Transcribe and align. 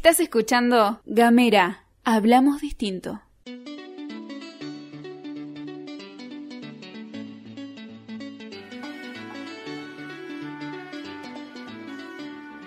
Estás 0.00 0.18
escuchando 0.20 1.02
Gamera, 1.04 1.84
hablamos 2.04 2.62
distinto. 2.62 3.20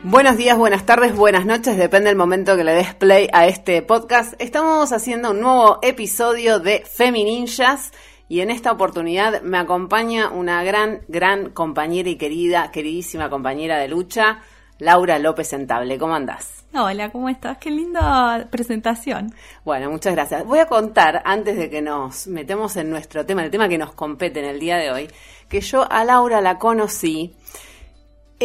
Buenos 0.03 0.37
días, 0.37 0.55
buenas 0.59 0.85
tardes, 0.85 1.15
buenas 1.15 1.47
noches, 1.47 1.75
depende 1.75 2.09
del 2.09 2.15
momento 2.15 2.55
que 2.55 2.63
le 2.63 2.73
des 2.73 2.93
play 2.93 3.27
a 3.33 3.47
este 3.47 3.81
podcast. 3.81 4.39
Estamos 4.39 4.91
haciendo 4.91 5.31
un 5.31 5.41
nuevo 5.41 5.79
episodio 5.81 6.59
de 6.59 6.85
Femininjas 6.85 7.93
y 8.29 8.41
en 8.41 8.51
esta 8.51 8.71
oportunidad 8.71 9.41
me 9.41 9.57
acompaña 9.57 10.29
una 10.29 10.63
gran, 10.63 11.01
gran 11.07 11.49
compañera 11.49 12.09
y 12.09 12.15
querida, 12.15 12.69
queridísima 12.71 13.31
compañera 13.31 13.79
de 13.79 13.87
lucha, 13.87 14.43
Laura 14.83 15.17
López 15.17 15.47
Sentable. 15.47 15.97
¿Cómo 15.97 16.13
andás? 16.13 16.65
Hola, 16.73 17.09
¿cómo 17.09 17.29
estás? 17.29 17.57
Qué 17.57 17.71
linda 17.71 18.47
presentación. 18.51 19.33
Bueno, 19.63 19.89
muchas 19.89 20.13
gracias. 20.13 20.45
Voy 20.45 20.59
a 20.59 20.65
contar, 20.65 21.21
antes 21.23 21.55
de 21.55 21.69
que 21.69 21.81
nos 21.81 22.27
metemos 22.27 22.75
en 22.75 22.89
nuestro 22.89 23.25
tema, 23.25 23.45
el 23.45 23.51
tema 23.51 23.69
que 23.69 23.77
nos 23.77 23.93
compete 23.93 24.41
en 24.41 24.45
el 24.45 24.59
día 24.59 24.75
de 24.75 24.91
hoy, 24.91 25.09
que 25.47 25.61
yo 25.61 25.89
a 25.89 26.03
Laura 26.03 26.41
la 26.41 26.57
conocí 26.57 27.33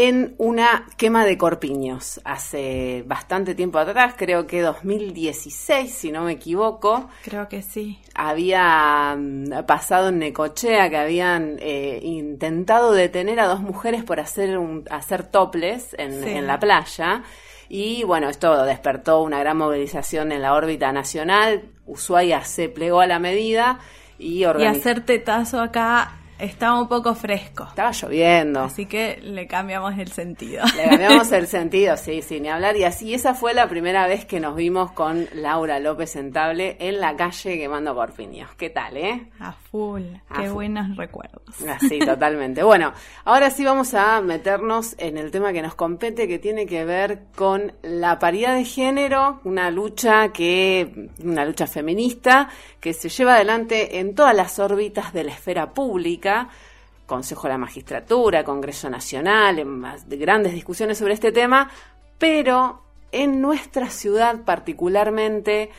en 0.06 0.34
una 0.38 0.86
quema 0.96 1.24
de 1.24 1.36
corpiños 1.36 2.20
hace 2.24 3.02
bastante 3.06 3.56
tiempo 3.56 3.78
atrás, 3.78 4.14
creo 4.16 4.46
que 4.46 4.60
2016, 4.60 5.92
si 5.92 6.12
no 6.12 6.22
me 6.22 6.32
equivoco. 6.32 7.08
Creo 7.22 7.48
que 7.48 7.62
sí. 7.62 7.98
Había 8.14 9.16
mm, 9.18 9.64
pasado 9.66 10.10
en 10.10 10.20
Necochea 10.20 10.88
que 10.88 10.96
habían 10.96 11.56
eh, 11.58 11.98
intentado 12.02 12.92
detener 12.92 13.40
a 13.40 13.46
dos 13.46 13.60
mujeres 13.60 14.04
por 14.04 14.20
hacer, 14.20 14.56
un, 14.58 14.84
hacer 14.88 15.24
toples 15.24 15.96
en, 15.98 16.22
en 16.22 16.46
la 16.46 16.60
playa. 16.60 17.24
Y 17.68 18.04
bueno, 18.04 18.28
esto 18.28 18.64
despertó 18.64 19.22
una 19.22 19.40
gran 19.40 19.56
movilización 19.56 20.30
en 20.30 20.42
la 20.42 20.54
órbita 20.54 20.92
nacional. 20.92 21.64
Ushuaia 21.86 22.44
se 22.44 22.68
plegó 22.68 23.00
a 23.00 23.06
la 23.06 23.18
medida 23.18 23.80
y 24.18 24.44
organizó. 24.44 24.74
Y 24.74 24.80
hacer 24.80 25.04
tetazo 25.04 25.60
acá 25.60 26.18
estaba 26.38 26.80
un 26.80 26.88
poco 26.88 27.14
fresco. 27.14 27.64
Estaba 27.68 27.90
lloviendo. 27.92 28.60
Así 28.60 28.86
que 28.86 29.18
le 29.22 29.46
cambiamos 29.46 29.98
el 29.98 30.12
sentido. 30.12 30.64
Le 30.76 30.88
cambiamos 30.88 31.30
el 31.32 31.46
sentido, 31.48 31.96
sí, 31.96 32.22
sí, 32.22 32.40
ni 32.40 32.48
hablar. 32.48 32.76
Y 32.76 32.84
así, 32.84 33.14
esa 33.14 33.34
fue 33.34 33.54
la 33.54 33.68
primera 33.68 34.06
vez 34.06 34.24
que 34.24 34.40
nos 34.40 34.54
vimos 34.54 34.92
con 34.92 35.26
Laura 35.34 35.78
López 35.80 36.10
Sentable 36.10 36.76
en 36.80 37.00
la 37.00 37.16
calle 37.16 37.58
quemando 37.58 37.94
corpiños. 37.94 38.50
¿Qué 38.56 38.70
tal, 38.70 38.96
eh? 38.96 39.28
A 39.40 39.52
full. 39.52 40.02
A 40.28 40.40
Qué 40.40 40.46
full. 40.46 40.54
buenos 40.54 40.96
recuerdos. 40.96 41.42
Así, 41.68 41.98
totalmente. 41.98 42.62
Bueno, 42.62 42.92
ahora 43.24 43.50
sí 43.50 43.64
vamos 43.64 43.94
a 43.94 44.20
meternos 44.20 44.94
en 44.98 45.18
el 45.18 45.30
tema 45.30 45.52
que 45.52 45.62
nos 45.62 45.74
compete, 45.74 46.28
que 46.28 46.38
tiene 46.38 46.66
que 46.66 46.84
ver 46.84 47.24
con 47.34 47.72
la 47.82 48.18
paridad 48.18 48.54
de 48.54 48.64
género, 48.64 49.40
una 49.44 49.70
lucha 49.70 50.32
que, 50.32 51.10
una 51.22 51.44
lucha 51.44 51.66
feminista 51.66 52.48
que 52.80 52.92
se 52.92 53.08
lleva 53.08 53.34
adelante 53.34 53.98
en 53.98 54.14
todas 54.14 54.34
las 54.34 54.58
órbitas 54.58 55.12
de 55.12 55.24
la 55.24 55.32
esfera 55.32 55.74
pública. 55.74 56.27
Consejo 57.06 57.44
de 57.44 57.54
la 57.54 57.58
Magistratura, 57.58 58.44
Congreso 58.44 58.90
Nacional, 58.90 59.64
más 59.64 60.08
de 60.08 60.16
grandes 60.18 60.52
discusiones 60.52 60.98
sobre 60.98 61.14
este 61.14 61.32
tema, 61.32 61.70
pero 62.18 62.82
en 63.12 63.40
nuestra 63.40 63.88
ciudad 63.88 64.44
particularmente, 64.44 65.70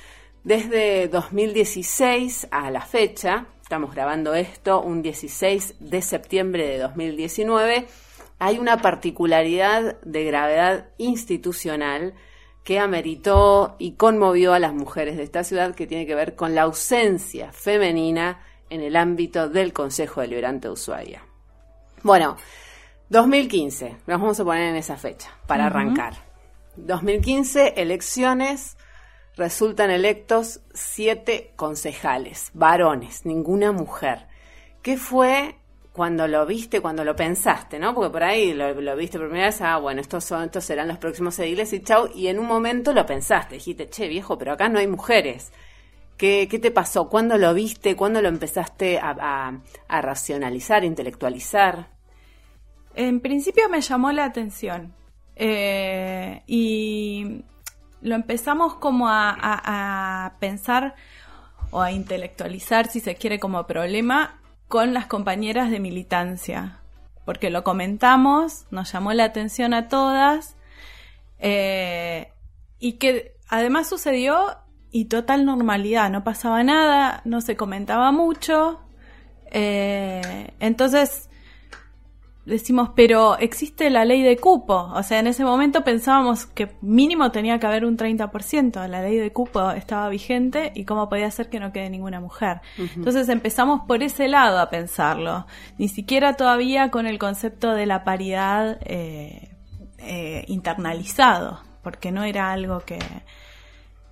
desde 0.43 1.07
2016 1.07 2.47
a 2.49 2.71
la 2.71 2.81
fecha, 2.81 3.45
estamos 3.61 3.93
grabando 3.93 4.33
esto 4.33 4.81
un 4.81 5.03
16 5.03 5.75
de 5.79 6.01
septiembre 6.01 6.67
de 6.67 6.79
2019, 6.79 7.87
hay 8.39 8.57
una 8.57 8.77
particularidad 8.77 10.01
de 10.01 10.23
gravedad 10.23 10.89
institucional 10.97 12.15
que 12.63 12.79
ameritó 12.79 13.75
y 13.77 13.93
conmovió 13.93 14.53
a 14.53 14.59
las 14.59 14.73
mujeres 14.73 15.17
de 15.17 15.23
esta 15.23 15.43
ciudad 15.43 15.75
que 15.75 15.87
tiene 15.87 16.05
que 16.05 16.15
ver 16.15 16.35
con 16.35 16.55
la 16.55 16.63
ausencia 16.63 17.51
femenina 17.51 18.39
en 18.69 18.81
el 18.81 18.95
ámbito 18.95 19.49
del 19.49 19.73
Consejo 19.73 20.21
Deliberante 20.21 20.67
de 20.67 20.73
Ushuaia. 20.73 21.23
Bueno, 22.03 22.37
2015, 23.09 23.97
nos 24.07 24.21
vamos 24.21 24.39
a 24.39 24.43
poner 24.43 24.69
en 24.69 24.75
esa 24.75 24.97
fecha 24.97 25.29
para 25.47 25.65
arrancar. 25.65 26.13
2015, 26.75 27.73
elecciones, 27.77 28.77
resultan 29.35 29.89
electos 29.89 30.61
siete 30.73 31.53
concejales, 31.55 32.51
varones, 32.53 33.25
ninguna 33.25 33.71
mujer. 33.71 34.27
¿Qué 34.81 34.97
fue 34.97 35.55
cuando 35.91 36.27
lo 36.27 36.45
viste, 36.45 36.81
cuando 36.81 37.03
lo 37.03 37.15
pensaste, 37.15 37.79
no? 37.79 37.93
Porque 37.93 38.11
por 38.11 38.23
ahí 38.23 38.53
lo, 38.53 38.79
lo 38.79 38.95
viste 38.95 39.17
por 39.17 39.27
primera 39.27 39.47
vez, 39.47 39.61
ah, 39.61 39.77
bueno, 39.77 39.99
estos 39.99 40.23
son, 40.23 40.43
estos 40.43 40.63
serán 40.63 40.87
los 40.87 40.97
próximos 40.97 41.37
ediles 41.39 41.73
y 41.73 41.81
chau, 41.81 42.09
y 42.13 42.27
en 42.27 42.39
un 42.39 42.45
momento 42.45 42.93
lo 42.93 43.05
pensaste, 43.05 43.55
dijiste, 43.55 43.89
che, 43.89 44.07
viejo, 44.07 44.37
pero 44.37 44.53
acá 44.53 44.69
no 44.69 44.79
hay 44.79 44.87
mujeres. 44.87 45.51
¿Qué, 46.19 46.47
te 46.61 46.69
pasó? 46.69 47.07
¿Cuándo 47.09 47.37
lo 47.37 47.53
viste? 47.53 47.95
¿Cuándo 47.95 48.21
lo 48.21 48.27
empezaste 48.27 48.99
a, 48.99 49.15
a- 49.19 49.59
a 49.87 50.01
intelectualizar? 50.83 51.87
En 52.93 53.21
principio 53.21 53.69
me 53.69 53.79
llamó 53.79 54.11
la 54.11 54.25
atención. 54.25 54.93
Eh, 55.37 56.43
y 56.45 57.45
lo 58.01 58.15
empezamos 58.15 58.75
como 58.75 59.07
a 59.09 60.33
pensar 60.39 60.95
o 61.71 61.81
a 61.81 61.93
intelectualizar, 61.93 62.87
si 62.87 62.99
se 62.99 63.15
quiere, 63.15 63.39
como 63.39 63.65
problema 63.65 64.41
con 64.67 64.93
las 64.93 65.05
compañeras 65.07 65.71
de 65.71 65.79
militancia. 65.79 66.79
Porque 67.23 67.49
lo 67.49 67.63
comentamos, 67.63 68.65
nos 68.71 68.91
llamó 68.91 69.13
la 69.13 69.23
atención 69.23 69.73
a 69.73 69.87
todas. 69.87 70.57
eh, 71.39 72.33
y 72.77 72.93
que 72.93 73.35
además 73.47 73.87
sucedió 73.87 74.57
y 74.91 75.05
total 75.05 75.45
normalidad, 75.45 76.09
no 76.09 76.23
pasaba 76.23 76.63
nada, 76.63 77.21
no 77.25 77.41
se 77.41 77.55
comentaba 77.55 78.11
mucho. 78.11 78.79
eh, 79.51 80.51
entonces 80.59 81.29
decimos, 82.49 82.89
pero 82.95 83.37
existe 83.37 83.89
la 83.89 84.03
ley 84.03 84.21
de 84.21 84.37
cupo. 84.37 84.91
O 84.93 85.03
sea, 85.03 85.19
en 85.19 85.27
ese 85.27 85.45
momento 85.45 85.83
pensábamos 85.83 86.45
que 86.45 86.75
mínimo 86.81 87.31
tenía 87.31 87.59
que 87.59 87.67
haber 87.67 87.85
un 87.85 87.97
30%. 87.97 88.87
La 88.87 89.01
ley 89.01 89.17
de 89.17 89.31
cupo 89.31 89.71
estaba 89.71 90.09
vigente 90.09 90.71
y 90.75 90.83
cómo 90.83 91.07
podía 91.07 91.29
ser 91.31 91.49
que 91.49 91.59
no 91.59 91.71
quede 91.71 91.89
ninguna 91.89 92.19
mujer. 92.19 92.61
Entonces 92.77 93.29
empezamos 93.29 93.81
por 93.87 94.03
ese 94.03 94.27
lado 94.27 94.59
a 94.59 94.69
pensarlo. 94.69 95.45
Ni 95.77 95.87
siquiera 95.87 96.33
todavía 96.33 96.89
con 96.91 97.07
el 97.07 97.19
concepto 97.19 97.73
de 97.73 97.85
la 97.85 98.03
paridad 98.03 98.79
eh, 98.81 99.49
eh, 99.99 100.43
internalizado, 100.47 101.61
porque 101.83 102.11
no 102.11 102.23
era 102.23 102.51
algo 102.51 102.79
que 102.81 102.99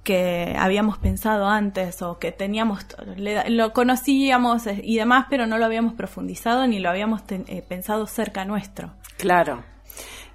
que 0.07 0.56
habíamos 0.57 0.97
pensado 0.97 1.47
antes 1.50 2.01
o 2.01 2.18
que 2.18 2.31
teníamos, 2.31 2.85
le- 3.18 3.50
lo 3.50 3.73
conocíamos 3.73 4.66
eh, 4.68 4.79
y 4.81 4.95
demás, 4.95 5.25
pero 5.29 5.45
no 5.47 5.57
lo 5.57 5.66
habíamos 5.66 5.94
profundizado 5.95 6.66
ni 6.66 6.79
lo 6.79 6.90
habíamos 6.90 7.28
ten- 7.28 7.44
eh, 7.50 7.62
pensado 7.62 8.07
cerca 8.07 8.45
nuestro. 8.45 8.94
Claro. 9.18 9.66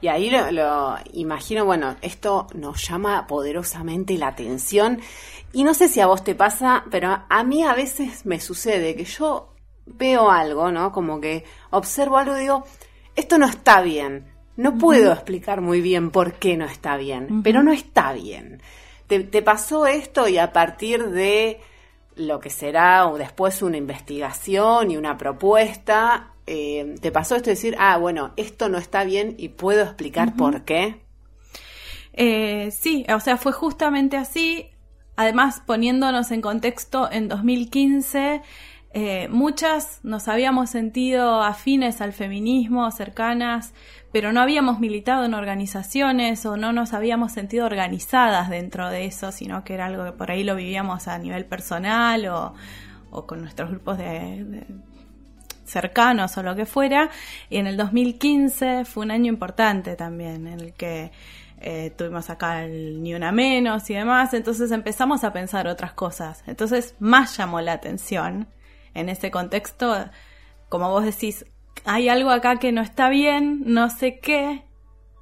Y 0.02 0.08
ahí 0.08 0.28
lo, 0.28 0.50
lo 0.50 0.96
imagino, 1.14 1.64
bueno, 1.64 1.96
esto 2.02 2.48
nos 2.54 2.86
llama 2.86 3.26
poderosamente 3.26 4.18
la 4.18 4.26
atención. 4.28 5.00
Y 5.54 5.64
no 5.64 5.72
sé 5.72 5.88
si 5.88 6.00
a 6.00 6.06
vos 6.06 6.22
te 6.22 6.34
pasa, 6.34 6.84
pero 6.90 7.22
a 7.30 7.42
mí 7.44 7.62
a 7.62 7.72
veces 7.72 8.26
me 8.26 8.40
sucede 8.40 8.94
que 8.94 9.04
yo 9.04 9.54
veo 9.86 10.30
algo, 10.30 10.70
¿no? 10.70 10.92
Como 10.92 11.18
que 11.18 11.44
observo 11.70 12.18
algo 12.18 12.36
y 12.36 12.40
digo, 12.42 12.64
esto 13.16 13.38
no 13.38 13.46
está 13.46 13.80
bien. 13.80 14.26
No 14.56 14.76
puedo 14.76 15.12
explicar 15.14 15.62
muy 15.62 15.80
bien 15.80 16.10
por 16.10 16.34
qué 16.34 16.58
no 16.58 16.66
está 16.66 16.98
bien, 16.98 17.42
pero 17.42 17.62
no 17.62 17.72
está 17.72 18.12
bien. 18.12 18.60
Te, 19.06 19.20
te 19.20 19.42
pasó 19.42 19.86
esto 19.86 20.28
y 20.28 20.38
a 20.38 20.52
partir 20.52 21.10
de 21.10 21.60
lo 22.16 22.40
que 22.40 22.50
será 22.50 23.06
o 23.08 23.18
después 23.18 23.62
una 23.62 23.76
investigación 23.76 24.90
y 24.90 24.96
una 24.96 25.16
propuesta, 25.16 26.34
eh, 26.46 26.96
te 27.00 27.12
pasó 27.12 27.36
esto 27.36 27.46
de 27.50 27.54
decir, 27.54 27.76
ah, 27.78 27.96
bueno, 27.96 28.32
esto 28.36 28.68
no 28.68 28.78
está 28.78 29.04
bien 29.04 29.34
y 29.38 29.48
puedo 29.48 29.82
explicar 29.82 30.34
por 30.36 30.64
qué. 30.64 31.00
Eh, 32.12 32.70
sí, 32.70 33.06
o 33.14 33.20
sea, 33.20 33.36
fue 33.36 33.52
justamente 33.52 34.16
así. 34.16 34.68
Además, 35.16 35.62
poniéndonos 35.64 36.30
en 36.30 36.40
contexto, 36.40 37.10
en 37.10 37.28
2015 37.28 38.42
eh, 38.94 39.28
muchas 39.28 40.00
nos 40.02 40.28
habíamos 40.28 40.68
sentido 40.68 41.42
afines 41.42 42.02
al 42.02 42.12
feminismo, 42.12 42.90
cercanas, 42.90 43.72
pero 44.12 44.32
no 44.32 44.40
habíamos 44.40 44.78
militado 44.78 45.24
en 45.24 45.34
organizaciones 45.34 46.44
o 46.46 46.56
no 46.56 46.72
nos 46.72 46.92
habíamos 46.92 47.32
sentido 47.32 47.66
organizadas 47.66 48.50
dentro 48.50 48.88
de 48.90 49.06
eso, 49.06 49.32
sino 49.32 49.64
que 49.64 49.74
era 49.74 49.86
algo 49.86 50.04
que 50.04 50.12
por 50.12 50.30
ahí 50.30 50.44
lo 50.44 50.54
vivíamos 50.54 51.08
a 51.08 51.18
nivel 51.18 51.46
personal 51.46 52.26
o, 52.26 52.54
o 53.10 53.26
con 53.26 53.40
nuestros 53.40 53.70
grupos 53.70 53.98
de- 53.98 54.66
cercanos 55.64 56.36
o 56.36 56.42
lo 56.42 56.54
que 56.54 56.66
fuera. 56.66 57.10
Y 57.48 57.56
en 57.56 57.66
el 57.66 57.76
2015 57.76 58.84
fue 58.84 59.04
un 59.04 59.10
año 59.10 59.32
importante 59.32 59.96
también, 59.96 60.46
en 60.46 60.60
el 60.60 60.74
que 60.74 61.10
eh, 61.60 61.92
tuvimos 61.96 62.28
acá 62.30 62.64
el 62.64 63.02
Ni 63.02 63.14
Una 63.14 63.32
Menos 63.32 63.88
y 63.88 63.94
demás. 63.94 64.34
Entonces 64.34 64.70
empezamos 64.72 65.24
a 65.24 65.32
pensar 65.32 65.66
otras 65.68 65.92
cosas. 65.94 66.42
Entonces 66.46 66.94
más 66.98 67.36
llamó 67.36 67.60
la 67.60 67.72
atención 67.72 68.48
en 68.94 69.08
ese 69.08 69.30
contexto. 69.30 70.10
Como 70.68 70.90
vos 70.90 71.04
decís, 71.04 71.46
hay 71.84 72.08
algo 72.08 72.30
acá 72.30 72.56
que 72.56 72.72
no 72.72 72.82
está 72.82 73.08
bien, 73.08 73.62
no 73.66 73.90
sé 73.90 74.18
qué. 74.20 74.64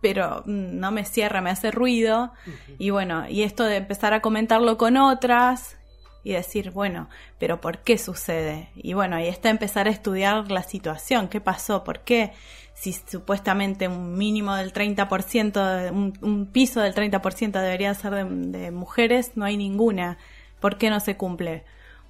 pero 0.00 0.42
no 0.46 0.90
me 0.90 1.04
cierra, 1.04 1.40
me 1.42 1.50
hace 1.50 1.70
ruido. 1.70 2.32
Y 2.78 2.90
bueno, 2.90 3.28
y 3.28 3.42
esto 3.42 3.64
de 3.64 3.76
empezar 3.76 4.14
a 4.14 4.20
comentarlo 4.22 4.78
con 4.78 4.96
otras 4.96 5.76
y 6.24 6.32
decir, 6.32 6.70
bueno, 6.70 7.08
pero 7.38 7.60
¿por 7.60 7.78
qué 7.78 7.98
sucede? 7.98 8.70
Y 8.76 8.94
bueno, 8.94 9.16
ahí 9.16 9.28
está 9.28 9.50
empezar 9.50 9.86
a 9.88 9.90
estudiar 9.90 10.50
la 10.50 10.62
situación, 10.62 11.28
qué 11.28 11.40
pasó, 11.40 11.84
por 11.84 12.00
qué, 12.00 12.32
si 12.74 12.92
supuestamente 12.92 13.88
un 13.88 14.16
mínimo 14.16 14.54
del 14.54 14.72
30%, 14.72 15.90
un, 15.92 16.12
un 16.22 16.46
piso 16.46 16.80
del 16.80 16.94
30% 16.94 17.52
debería 17.60 17.92
ser 17.94 18.14
de, 18.14 18.24
de 18.58 18.70
mujeres, 18.70 19.32
no 19.36 19.44
hay 19.44 19.56
ninguna, 19.56 20.18
¿por 20.60 20.78
qué 20.78 20.90
no 20.90 21.00
se 21.00 21.16
cumple? 21.16 21.64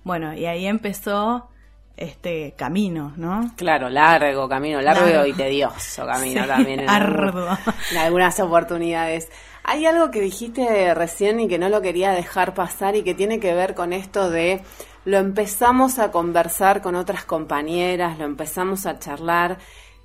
Bueno, 0.04 0.34
y 0.34 0.46
ahí 0.46 0.66
empezó 0.66 1.48
este 2.00 2.54
camino, 2.56 3.12
¿no? 3.16 3.52
Claro, 3.56 3.88
largo 3.88 4.48
camino, 4.48 4.80
largo, 4.80 5.26
y 5.26 5.32
tedioso 5.34 6.06
camino 6.06 6.46
también. 6.48 6.80
En 6.80 6.90
arduo. 6.90 7.56
en 7.92 7.98
algunas 7.98 8.40
oportunidades. 8.40 9.28
Hay 9.62 9.86
algo 9.86 10.10
que 10.10 10.20
dijiste 10.20 10.94
recién 10.94 11.38
y 11.38 11.46
que 11.46 11.58
no 11.58 11.68
lo 11.68 11.82
quería 11.82 12.12
dejar 12.12 12.54
pasar 12.54 12.96
y 12.96 13.02
que 13.02 13.14
tiene 13.14 13.38
que 13.38 13.54
ver 13.54 13.74
con 13.74 13.92
esto 13.92 14.30
de 14.30 14.62
lo 15.04 15.18
empezamos 15.18 15.98
a 15.98 16.10
conversar 16.10 16.82
con 16.82 16.94
otras 16.94 17.24
compañeras, 17.24 18.18
lo 18.18 18.24
empezamos 18.24 18.86
a 18.86 18.98
charlar 18.98 19.58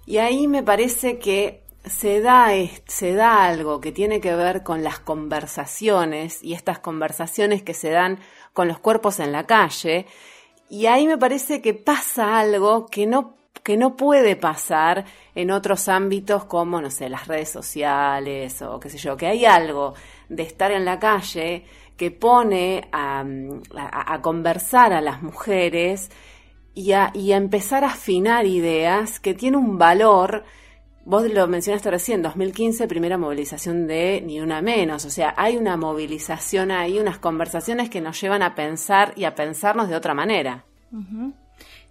y 0.05 0.17
ahí 0.17 0.47
me 0.47 0.63
parece 0.63 1.17
que 1.17 1.63
se 1.85 2.21
da, 2.21 2.49
se 2.87 3.13
da 3.13 3.45
algo 3.45 3.79
que 3.79 3.91
tiene 3.91 4.19
que 4.19 4.35
ver 4.35 4.63
con 4.63 4.83
las 4.83 4.99
conversaciones 4.99 6.43
y 6.43 6.53
estas 6.53 6.79
conversaciones 6.79 7.63
que 7.63 7.73
se 7.73 7.91
dan 7.91 8.19
con 8.53 8.67
los 8.67 8.79
cuerpos 8.79 9.19
en 9.19 9.31
la 9.31 9.45
calle 9.45 10.07
y 10.69 10.87
ahí 10.87 11.07
me 11.07 11.17
parece 11.17 11.61
que 11.61 11.73
pasa 11.73 12.39
algo 12.39 12.87
que 12.87 13.05
no, 13.05 13.35
que 13.63 13.77
no 13.77 13.95
puede 13.95 14.35
pasar 14.35 15.05
en 15.35 15.51
otros 15.51 15.87
ámbitos 15.87 16.45
como, 16.45 16.81
no 16.81 16.89
sé, 16.89 17.09
las 17.09 17.27
redes 17.27 17.49
sociales 17.49 18.61
o 18.61 18.79
qué 18.79 18.89
sé 18.89 18.97
yo, 18.97 19.17
que 19.17 19.27
hay 19.27 19.45
algo 19.45 19.93
de 20.29 20.43
estar 20.43 20.71
en 20.71 20.85
la 20.85 20.99
calle 20.99 21.65
que 21.97 22.11
pone 22.11 22.89
a, 22.91 23.23
conversar 24.21 24.91
a 24.93 25.01
las 25.01 25.21
mujeres 25.21 26.09
y 26.73 26.91
a, 26.91 27.11
y 27.13 27.31
a 27.31 27.37
empezar 27.37 27.83
a 27.83 27.91
afinar 27.91 28.45
ideas 28.45 29.19
que 29.19 29.33
tiene 29.33 29.57
un 29.57 29.77
valor 29.77 30.43
Vos 31.05 31.31
lo 31.31 31.47
mencionaste 31.47 31.91
recién, 31.91 32.23
2015, 32.23 32.87
primera 32.87 33.19
movilización 33.19 33.85
de 33.85 34.23
Ni 34.25 34.41
Una 34.41 34.63
Menos. 34.63 35.05
O 35.05 35.11
sea, 35.11 35.35
hay 35.37 35.55
una 35.55 35.77
movilización 35.77 36.71
hay 36.71 36.97
unas 36.97 37.19
conversaciones 37.19 37.91
que 37.91 38.01
nos 38.01 38.19
llevan 38.19 38.41
a 38.41 38.55
pensar 38.55 39.13
y 39.15 39.25
a 39.25 39.35
pensarnos 39.35 39.87
de 39.87 39.95
otra 39.95 40.15
manera. 40.15 40.65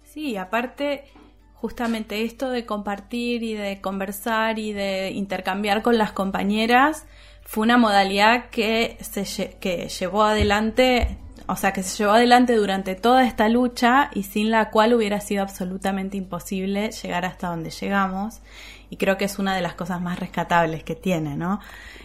Sí, 0.03 0.35
aparte, 0.35 1.05
justamente 1.53 2.25
esto 2.25 2.49
de 2.49 2.65
compartir 2.65 3.41
y 3.43 3.53
de 3.53 3.79
conversar 3.79 4.59
y 4.59 4.73
de 4.73 5.11
intercambiar 5.11 5.81
con 5.81 5.97
las 5.97 6.11
compañeras 6.11 7.05
fue 7.41 7.63
una 7.63 7.77
modalidad 7.77 8.49
que 8.49 8.97
se 8.99 9.55
que 9.61 9.87
llevó 9.87 10.23
adelante 10.23 11.19
o 11.47 11.55
sea, 11.55 11.73
que 11.73 11.83
se 11.83 11.97
llevó 11.97 12.13
adelante 12.13 12.55
durante 12.55 12.95
toda 12.95 13.23
esta 13.23 13.49
lucha 13.49 14.09
y 14.13 14.23
sin 14.23 14.49
la 14.49 14.71
cual 14.71 14.93
hubiera 14.93 15.21
sido 15.21 15.43
absolutamente 15.43 16.17
imposible 16.17 16.91
llegar 16.91 17.23
hasta 17.23 17.49
donde 17.49 17.69
llegamos 17.69 18.41
y 18.89 18.97
creo 18.97 19.17
que 19.17 19.25
es 19.25 19.39
una 19.39 19.55
de 19.55 19.61
las 19.61 19.75
cosas 19.75 20.01
más 20.01 20.19
rescatables 20.19 20.83
que 20.83 20.95
tiene, 20.95 21.35
¿no? 21.35 21.59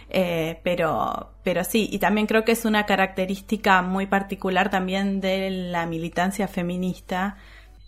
Eh, 0.09 0.59
pero, 0.63 1.31
pero 1.43 1.63
sí, 1.63 1.87
y 1.91 1.99
también 1.99 2.27
creo 2.27 2.43
que 2.43 2.51
es 2.51 2.65
una 2.65 2.85
característica 2.85 3.81
muy 3.81 4.07
particular 4.07 4.69
también 4.69 5.21
de 5.21 5.49
la 5.49 5.85
militancia 5.85 6.47
feminista, 6.47 7.37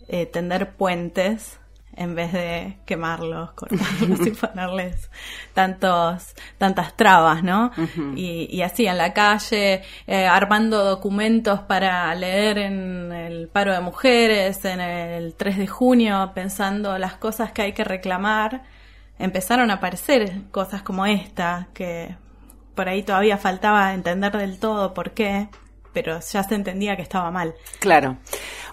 eh, 0.08 0.26
tender 0.26 0.74
puentes 0.74 1.60
en 1.96 2.14
vez 2.14 2.32
de 2.32 2.78
quemarlos, 2.86 3.52
cortarlos 3.52 4.20
y 4.26 4.30
ponerles 4.30 5.10
tantos, 5.52 6.34
tantas 6.58 6.96
trabas, 6.96 7.42
¿no? 7.42 7.70
y, 8.16 8.48
y, 8.50 8.62
así 8.62 8.86
en 8.86 8.98
la 8.98 9.12
calle, 9.12 9.82
eh, 10.06 10.26
armando 10.26 10.84
documentos 10.84 11.60
para 11.60 12.14
leer 12.14 12.58
en 12.58 13.12
el 13.12 13.48
paro 13.48 13.72
de 13.72 13.80
mujeres, 13.80 14.64
en 14.64 14.80
el 14.80 15.34
3 15.34 15.58
de 15.58 15.66
junio, 15.66 16.32
pensando 16.34 16.98
las 16.98 17.14
cosas 17.14 17.52
que 17.52 17.62
hay 17.62 17.72
que 17.72 17.84
reclamar 17.84 18.62
empezaron 19.18 19.70
a 19.70 19.74
aparecer 19.74 20.42
cosas 20.50 20.82
como 20.82 21.06
esta, 21.06 21.68
que 21.74 22.16
por 22.74 22.88
ahí 22.88 23.02
todavía 23.02 23.38
faltaba 23.38 23.94
entender 23.94 24.32
del 24.36 24.58
todo 24.58 24.94
por 24.94 25.12
qué, 25.12 25.48
pero 25.92 26.18
ya 26.20 26.42
se 26.42 26.54
entendía 26.54 26.96
que 26.96 27.02
estaba 27.02 27.30
mal. 27.30 27.54
Claro. 27.78 28.18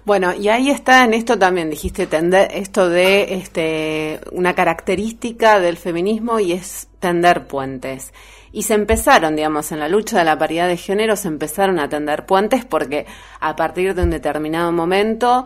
Bueno, 0.03 0.33
y 0.33 0.49
ahí 0.49 0.71
está 0.71 1.03
en 1.05 1.13
esto 1.13 1.37
también, 1.37 1.69
dijiste 1.69 2.07
tender, 2.07 2.49
esto 2.53 2.89
de 2.89 3.35
este, 3.35 4.19
una 4.31 4.55
característica 4.55 5.59
del 5.59 5.77
feminismo 5.77 6.39
y 6.39 6.53
es 6.53 6.87
tender 6.99 7.45
puentes. 7.45 8.11
Y 8.51 8.63
se 8.63 8.73
empezaron, 8.73 9.35
digamos, 9.35 9.71
en 9.71 9.79
la 9.79 9.87
lucha 9.87 10.17
de 10.17 10.25
la 10.25 10.37
paridad 10.37 10.67
de 10.67 10.75
género, 10.75 11.15
se 11.15 11.27
empezaron 11.27 11.79
a 11.79 11.87
tender 11.87 12.25
puentes 12.25 12.65
porque 12.65 13.05
a 13.39 13.55
partir 13.55 13.93
de 13.93 14.01
un 14.01 14.09
determinado 14.09 14.71
momento 14.71 15.45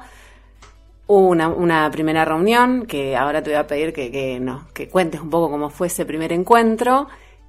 Hubo 1.07 1.27
una, 1.27 1.49
una, 1.49 1.91
primera 1.91 2.25
reunión 2.25 2.87
que 2.87 3.15
ahora 3.15 3.43
te 3.43 3.51
voy 3.51 3.59
a 3.59 3.67
pedir 3.67 3.93
que, 3.93 4.11
que, 4.11 4.39
no, 4.39 4.67
que 4.73 4.89
cuentes 4.89 5.21
un 5.21 5.29
poco 5.29 5.51
cómo 5.51 5.69
fue 5.69 5.87
ese 5.87 6.05
primer 6.05 6.31
encuentro 6.31 7.07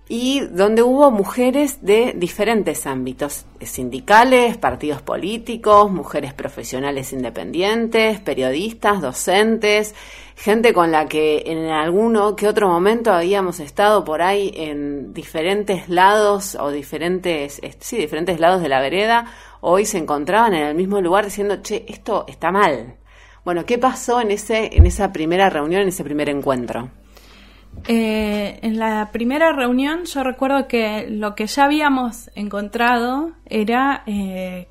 y 0.09 0.41
donde 0.41 0.83
hubo 0.83 1.11
mujeres 1.11 1.85
de 1.85 2.13
diferentes 2.17 2.87
ámbitos, 2.87 3.45
sindicales, 3.61 4.57
partidos 4.57 5.03
políticos, 5.03 5.91
mujeres 5.91 6.33
profesionales 6.33 7.13
independientes, 7.13 8.21
periodistas, 8.21 9.01
docentes, 9.01 9.95
gente 10.37 10.73
con 10.73 10.93
la 10.93 11.07
que 11.07 11.43
en 11.47 11.71
alguno 11.71 12.37
que 12.37 12.47
otro 12.47 12.69
momento 12.69 13.13
habíamos 13.13 13.59
estado 13.59 14.05
por 14.05 14.23
ahí 14.23 14.53
en 14.55 15.13
diferentes 15.13 15.89
lados 15.89 16.57
o 16.61 16.71
diferentes, 16.71 17.61
sí, 17.81 17.97
diferentes 17.97 18.39
lados 18.39 18.63
de 18.63 18.69
la 18.69 18.81
vereda, 18.81 19.27
hoy 19.61 19.87
se 19.87 19.99
encontraban 19.99 20.55
en 20.55 20.67
el 20.67 20.77
mismo 20.77 21.01
lugar 21.01 21.25
diciendo, 21.25 21.63
che, 21.63 21.85
esto 21.89 22.27
está 22.29 22.53
mal 22.53 22.97
bueno, 23.47 23.65
¿qué 23.65 23.79
pasó 23.79 24.21
en, 24.21 24.33
ese, 24.33 24.77
en 24.77 24.87
esa 24.87 25.13
primera 25.13 25.49
reunión, 25.49 25.83
en 25.83 25.89
ese 25.89 26.03
primer 26.03 26.29
encuentro? 26.29 26.91
Eh, 27.87 28.59
en 28.61 28.77
la 28.77 29.11
primera 29.13 29.53
reunión 29.53 30.05
yo 30.05 30.25
recuerdo 30.25 30.67
que 30.67 31.07
lo 31.09 31.37
que 31.37 31.47
ya 31.47 31.67
habíamos 31.67 32.29
encontrado 32.35 33.35
era, 33.45 34.03
eh, 34.07 34.67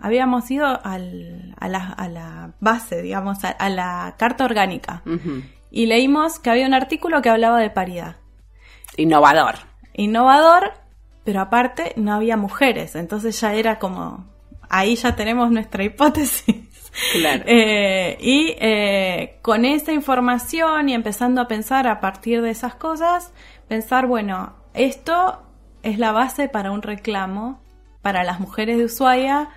habíamos 0.00 0.50
ido 0.50 0.66
al, 0.66 1.54
a, 1.56 1.68
la, 1.68 1.86
a, 1.86 2.08
la, 2.08 2.52
base, 2.58 3.00
digamos, 3.00 3.44
a, 3.44 3.68
la 3.68 4.16
carta 4.18 4.44
orgánica 4.44 5.04
y 5.70 5.86
leímos 5.86 6.40
que 6.40 6.50
había 6.50 6.66
un 6.66 6.74
artículo 6.74 7.22
que 7.22 7.30
hablaba 7.30 7.60
de 7.60 7.70
paridad. 7.70 8.16
Innovador. 8.96 9.54
Innovador, 9.92 10.72
pero 11.22 11.42
aparte 11.42 11.92
no 11.94 12.12
había 12.12 12.36
mujeres, 12.36 12.96
entonces 12.96 13.40
ya 13.40 13.54
era 13.54 13.78
como, 13.78 14.26
ahí 14.68 14.96
ya 14.96 15.14
tenemos 15.14 15.52
nuestra 15.52 15.84
hipótesis. 15.84 16.65
Claro. 17.12 17.44
Eh, 17.46 18.16
y 18.20 18.54
eh, 18.58 19.38
con 19.42 19.64
esa 19.64 19.92
información 19.92 20.88
y 20.88 20.94
empezando 20.94 21.40
a 21.40 21.48
pensar 21.48 21.86
a 21.86 22.00
partir 22.00 22.42
de 22.42 22.50
esas 22.50 22.74
cosas, 22.74 23.32
pensar, 23.68 24.06
bueno, 24.06 24.54
esto 24.74 25.42
es 25.82 25.98
la 25.98 26.12
base 26.12 26.48
para 26.48 26.70
un 26.70 26.82
reclamo 26.82 27.60
para 28.02 28.24
las 28.24 28.40
mujeres 28.40 28.78
de 28.78 28.84
Ushuaia. 28.84 29.48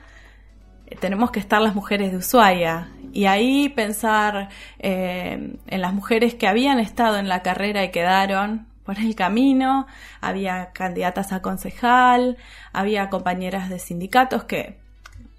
Tenemos 1.00 1.32
que 1.32 1.40
estar 1.40 1.62
las 1.62 1.76
mujeres 1.76 2.12
de 2.12 2.18
Ushuaia. 2.18 2.90
Y 3.14 3.26
ahí 3.26 3.70
pensar 3.70 4.50
eh, 4.80 5.58
en 5.68 5.82
las 5.82 5.94
mujeres 5.94 6.36
que 6.36 6.48
habían 6.48 6.80
estado 6.80 7.18
en 7.18 7.28
la 7.28 7.42
carrera 7.42 7.84
y 7.84 7.92
quedaron 7.92 8.68
por 8.84 8.98
el 8.98 9.14
camino, 9.14 9.86
había 10.20 10.72
candidatas 10.72 11.32
a 11.32 11.44
concejal, 11.44 12.38
había 12.74 13.10
compañeras 13.10 13.70
de 13.70 13.78
sindicatos 13.78 14.46
que 14.46 14.80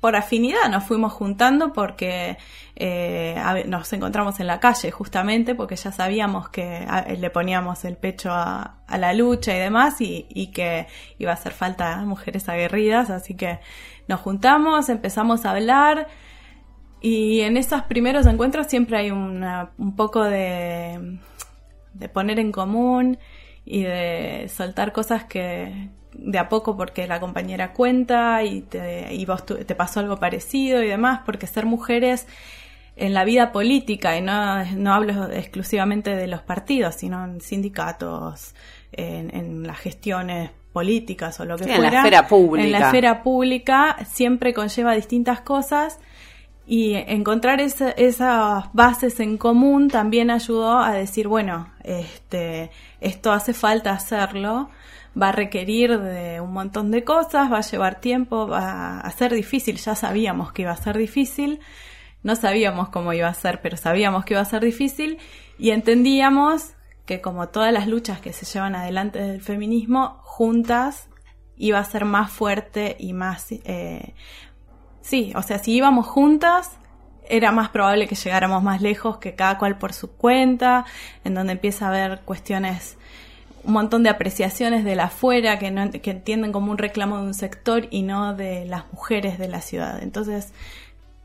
por 0.00 0.16
afinidad 0.16 0.68
nos 0.70 0.84
fuimos 0.84 1.12
juntando 1.12 1.72
porque 1.72 2.38
eh, 2.74 3.36
nos 3.66 3.92
encontramos 3.92 4.40
en 4.40 4.46
la 4.46 4.58
calle 4.58 4.90
justamente 4.90 5.54
porque 5.54 5.76
ya 5.76 5.92
sabíamos 5.92 6.48
que 6.48 6.86
le 7.18 7.30
poníamos 7.30 7.84
el 7.84 7.96
pecho 7.96 8.30
a, 8.32 8.78
la 8.88 9.12
lucha 9.12 9.54
y 9.54 9.58
demás 9.60 10.00
y, 10.00 10.50
que 10.52 10.86
iba 11.18 11.30
a 11.30 11.34
hacer 11.34 11.52
falta 11.52 11.98
mujeres 11.98 12.48
aguerridas, 12.48 13.10
así 13.10 13.34
que 13.34 13.60
nos 14.08 14.20
juntamos, 14.20 14.88
empezamos 14.88 15.44
a 15.44 15.50
hablar 15.50 16.08
y 17.00 17.40
en 17.40 17.56
esos 17.56 17.82
primeros 17.82 18.26
encuentros 18.26 18.66
siempre 18.66 18.96
hay 18.98 19.10
un 19.10 19.94
poco 19.96 20.24
de 20.24 21.18
poner 22.12 22.38
en 22.38 22.52
común 22.52 23.18
y 23.64 23.82
de 23.82 24.48
soltar 24.48 24.92
cosas 24.92 25.24
que, 25.24 25.90
de 26.12 26.38
a 26.38 26.48
poco 26.48 26.76
porque 26.76 27.06
la 27.06 27.20
compañera 27.20 27.72
cuenta 27.72 28.42
y, 28.42 28.62
te, 28.62 29.14
y 29.14 29.24
vos 29.24 29.44
te 29.46 29.74
pasó 29.74 30.00
algo 30.00 30.16
parecido 30.18 30.82
y 30.82 30.88
demás, 30.88 31.20
porque 31.24 31.46
ser 31.46 31.66
mujeres 31.66 32.26
en 32.96 33.14
la 33.14 33.24
vida 33.24 33.50
política, 33.50 34.16
y 34.18 34.20
no, 34.20 34.64
no 34.76 34.92
hablo 34.92 35.30
exclusivamente 35.32 36.14
de 36.14 36.26
los 36.26 36.42
partidos, 36.42 36.96
sino 36.96 37.24
en 37.24 37.40
sindicatos, 37.40 38.54
en, 38.92 39.66
las 39.66 39.78
gestiones 39.78 40.50
políticas 40.72 41.40
o 41.40 41.44
lo 41.44 41.56
que 41.56 41.64
fuera. 41.64 41.76
En 41.76 41.94
la 41.94 41.98
esfera 42.00 42.28
pública. 42.28 42.66
En 42.66 42.72
la 42.72 42.78
esfera 42.86 43.22
pública 43.22 43.96
siempre 44.04 44.52
conlleva 44.52 44.94
distintas 44.94 45.40
cosas 45.40 45.98
Y 46.66 46.94
encontrar 46.94 47.60
esas 47.60 48.64
bases 48.72 49.18
en 49.18 49.38
común 49.38 49.88
también 49.88 50.30
ayudó 50.30 50.78
a 50.78 50.92
decir, 50.92 51.26
bueno, 51.26 51.72
este, 51.82 52.70
esto 53.00 53.32
hace 53.32 53.54
falta 53.54 53.90
hacerlo, 53.90 54.70
va 55.20 55.28
a 55.28 55.32
requerir 55.32 55.98
de 56.00 56.40
un 56.40 56.52
montón 56.52 56.90
de 56.90 57.04
cosas, 57.04 57.50
va 57.50 57.58
a 57.58 57.62
llevar 57.62 58.00
tiempo, 58.00 58.46
va 58.46 59.00
a 59.00 59.10
ser 59.12 59.32
difícil, 59.32 59.76
ya 59.76 59.94
sabíamos 59.94 60.52
que 60.52 60.62
iba 60.62 60.72
a 60.72 60.76
ser 60.76 60.96
difícil, 60.96 61.60
no 62.22 62.36
sabíamos 62.36 62.90
cómo 62.90 63.12
iba 63.12 63.28
a 63.28 63.34
ser, 63.34 63.60
pero 63.62 63.76
sabíamos 63.76 64.24
que 64.24 64.34
iba 64.34 64.42
a 64.42 64.44
ser 64.44 64.62
difícil. 64.62 65.18
Y 65.58 65.70
entendíamos 65.70 66.74
que 67.06 67.20
como 67.20 67.48
todas 67.48 67.72
las 67.72 67.86
luchas 67.86 68.20
que 68.20 68.32
se 68.32 68.46
llevan 68.46 68.74
adelante 68.74 69.18
del 69.18 69.40
feminismo, 69.40 70.20
juntas 70.22 71.08
iba 71.56 71.78
a 71.78 71.84
ser 71.84 72.04
más 72.04 72.30
fuerte 72.30 72.96
y 72.98 73.12
más, 73.12 73.46
eh, 73.50 74.14
Sí, 75.02 75.32
o 75.34 75.42
sea, 75.42 75.58
si 75.58 75.72
íbamos 75.72 76.06
juntas, 76.06 76.78
era 77.28 77.52
más 77.52 77.70
probable 77.70 78.06
que 78.06 78.14
llegáramos 78.14 78.62
más 78.62 78.82
lejos 78.82 79.18
que 79.18 79.34
cada 79.34 79.58
cual 79.58 79.78
por 79.78 79.92
su 79.92 80.12
cuenta, 80.12 80.84
en 81.24 81.34
donde 81.34 81.54
empieza 81.54 81.86
a 81.86 81.88
haber 81.88 82.20
cuestiones, 82.20 82.98
un 83.64 83.72
montón 83.72 84.02
de 84.02 84.10
apreciaciones 84.10 84.84
de 84.84 84.94
la 84.94 85.04
afuera 85.04 85.58
que, 85.58 85.70
no, 85.70 85.90
que 85.90 86.10
entienden 86.10 86.52
como 86.52 86.70
un 86.70 86.78
reclamo 86.78 87.18
de 87.18 87.24
un 87.24 87.34
sector 87.34 87.86
y 87.90 88.02
no 88.02 88.34
de 88.34 88.64
las 88.66 88.92
mujeres 88.92 89.38
de 89.38 89.48
la 89.48 89.60
ciudad. 89.60 90.02
Entonces, 90.02 90.52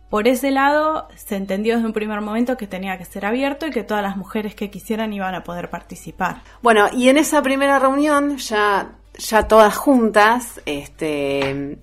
por 0.10 0.28
ese 0.28 0.52
lado, 0.52 1.08
se 1.16 1.36
entendió 1.36 1.76
desde 1.76 1.88
un 1.88 1.94
primer 1.94 2.22
momento 2.22 2.58
que 2.58 2.68
tenía 2.68 2.98
que 2.98 3.06
ser 3.06 3.26
abierto 3.26 3.68
y 3.68 3.72
que 3.72 3.84
todas 3.84 4.04
las 4.04 4.18
mujeres 4.18 4.56
que 4.56 4.70
quisieran 4.70 5.12
iban 5.14 5.36
a 5.36 5.44
poder 5.44 5.70
participar. 5.70 6.42
Bueno, 6.62 6.88
y 6.94 7.10
en 7.10 7.18
esa 7.18 7.42
primera 7.42 7.80
reunión, 7.80 8.38
ya, 8.38 8.92
ya 9.18 9.48
todas 9.48 9.76
juntas, 9.76 10.62
este, 10.66 11.80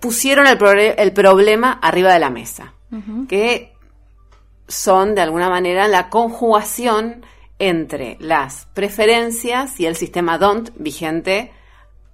pusieron 0.00 0.46
el, 0.46 0.58
el, 0.96 1.12
problema 1.12 1.72
arriba 1.82 2.12
de 2.12 2.18
la 2.18 2.30
mesa, 2.30 2.74
que 3.28 3.74
son 4.68 5.14
de 5.14 5.22
alguna 5.22 5.50
manera 5.50 5.88
la 5.88 6.08
conjugación 6.10 7.22
entre 7.58 8.16
las 8.20 8.66
preferencias 8.74 9.78
y 9.80 9.86
el 9.86 9.96
sistema 9.96 10.38
DONT 10.38 10.70
vigente 10.76 11.50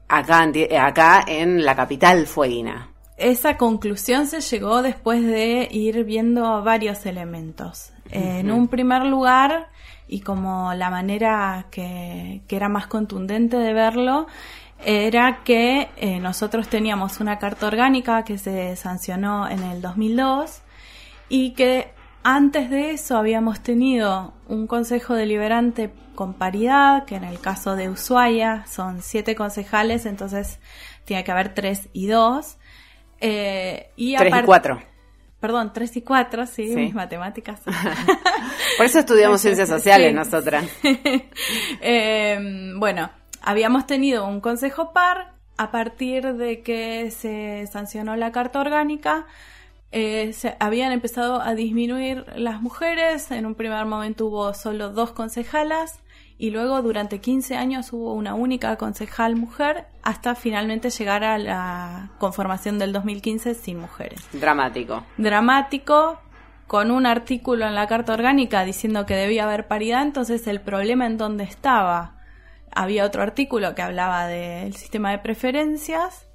acá 0.08 0.44
en, 0.44 0.76
acá 0.76 1.24
en 1.26 1.64
la 1.64 1.76
capital 1.76 2.26
fueguina. 2.26 2.90
Esa 3.16 3.56
conclusión 3.56 4.26
se 4.26 4.40
llegó 4.40 4.82
después 4.82 5.24
de 5.24 5.68
ir 5.70 6.04
viendo 6.04 6.62
varios 6.62 7.06
elementos. 7.06 7.92
En 8.10 8.50
un 8.50 8.68
primer 8.68 9.04
lugar, 9.06 9.70
y 10.08 10.20
como 10.20 10.74
la 10.74 10.90
manera 10.90 11.66
que, 11.70 12.42
que 12.46 12.56
era 12.56 12.68
más 12.68 12.86
contundente 12.86 13.56
de 13.56 13.72
verlo, 13.72 14.26
era 14.84 15.42
que 15.44 15.88
eh, 15.96 16.20
nosotros 16.20 16.68
teníamos 16.68 17.20
una 17.20 17.38
carta 17.38 17.66
orgánica 17.66 18.24
que 18.24 18.38
se 18.38 18.76
sancionó 18.76 19.48
en 19.48 19.62
el 19.62 19.80
2002 19.80 20.62
y 21.28 21.52
que 21.52 21.92
antes 22.24 22.70
de 22.70 22.90
eso 22.90 23.16
habíamos 23.16 23.60
tenido 23.62 24.32
un 24.48 24.66
consejo 24.66 25.14
deliberante 25.14 25.92
con 26.14 26.34
paridad, 26.34 27.04
que 27.04 27.16
en 27.16 27.24
el 27.24 27.38
caso 27.38 27.76
de 27.76 27.90
Ushuaia 27.90 28.64
son 28.66 29.02
siete 29.02 29.34
concejales, 29.36 30.06
entonces 30.06 30.58
tiene 31.04 31.22
que 31.22 31.30
haber 31.30 31.54
tres 31.54 31.88
y 31.92 32.06
dos. 32.06 32.56
Eh, 33.20 33.90
y 33.96 34.16
tres 34.16 34.34
y 34.34 34.42
cuatro. 34.42 34.82
Perdón, 35.38 35.72
tres 35.74 35.94
y 35.98 36.02
cuatro, 36.02 36.46
sí, 36.46 36.74
mis 36.74 36.94
matemáticas. 36.94 37.60
Por 38.78 38.86
eso 38.86 39.00
estudiamos 39.00 39.42
ciencias 39.42 39.68
sociales 39.68 40.14
nosotras. 40.14 40.64
eh, 41.82 42.72
bueno, 42.76 43.10
habíamos 43.42 43.86
tenido 43.86 44.26
un 44.26 44.40
consejo 44.40 44.94
par 44.94 45.34
a 45.58 45.70
partir 45.70 46.34
de 46.34 46.62
que 46.62 47.10
se 47.10 47.68
sancionó 47.70 48.16
la 48.16 48.32
carta 48.32 48.60
orgánica. 48.60 49.26
Eh, 49.96 50.32
se 50.32 50.56
habían 50.58 50.90
empezado 50.90 51.40
a 51.40 51.54
disminuir 51.54 52.26
las 52.34 52.60
mujeres, 52.60 53.30
en 53.30 53.46
un 53.46 53.54
primer 53.54 53.86
momento 53.86 54.26
hubo 54.26 54.52
solo 54.52 54.90
dos 54.90 55.12
concejalas 55.12 56.00
y 56.36 56.50
luego 56.50 56.82
durante 56.82 57.20
15 57.20 57.54
años 57.54 57.92
hubo 57.92 58.12
una 58.12 58.34
única 58.34 58.74
concejal 58.74 59.36
mujer 59.36 59.86
hasta 60.02 60.34
finalmente 60.34 60.90
llegar 60.90 61.22
a 61.22 61.38
la 61.38 62.10
conformación 62.18 62.76
del 62.80 62.92
2015 62.92 63.54
sin 63.54 63.78
mujeres. 63.78 64.20
Dramático. 64.32 65.04
Dramático, 65.16 66.18
con 66.66 66.90
un 66.90 67.06
artículo 67.06 67.64
en 67.64 67.76
la 67.76 67.86
Carta 67.86 68.14
Orgánica 68.14 68.64
diciendo 68.64 69.06
que 69.06 69.14
debía 69.14 69.44
haber 69.44 69.68
paridad, 69.68 70.02
entonces 70.02 70.48
el 70.48 70.60
problema 70.60 71.06
en 71.06 71.18
dónde 71.18 71.44
estaba 71.44 72.16
había 72.74 73.04
otro 73.04 73.22
artículo 73.22 73.76
que 73.76 73.82
hablaba 73.82 74.26
del 74.26 74.74
sistema 74.74 75.12
de 75.12 75.18
preferencias, 75.18 76.26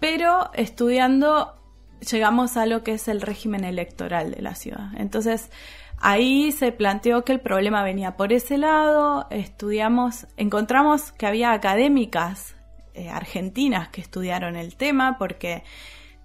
pero 0.00 0.50
estudiando 0.54 1.61
llegamos 2.10 2.56
a 2.56 2.66
lo 2.66 2.82
que 2.82 2.94
es 2.94 3.08
el 3.08 3.20
régimen 3.20 3.64
electoral 3.64 4.32
de 4.32 4.42
la 4.42 4.54
ciudad. 4.54 4.90
Entonces, 4.96 5.50
ahí 5.98 6.52
se 6.52 6.72
planteó 6.72 7.24
que 7.24 7.32
el 7.32 7.40
problema 7.40 7.82
venía 7.82 8.16
por 8.16 8.32
ese 8.32 8.58
lado, 8.58 9.26
estudiamos, 9.30 10.26
encontramos 10.36 11.12
que 11.12 11.26
había 11.26 11.52
académicas 11.52 12.56
eh, 12.94 13.08
argentinas 13.08 13.88
que 13.88 14.00
estudiaron 14.00 14.56
el 14.56 14.76
tema 14.76 15.16
porque 15.18 15.62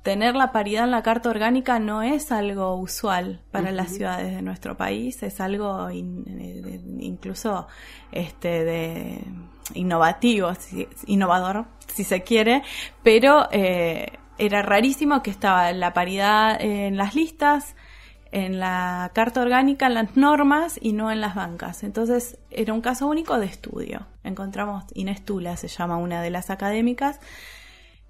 tener 0.08 0.36
la 0.36 0.52
paridad 0.52 0.86
en 0.86 0.92
la 0.92 1.04
carta 1.04 1.30
orgánica 1.30 1.80
no 1.80 2.02
es 2.02 2.32
algo 2.32 2.76
usual 2.76 3.42
para 3.52 3.72
las 3.72 3.90
ciudades 3.90 4.34
de 4.34 4.42
nuestro 4.42 4.78
país, 4.78 5.22
es 5.22 5.42
algo 5.42 5.90
incluso 5.92 7.68
este, 8.12 8.64
de 8.64 9.22
innovativo, 9.74 10.52
innovador, 11.08 11.66
si 11.94 12.06
se 12.06 12.24
quiere, 12.24 12.64
pero 13.04 13.50
eh, 13.52 14.14
era 14.38 14.62
rarísimo 14.62 15.24
que 15.24 15.32
estaba 15.32 15.72
la 15.72 15.94
paridad 15.94 16.58
en 16.60 16.98
las 16.98 17.16
listas, 17.16 17.76
en 18.32 18.60
la 18.60 19.12
carta 19.14 19.42
orgánica, 19.42 19.88
en 19.88 19.94
las 19.94 20.16
normas 20.16 20.78
y 20.82 20.94
no 20.94 21.12
en 21.12 21.22
las 21.22 21.36
bancas. 21.36 21.84
Entonces 21.84 22.40
era 22.50 22.74
un 22.74 22.82
caso 22.82 23.08
único 23.08 23.40
de 23.40 23.46
estudio. 23.46 24.08
Encontramos, 24.24 24.86
Inés 24.94 25.24
Tula 25.24 25.58
se 25.58 25.68
llama 25.68 25.98
una 25.98 26.22
de 26.22 26.30
las 26.30 26.50
académicas, 26.50 27.20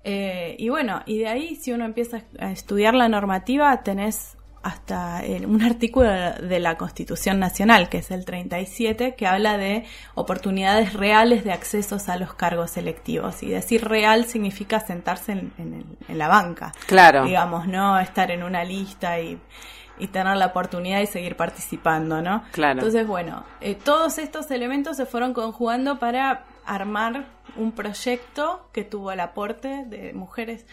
eh, 0.10 0.56
y 0.58 0.70
bueno, 0.70 1.02
y 1.06 1.18
de 1.18 1.28
ahí 1.28 1.56
si 1.56 1.74
uno 1.74 1.84
empieza 1.84 2.22
a 2.40 2.52
estudiar 2.52 2.94
la 2.94 3.10
normativa, 3.10 3.84
tenés 3.84 4.37
hasta 4.68 5.22
un 5.46 5.62
artículo 5.64 6.10
de 6.10 6.60
la 6.60 6.78
Constitución 6.78 7.40
Nacional, 7.40 7.88
que 7.88 8.00
es 8.00 8.12
el 8.12 8.26
37, 8.26 9.16
que 9.16 9.26
habla 9.26 9.58
de 9.58 9.86
oportunidades 10.14 10.94
reales 10.94 11.44
de 11.46 11.54
accesos 11.54 12.10
a 12.10 12.18
los 12.18 12.34
cargos 12.34 12.76
electivos. 12.76 13.44
Y 13.44 13.50
decir 13.50 13.88
real 13.88 14.26
significa 14.26 14.80
sentarse 14.82 15.32
en, 15.32 15.98
la 16.10 16.28
banca. 16.28 16.74
Claro. 16.86 17.24
Digamos, 17.24 17.68
no 17.68 17.98
estar 18.00 18.30
en 18.32 18.44
una 18.44 18.64
lista 18.64 19.20
y, 19.20 19.40
tener 20.12 20.38
la 20.38 20.48
oportunidad 20.48 21.02
y 21.02 21.08
seguir 21.08 21.36
participando, 21.36 22.22
¿no? 22.22 22.44
Claro. 22.52 22.80
Entonces, 22.80 23.08
bueno, 23.08 23.44
eh, 23.62 23.74
todos 23.74 24.20
estos 24.20 24.52
elementos 24.52 24.98
se 24.98 25.06
fueron 25.06 25.34
conjugando 25.34 25.98
para 25.98 26.46
armar 26.66 27.26
un 27.56 27.72
proyecto 27.72 28.70
que 28.74 28.84
tuvo 28.84 29.12
el 29.12 29.20
aporte 29.22 29.86
de 29.88 30.14
mujeres. 30.14 30.66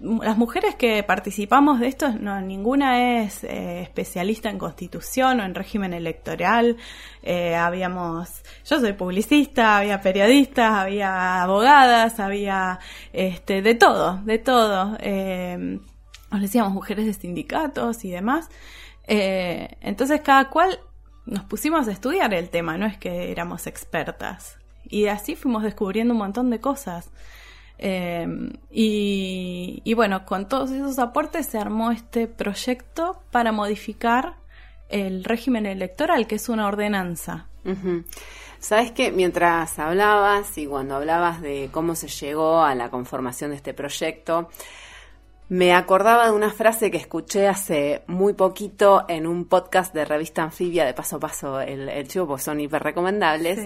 Las 0.00 0.36
mujeres 0.36 0.74
que 0.74 1.02
participamos 1.04 1.78
de 1.78 1.86
esto, 1.86 2.12
no, 2.12 2.40
ninguna 2.40 3.22
es 3.22 3.44
eh, 3.44 3.82
especialista 3.82 4.50
en 4.50 4.58
constitución 4.58 5.38
o 5.38 5.44
en 5.44 5.54
régimen 5.54 5.92
electoral. 5.92 6.76
Eh, 7.22 7.54
habíamos, 7.54 8.42
yo 8.64 8.80
soy 8.80 8.94
publicista, 8.94 9.78
había 9.78 10.00
periodistas, 10.00 10.72
había 10.72 11.42
abogadas, 11.42 12.18
había 12.18 12.80
este, 13.12 13.62
de 13.62 13.74
todo, 13.76 14.20
de 14.24 14.38
todo. 14.38 14.96
Eh, 14.98 15.78
nos 16.32 16.40
decíamos 16.40 16.72
mujeres 16.72 17.06
de 17.06 17.12
sindicatos 17.12 18.04
y 18.04 18.10
demás. 18.10 18.48
entonces 19.06 20.20
cada 20.22 20.48
cual 20.48 20.80
nos 21.26 21.44
pusimos 21.44 21.86
a 21.86 21.92
estudiar 21.92 22.34
el 22.34 22.50
tema, 22.50 22.76
no 22.76 22.86
es 22.86 22.96
que 22.98 23.30
éramos 23.30 23.66
expertas. 23.66 24.58
Y 24.84 25.06
así 25.06 25.36
fuimos 25.36 25.62
descubriendo 25.62 26.12
un 26.12 26.18
montón 26.18 26.50
de 26.50 26.60
cosas. 26.60 27.10
Eh, 27.78 28.26
y, 28.70 29.94
bueno, 29.94 30.24
con 30.24 30.48
todos 30.48 30.70
esos 30.70 30.98
aportes 30.98 31.46
se 31.46 31.58
armó 31.58 31.90
este 31.90 32.26
proyecto 32.28 33.22
para 33.30 33.52
modificar 33.52 34.34
el 34.88 35.24
régimen 35.24 35.66
electoral, 35.66 36.26
que 36.26 36.36
es 36.36 36.48
una 36.48 36.66
ordenanza. 36.68 37.46
Sabes 38.58 38.92
que 38.92 39.10
mientras 39.10 39.78
hablabas 39.78 40.56
y 40.58 40.66
cuando 40.66 40.96
hablabas 40.96 41.40
de 41.40 41.68
cómo 41.72 41.94
se 41.96 42.08
llegó 42.08 42.62
a 42.62 42.74
la 42.74 42.90
conformación 42.90 43.50
de 43.50 43.56
este 43.56 43.74
proyecto, 43.74 44.48
me 45.52 45.74
acordaba 45.74 46.24
de 46.24 46.30
una 46.32 46.50
frase 46.50 46.90
que 46.90 46.96
escuché 46.96 47.46
hace 47.46 48.04
muy 48.06 48.32
poquito 48.32 49.04
en 49.06 49.26
un 49.26 49.44
podcast 49.44 49.92
de 49.92 50.06
revista 50.06 50.42
Anfibia, 50.42 50.86
de 50.86 50.94
paso 50.94 51.16
a 51.16 51.20
paso 51.20 51.60
el, 51.60 51.90
el 51.90 52.08
chivo, 52.08 52.26
pues 52.26 52.42
son 52.42 52.58
hiper 52.58 52.82
recomendables, 52.82 53.58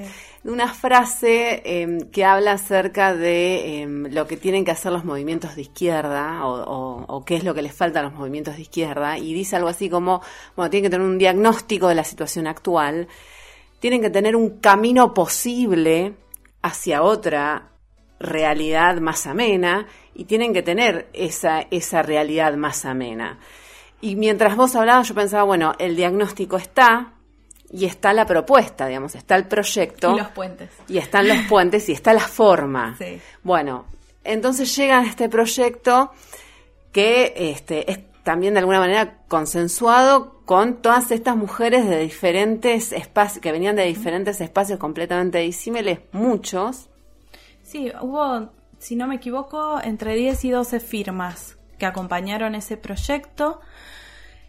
de 0.43 0.51
una 0.51 0.67
frase 0.75 1.63
em, 1.65 2.01
que 2.11 2.25
habla 2.25 2.55
acerca 2.55 3.15
de 3.15 3.83
em, 3.83 4.13
lo 4.13 4.27
que 4.27 4.37
tienen 4.37 4.65
que 4.65 4.73
hacer 4.73 4.91
los 4.91 5.05
movimientos 5.05 5.55
de 5.55 5.63
izquierda 5.63 6.45
o, 6.45 7.05
o, 7.07 7.25
qué 7.25 7.37
es 7.37 7.45
lo 7.45 7.55
que 7.55 7.63
les 7.63 7.73
falta 7.73 8.01
a 8.01 8.03
los 8.03 8.15
movimientos 8.15 8.57
de 8.57 8.63
izquierda 8.63 9.17
y 9.17 9.33
dice 9.33 9.55
algo 9.55 9.69
así 9.69 9.89
como, 9.89 10.23
bueno, 10.57 10.69
tienen 10.71 10.91
que 10.91 10.97
tener 10.97 11.07
un 11.07 11.19
diagnóstico 11.19 11.87
de 11.87 11.95
la 11.95 12.03
situación 12.03 12.49
actual, 12.49 13.07
tienen 13.79 14.01
que 14.01 14.11
tener 14.11 14.35
un 14.35 14.59
camino 14.59 15.15
posible 15.15 16.17
hacia 16.63 17.05
otra 17.05 17.71
realidad 18.19 18.97
más 18.97 19.29
amena 19.29 19.87
y 20.17 20.25
tienen 20.25 20.53
que 20.53 20.63
tener 20.63 21.09
esa, 21.13 21.67
esa 21.71 22.03
realidad 22.03 22.55
más 22.57 22.85
amena. 22.85 23.39
Y 24.01 24.17
mientras 24.17 24.57
vos 24.57 24.75
hablabas, 24.75 25.09
yo 25.09 25.15
pensaba, 25.15 25.43
bueno, 25.45 25.73
el 25.79 25.97
diagnóstico 25.97 26.57
está 26.57 27.13
y 27.71 27.85
está 27.85 28.13
la 28.13 28.27
propuesta, 28.27 28.87
digamos, 28.87 29.15
está 29.15 29.37
el 29.37 29.47
proyecto. 29.47 30.15
Y 30.15 30.19
los 30.19 30.29
puentes. 30.29 30.71
Y 30.89 30.99
están 30.99 31.29
los 31.29 31.39
puentes 31.49 31.89
y 31.89 31.93
está 31.93 32.13
la 32.13 32.21
forma. 32.21 32.97
Sí. 32.99 33.21
Bueno, 33.43 33.87
entonces 34.25 34.75
llega 34.77 35.03
este 35.05 35.29
proyecto 35.29 36.13
que 36.93 37.35
este, 37.37 37.91
es 37.91 37.99
también 38.23 38.55
de 38.55 38.61
alguna 38.61 38.81
manera 38.81 39.19
consensuado 39.29 40.41
con 40.45 40.83
todas 40.83 41.11
estas 41.11 41.37
mujeres 41.37 41.89
de 41.89 41.99
diferentes 41.99 42.93
espacios, 42.93 43.41
que 43.43 43.53
venían 43.53 43.77
de 43.77 43.85
diferentes 43.85 44.41
espacios 44.41 44.79
completamente 44.79 45.39
disímiles, 45.39 46.01
muchos. 46.13 46.89
Sí, 47.63 47.93
hubo, 48.01 48.51
si 48.79 48.97
no 48.97 49.07
me 49.07 49.17
equivoco, 49.17 49.81
entre 49.83 50.15
10 50.15 50.45
y 50.45 50.51
12 50.51 50.81
firmas 50.81 51.57
que 51.79 51.87
acompañaron 51.87 52.55
ese 52.55 52.77
proyecto. 52.77 53.61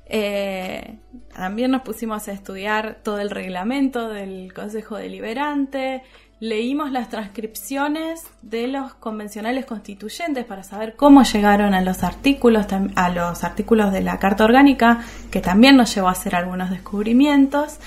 Eh, 0.06 1.00
también 1.34 1.72
nos 1.72 1.82
pusimos 1.82 2.28
a 2.28 2.32
estudiar 2.32 3.00
todo 3.04 3.20
el 3.20 3.30
reglamento 3.30 4.08
del 4.08 4.54
Consejo 4.54 4.96
Deliberante, 4.96 6.04
leímos 6.40 6.92
las 6.92 7.10
transcripciones 7.10 8.22
de 8.42 8.68
los 8.68 8.94
convencionales 8.94 9.66
constituyentes 9.66 10.46
para 10.46 10.64
saber 10.64 10.96
cómo 10.96 11.24
llegaron 11.24 11.74
a 11.74 11.82
los 11.82 12.04
artículos, 12.04 12.68
a 12.96 13.10
los 13.10 13.44
artículos 13.44 13.92
de 13.92 14.02
la 14.02 14.20
Carta 14.20 14.46
Orgánica, 14.46 15.04
que 15.32 15.42
también 15.42 15.76
nos 15.76 15.94
llevó 15.94 16.10
a 16.10 16.12
hacer 16.12 16.36
algunos 16.36 16.70
descubrimientos. 16.70 17.80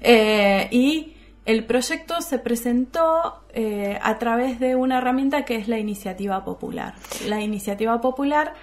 Eh, 0.00 0.68
y 0.72 1.11
el 1.44 1.64
proyecto 1.64 2.20
se 2.20 2.38
presentó 2.38 3.42
eh, 3.52 3.98
a 4.00 4.18
través 4.18 4.60
de 4.60 4.76
una 4.76 4.98
herramienta 4.98 5.44
que 5.44 5.56
es 5.56 5.68
la 5.68 5.78
iniciativa 5.78 6.44
popular. 6.44 6.94
La 7.26 7.40
iniciativa 7.40 8.00
popular 8.00 8.54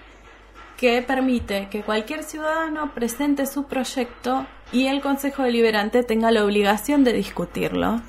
que 0.77 1.01
permite 1.01 1.67
que 1.69 1.83
cualquier 1.83 2.24
ciudadano 2.24 2.93
presente 2.93 3.45
su 3.45 3.65
proyecto 3.65 4.45
y 4.71 4.88
el 4.88 5.01
Consejo 5.01 5.43
Deliberante 5.43 6.03
tenga 6.03 6.31
la 6.31 6.45
obligación 6.45 7.03
de 7.03 7.12
discutirlo. 7.12 8.01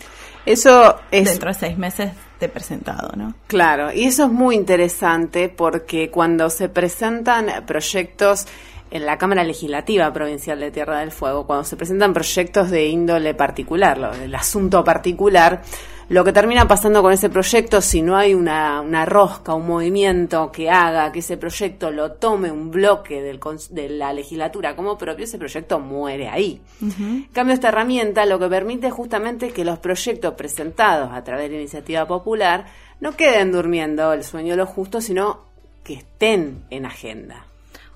Eso 0.47 1.00
es... 1.11 1.31
Dentro 1.31 1.49
de 1.49 1.55
seis 1.55 1.77
meses 1.77 2.12
de 2.39 2.49
presentado, 2.49 3.11
¿no? 3.17 3.35
Claro, 3.49 3.93
y 3.93 4.05
eso 4.05 4.25
es 4.25 4.33
muy 4.33 4.55
interesante 4.55 5.49
porque 5.49 6.11
cuando 6.11 6.49
se 6.49 6.69
presentan 6.69 7.67
proyectos 7.67 8.47
en 8.90 9.06
la 9.06 9.18
Cámara 9.18 9.44
Legislativa 9.44 10.12
Provincial 10.12 10.59
de 10.59 10.70
Tierra 10.70 11.00
del 11.00 11.12
Fuego, 11.12 11.47
cuando 11.47 11.64
se 11.64 11.76
presentan 11.76 12.12
proyectos 12.12 12.70
de 12.70 12.87
índole 12.87 13.35
particular, 13.35 13.99
lo, 13.99 14.12
el 14.12 14.35
asunto 14.35 14.82
particular, 14.82 15.62
lo 16.09 16.25
que 16.25 16.32
termina 16.32 16.66
pasando 16.66 17.02
con 17.02 17.12
ese 17.12 17.30
proyecto, 17.30 17.80
si 17.80 18.02
no 18.02 18.16
hay 18.16 18.35
una, 18.35 18.80
una 18.80 19.06
rosca, 19.06 19.54
un 19.54 19.68
movimiento 19.68 20.50
que 20.50 20.68
haga 20.68 21.12
que 21.12 21.20
ese 21.20 21.37
proyecto 21.37 21.92
lo 21.92 22.12
tome 22.14 22.50
un 22.50 22.73
bloque 22.73 23.23
del, 23.23 23.38
de 23.70 23.88
la 23.90 24.12
legislatura 24.12 24.75
como 24.75 24.99
propio, 24.99 25.25
ese 25.25 25.38
proyecto 25.38 25.78
muere 25.78 26.28
ahí. 26.28 26.61
En 26.80 27.28
cambio, 27.32 27.54
esta 27.54 27.68
herramienta 27.68 28.26
lo 28.26 28.40
que 28.40 28.49
permite 28.49 28.90
justamente 28.90 29.50
que 29.50 29.64
los 29.64 29.78
proyectos 29.78 30.35
presentados 30.35 31.12
a 31.12 31.23
través 31.23 31.44
de 31.44 31.54
la 31.54 31.61
iniciativa 31.61 32.09
popular 32.09 32.66
no 32.99 33.12
queden 33.12 33.52
durmiendo 33.52 34.12
el 34.12 34.25
sueño 34.25 34.54
de 34.54 34.56
los 34.56 34.68
justos, 34.68 35.04
sino 35.04 35.44
que 35.85 35.94
estén 35.94 36.64
en 36.70 36.87
agenda 36.87 37.47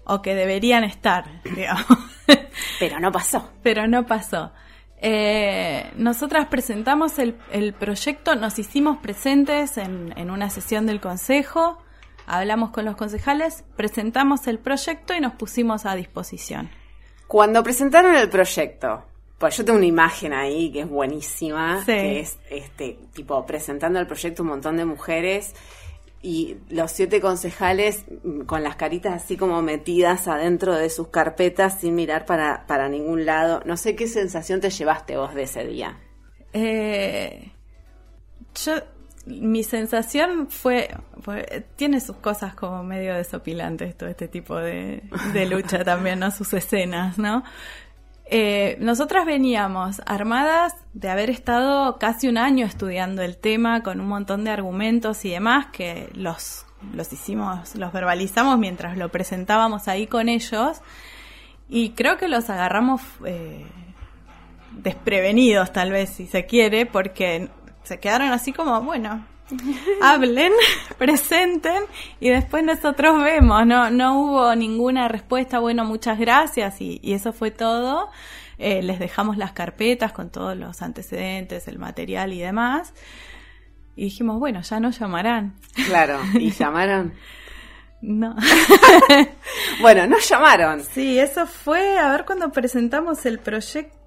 o 0.04 0.22
que 0.22 0.34
deberían 0.34 0.84
estar, 0.84 1.42
digamos. 1.56 1.86
Pero 2.78 3.00
no 3.00 3.12
pasó. 3.12 3.50
Pero 3.62 3.86
no 3.86 4.06
pasó. 4.06 4.52
Eh, 4.98 5.90
nosotras 5.96 6.46
presentamos 6.46 7.18
el, 7.18 7.36
el, 7.52 7.74
proyecto, 7.74 8.36
nos 8.36 8.58
hicimos 8.58 8.98
presentes 8.98 9.76
en, 9.76 10.14
en, 10.16 10.30
una 10.30 10.48
sesión 10.48 10.86
del 10.86 11.00
Consejo, 11.00 11.78
hablamos 12.26 12.70
con 12.70 12.86
los 12.86 12.96
concejales, 12.96 13.64
presentamos 13.76 14.46
el 14.46 14.58
proyecto 14.58 15.14
y 15.14 15.20
nos 15.20 15.34
pusimos 15.34 15.84
a 15.84 15.94
disposición. 15.94 16.70
Cuando 17.26 17.62
presentaron 17.62 18.14
el 18.14 18.30
proyecto, 18.30 19.04
pues 19.36 19.58
yo 19.58 19.64
tengo 19.64 19.76
una 19.78 19.86
imagen 19.86 20.32
ahí 20.32 20.72
que 20.72 20.80
es 20.80 20.88
buenísima, 20.88 21.80
Sí. 21.80 21.92
que 21.92 22.20
es 22.20 22.38
este 22.48 22.98
tipo 23.12 23.44
presentando 23.44 23.98
el 24.00 24.06
proyecto 24.06 24.42
un 24.42 24.50
montón 24.50 24.78
de 24.78 24.86
mujeres 24.86 25.54
y 26.26 26.56
los 26.70 26.90
siete 26.90 27.20
concejales 27.20 28.06
mm, 28.24 28.40
con 28.46 28.62
las 28.62 28.76
caritas 28.76 29.12
así 29.22 29.36
como 29.36 29.60
metidas 29.60 30.26
adentro 30.26 30.74
de 30.74 30.88
sus 30.88 31.08
carpetas 31.08 31.80
sin 31.80 31.94
mirar 31.94 32.24
para, 32.24 32.66
para 32.66 32.88
ningún 32.88 33.26
lado. 33.26 33.60
No 33.66 33.76
sé 33.76 33.94
qué 33.94 34.08
sensación 34.08 34.60
te 34.60 34.70
llevaste 34.70 35.18
vos 35.18 35.34
de 35.34 35.42
ese 35.42 35.66
día. 35.66 35.98
Eh, 36.54 37.52
yo, 38.64 38.72
mi 39.26 39.62
sensación 39.64 40.48
fue, 40.48 40.88
fue- 41.20 41.66
tiene 41.76 42.00
sus 42.00 42.16
cosas 42.16 42.54
como 42.54 42.82
medio 42.82 43.14
desopilantes 43.14 43.94
todo 43.96 44.08
este 44.08 44.28
tipo 44.28 44.56
de, 44.56 45.02
de 45.34 45.46
lucha 45.46 45.84
también, 45.84 46.20
¿no? 46.20 46.30
Sus 46.30 46.54
escenas, 46.54 47.18
¿no? 47.18 47.44
Eh, 48.26 48.76
nosotras 48.80 49.26
veníamos 49.26 50.00
armadas 50.06 50.74
de 50.94 51.10
haber 51.10 51.28
estado 51.28 51.98
casi 51.98 52.26
un 52.26 52.38
año 52.38 52.64
estudiando 52.64 53.22
el 53.22 53.36
tema 53.36 53.82
con 53.82 54.00
un 54.00 54.08
montón 54.08 54.44
de 54.44 54.50
argumentos 54.50 55.24
y 55.24 55.30
demás 55.30 55.66
que 55.72 56.08
los, 56.14 56.64
los 56.94 57.12
hicimos, 57.12 57.74
los 57.76 57.92
verbalizamos 57.92 58.58
mientras 58.58 58.96
lo 58.96 59.10
presentábamos 59.10 59.88
ahí 59.88 60.06
con 60.06 60.28
ellos. 60.28 60.80
Y 61.68 61.90
creo 61.90 62.16
que 62.16 62.28
los 62.28 62.48
agarramos 62.48 63.02
eh, 63.26 63.66
desprevenidos 64.72 65.72
tal 65.72 65.90
vez 65.90 66.10
si 66.10 66.26
se 66.26 66.46
quiere 66.46 66.86
porque 66.86 67.50
se 67.82 68.00
quedaron 68.00 68.32
así 68.32 68.52
como 68.52 68.80
bueno 68.82 69.33
hablen 70.02 70.52
presenten 70.98 71.84
y 72.20 72.30
después 72.30 72.64
nosotros 72.64 73.22
vemos 73.22 73.66
no 73.66 73.90
no 73.90 74.20
hubo 74.20 74.54
ninguna 74.54 75.08
respuesta 75.08 75.58
bueno 75.58 75.84
muchas 75.84 76.18
gracias 76.18 76.80
y, 76.80 77.00
y 77.02 77.12
eso 77.12 77.32
fue 77.32 77.50
todo. 77.50 78.10
Eh, 78.56 78.82
les 78.82 79.00
dejamos 79.00 79.36
las 79.36 79.52
carpetas 79.52 80.12
con 80.12 80.30
todos 80.30 80.56
los 80.56 80.80
antecedentes 80.80 81.66
el 81.66 81.78
material 81.78 82.32
y 82.32 82.40
demás. 82.40 82.94
Y 83.96 84.04
dijimos 84.04 84.38
bueno 84.38 84.60
ya 84.62 84.80
nos 84.80 84.98
llamarán. 84.98 85.54
Claro, 85.86 86.20
y 86.34 86.50
llamaron. 86.58 87.14
no. 88.00 88.36
Bueno, 89.80 90.06
no 90.06 90.18
llamaron. 90.18 90.82
sí 90.82 91.18
eso 91.18 91.46
fue 91.46 91.98
a 91.98 92.10
ver 92.12 92.24
cuando 92.24 92.50
presentamos 92.52 93.26
el 93.26 93.38
proyecto 93.40 94.03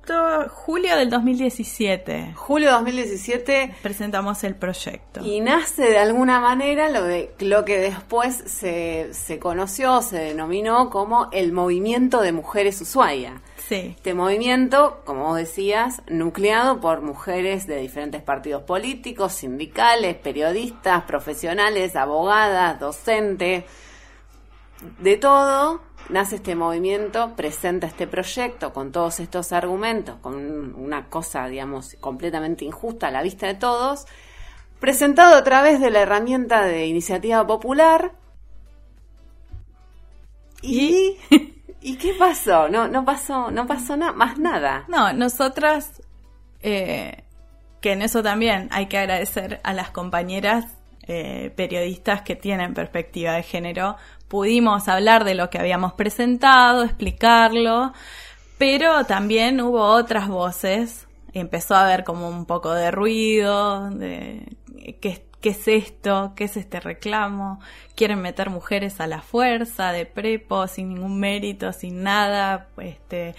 julio 0.50 0.96
del 0.96 1.10
2017 1.10 2.34
Julio 2.36 2.72
2017 2.72 3.76
presentamos 3.82 4.44
el 4.44 4.56
proyecto. 4.56 5.22
Y 5.24 5.42
nace 5.42 5.84
de 5.84 5.98
alguna 5.98 6.40
manera 6.40 6.90
lo, 6.90 7.04
de, 7.04 7.34
lo 7.40 7.66
que 7.66 7.80
después 7.80 8.36
se, 8.46 9.14
se 9.14 9.40
conoció, 9.40 10.02
se 10.02 10.18
denominó 10.18 10.90
como 10.90 11.30
el 11.32 11.52
movimiento 11.52 12.22
de 12.22 12.32
mujeres 12.32 12.82
Ushuaia. 12.82 13.42
Sí, 13.68 13.96
Este 13.98 14.14
movimiento, 14.14 15.02
como 15.06 15.26
vos 15.26 15.38
decías, 15.38 16.02
nucleado 16.08 16.80
por 16.80 17.02
mujeres 17.02 17.68
de 17.68 17.78
diferentes 17.78 18.22
partidos 18.22 18.64
políticos, 18.64 19.34
sindicales, 19.34 20.16
periodistas, 20.16 21.04
profesionales, 21.04 21.96
abogadas, 21.96 22.80
docentes, 22.80 23.66
de 25.00 25.18
todo, 25.18 25.82
nace 26.10 26.38
este 26.38 26.56
movimiento, 26.56 27.34
presenta 27.36 27.88
este 27.88 28.08
proyecto 28.08 28.74
con 28.74 28.92
todos 28.92 29.20
estos 29.20 29.52
argumentos, 29.52 30.16
con 30.22 30.76
una 30.76 31.10
cosa, 31.10 31.48
digamos, 31.48 31.96
completamente 32.00 32.66
injusta 32.66 33.08
a 33.08 33.12
la 33.12 33.22
vista 33.22 33.48
de 33.48 33.56
todos, 33.56 34.06
presentado 34.80 35.36
a 35.36 35.44
través 35.44 35.80
de 35.80 35.90
la 35.90 36.02
herramienta 36.02 36.64
de 36.64 36.88
iniciativa 36.88 37.46
popular. 37.46 38.14
¿Y, 40.62 41.18
¿y 41.82 41.96
qué 41.98 42.14
pasó? 42.18 42.70
No, 42.70 42.88
no 42.88 43.06
pasó, 43.06 43.52
no 43.52 43.68
pasó 43.68 43.98
nada, 43.98 44.14
más 44.14 44.38
nada. 44.38 44.86
no, 44.88 45.14
nosotras, 45.14 46.02
eh, 46.62 47.24
que 47.82 47.94
en 47.94 48.02
eso 48.02 48.24
también 48.24 48.70
hay 48.72 48.88
que 48.88 48.98
agradecer 48.98 49.60
a 49.64 49.74
las 49.74 49.92
compañeras 49.92 50.66
eh, 51.10 51.54
periodistas 51.56 52.22
que 52.22 52.36
tienen 52.36 52.74
perspectiva 52.74 53.32
de 53.34 53.44
género, 53.44 53.96
pudimos 54.28 54.88
hablar 54.88 55.24
de 55.24 55.36
lo 55.36 55.50
que 55.50 55.60
habíamos 55.60 55.94
presentado, 55.94 56.84
explicarlo, 56.84 57.94
pero 58.58 59.06
también 59.06 59.62
hubo 59.62 59.82
otras 59.82 60.28
voces, 60.28 61.08
empezó 61.34 61.76
a 61.76 61.86
haber 61.86 62.04
como 62.04 62.30
un 62.30 62.46
poco 62.46 62.74
de 62.74 62.92
ruido, 62.92 63.90
de 63.92 64.58
qué, 65.00 65.26
qué 65.42 65.50
es 65.50 65.68
esto, 65.68 66.34
qué 66.36 66.46
es 66.46 66.58
este 66.58 66.80
reclamo, 66.80 67.60
quieren 67.96 68.22
meter 68.22 68.50
mujeres 68.50 69.00
a 69.00 69.08
la 69.08 69.22
fuerza, 69.22 69.92
de 69.92 70.06
prepo, 70.06 70.68
sin 70.68 70.90
ningún 70.90 71.20
mérito, 71.20 71.72
sin 71.74 72.04
nada, 72.04 72.68
este, 72.78 73.36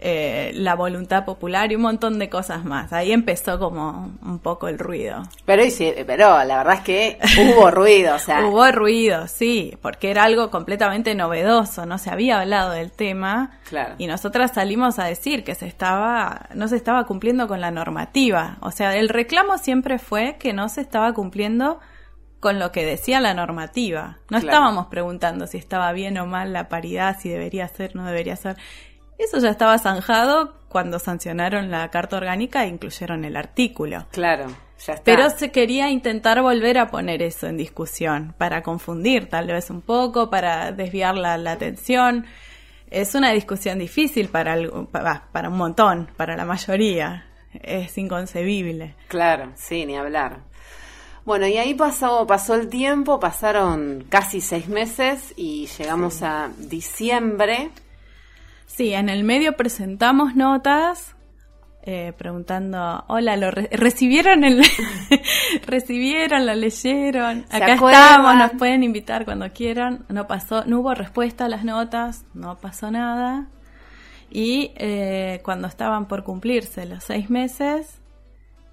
eh, 0.00 0.52
la 0.54 0.74
voluntad 0.76 1.24
popular 1.24 1.72
y 1.72 1.74
un 1.74 1.82
montón 1.82 2.18
de 2.20 2.28
cosas 2.28 2.64
más. 2.64 2.92
Ahí 2.92 3.10
empezó 3.12 3.58
como 3.58 4.12
un 4.22 4.38
poco 4.38 4.68
el 4.68 4.78
ruido. 4.78 5.22
Pero, 5.44 5.64
pero 6.06 6.44
la 6.44 6.58
verdad 6.58 6.74
es 6.74 6.80
que 6.82 7.18
hubo 7.40 7.70
ruido, 7.72 8.14
o 8.14 8.18
sea, 8.20 8.46
Hubo 8.46 8.70
ruido, 8.70 9.26
sí, 9.26 9.76
porque 9.82 10.10
era 10.12 10.22
algo 10.24 10.50
completamente 10.50 11.14
novedoso, 11.16 11.84
no 11.84 11.98
se 11.98 12.10
había 12.10 12.40
hablado 12.40 12.70
del 12.70 12.92
tema 12.92 13.58
Claro. 13.68 13.96
y 13.98 14.06
nosotras 14.06 14.52
salimos 14.54 14.98
a 15.00 15.04
decir 15.04 15.42
que 15.42 15.56
se 15.56 15.66
estaba, 15.66 16.46
no 16.54 16.68
se 16.68 16.76
estaba 16.76 17.04
cumpliendo 17.04 17.48
con 17.48 17.60
la 17.60 17.70
normativa. 17.72 18.58
O 18.60 18.70
sea, 18.70 18.94
el 18.96 19.08
reclamo 19.08 19.58
siempre 19.58 19.98
fue 19.98 20.36
que 20.38 20.52
no 20.52 20.68
se 20.68 20.80
estaba 20.80 21.12
cumpliendo 21.12 21.80
con 22.38 22.60
lo 22.60 22.70
que 22.70 22.86
decía 22.86 23.18
la 23.20 23.34
normativa. 23.34 24.18
No 24.30 24.38
Claro. 24.38 24.46
estábamos 24.46 24.86
preguntando 24.86 25.48
si 25.48 25.58
estaba 25.58 25.90
bien 25.90 26.16
o 26.18 26.26
mal 26.26 26.52
la 26.52 26.68
paridad, 26.68 27.16
si 27.18 27.28
debería 27.28 27.66
ser, 27.66 27.96
no 27.96 28.06
debería 28.06 28.36
ser. 28.36 28.56
Eso 29.18 29.38
ya 29.38 29.50
estaba 29.50 29.78
zanjado 29.78 30.54
cuando 30.68 30.98
sancionaron 30.98 31.70
la 31.70 31.88
Carta 31.90 32.16
Orgánica 32.16 32.64
e 32.64 32.68
incluyeron 32.68 33.24
el 33.24 33.36
artículo. 33.36 34.06
Claro, 34.12 34.46
ya 34.86 34.92
está. 34.94 35.02
Pero 35.04 35.28
se 35.30 35.50
quería 35.50 35.90
intentar 35.90 36.40
volver 36.42 36.78
a 36.78 36.88
poner 36.88 37.22
eso 37.22 37.46
en 37.48 37.56
discusión, 37.56 38.34
para 38.38 38.62
confundir 38.62 39.28
tal 39.28 39.48
vez 39.48 39.70
un 39.70 39.80
poco, 39.80 40.30
para 40.30 40.70
desviar 40.72 41.16
la, 41.16 41.36
la 41.36 41.52
atención. 41.52 42.26
Es 42.90 43.14
una 43.14 43.32
discusión 43.32 43.78
difícil 43.78 44.28
para, 44.28 44.52
algo- 44.54 44.86
pa- 44.86 45.24
para 45.32 45.48
un 45.48 45.56
montón, 45.56 46.10
para 46.16 46.36
la 46.36 46.44
mayoría. 46.44 47.26
Es 47.62 47.98
inconcebible. 47.98 48.94
Claro, 49.08 49.50
sí, 49.56 49.84
ni 49.84 49.96
hablar. 49.96 50.38
Bueno, 51.24 51.46
y 51.46 51.58
ahí 51.58 51.74
pasó, 51.74 52.26
pasó 52.26 52.54
el 52.54 52.68
tiempo, 52.68 53.18
pasaron 53.20 54.04
casi 54.08 54.40
seis 54.40 54.68
meses 54.68 55.34
y 55.36 55.66
llegamos 55.78 56.22
a 56.22 56.50
diciembre. 56.58 57.70
Sí, 58.78 58.94
en 58.94 59.08
el 59.08 59.24
medio 59.24 59.56
presentamos 59.56 60.36
notas 60.36 61.16
eh, 61.82 62.12
preguntando, 62.16 63.04
hola, 63.08 63.36
¿lo 63.36 63.50
re- 63.50 63.68
recibieron? 63.72 64.44
El 64.44 64.62
¿Recibieron? 65.66 66.46
¿Lo 66.46 66.54
leyeron? 66.54 67.44
¿Se 67.50 67.56
Acá 67.56 67.74
estamos, 67.74 68.36
nos 68.36 68.52
pueden 68.52 68.84
invitar 68.84 69.24
cuando 69.24 69.50
quieran. 69.52 70.04
No 70.08 70.28
pasó, 70.28 70.64
no 70.64 70.78
hubo 70.78 70.94
respuesta 70.94 71.46
a 71.46 71.48
las 71.48 71.64
notas, 71.64 72.24
no 72.34 72.58
pasó 72.58 72.92
nada. 72.92 73.48
Y 74.30 74.70
eh, 74.76 75.40
cuando 75.42 75.66
estaban 75.66 76.06
por 76.06 76.22
cumplirse 76.22 76.86
los 76.86 77.02
seis 77.02 77.30
meses, 77.30 78.00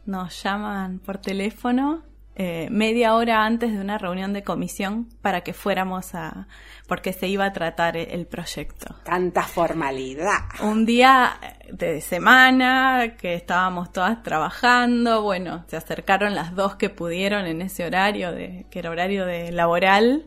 nos 0.06 0.44
llaman 0.44 1.00
por 1.00 1.18
teléfono 1.18 2.04
eh, 2.38 2.68
media 2.70 3.16
hora 3.16 3.46
antes 3.46 3.72
de 3.72 3.80
una 3.80 3.98
reunión 3.98 4.34
de 4.34 4.44
comisión 4.44 5.08
para 5.22 5.42
que 5.42 5.54
fuéramos 5.54 6.14
a, 6.16 6.48
porque 6.88 7.14
se 7.14 7.28
iba 7.28 7.46
a 7.46 7.54
tratar 7.54 7.96
el- 7.96 8.26
proyecto 8.26 8.94
Tanta 9.04 9.44
formalidad. 9.44 10.40
un 10.62 10.86
día 10.86 11.38
de 11.72 12.02
semana 12.02 13.16
que 13.18 13.36
estábamos 13.36 13.92
todas 13.94 14.22
trabajando, 14.24 15.22
bueno, 15.22 15.64
se 15.68 15.78
acercaron 15.78 16.36
las 16.36 16.56
dos 16.56 16.76
que 16.76 16.90
pudieron 16.90 17.46
en 17.46 17.62
ese 17.62 17.86
horario 17.86 18.32
de 18.34 18.66
que 18.70 18.80
era 18.80 18.90
horario 18.90 19.26
de 19.26 19.52
laboral 19.54 20.26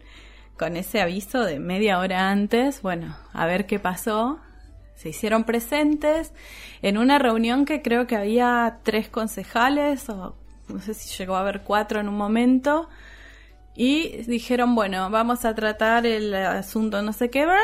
con 0.57 0.77
ese 0.77 1.01
aviso 1.03 1.44
de 1.44 1.59
media 1.61 1.99
hora 1.99 2.31
antes, 2.31 2.81
bueno, 2.83 3.16
a 3.33 3.47
ver 3.47 3.66
qué 3.66 3.79
pasó. 3.79 4.38
Se 4.94 5.11
hicieron 5.11 5.44
presentes 5.44 6.33
en 6.83 6.99
una 6.99 7.21
reunión 7.21 7.64
que 7.64 7.83
creo 7.83 8.09
que 8.09 8.16
había 8.16 8.79
tres 8.83 9.09
concejales 9.09 10.09
o 10.09 10.35
no 10.69 10.81
sé 10.81 10.95
si 10.95 11.09
llegó 11.17 11.37
a 11.37 11.41
haber 11.41 11.63
cuatro 11.63 12.01
en 12.01 12.09
un 12.09 12.17
momento 12.17 12.89
y 13.75 14.23
dijeron, 14.23 14.75
bueno, 14.75 15.09
vamos 15.11 15.45
a 15.45 15.55
tratar 15.55 16.05
el 16.07 16.35
asunto 16.35 17.01
no 17.03 17.13
sé 17.13 17.31
qué, 17.31 17.47
ver, 17.47 17.61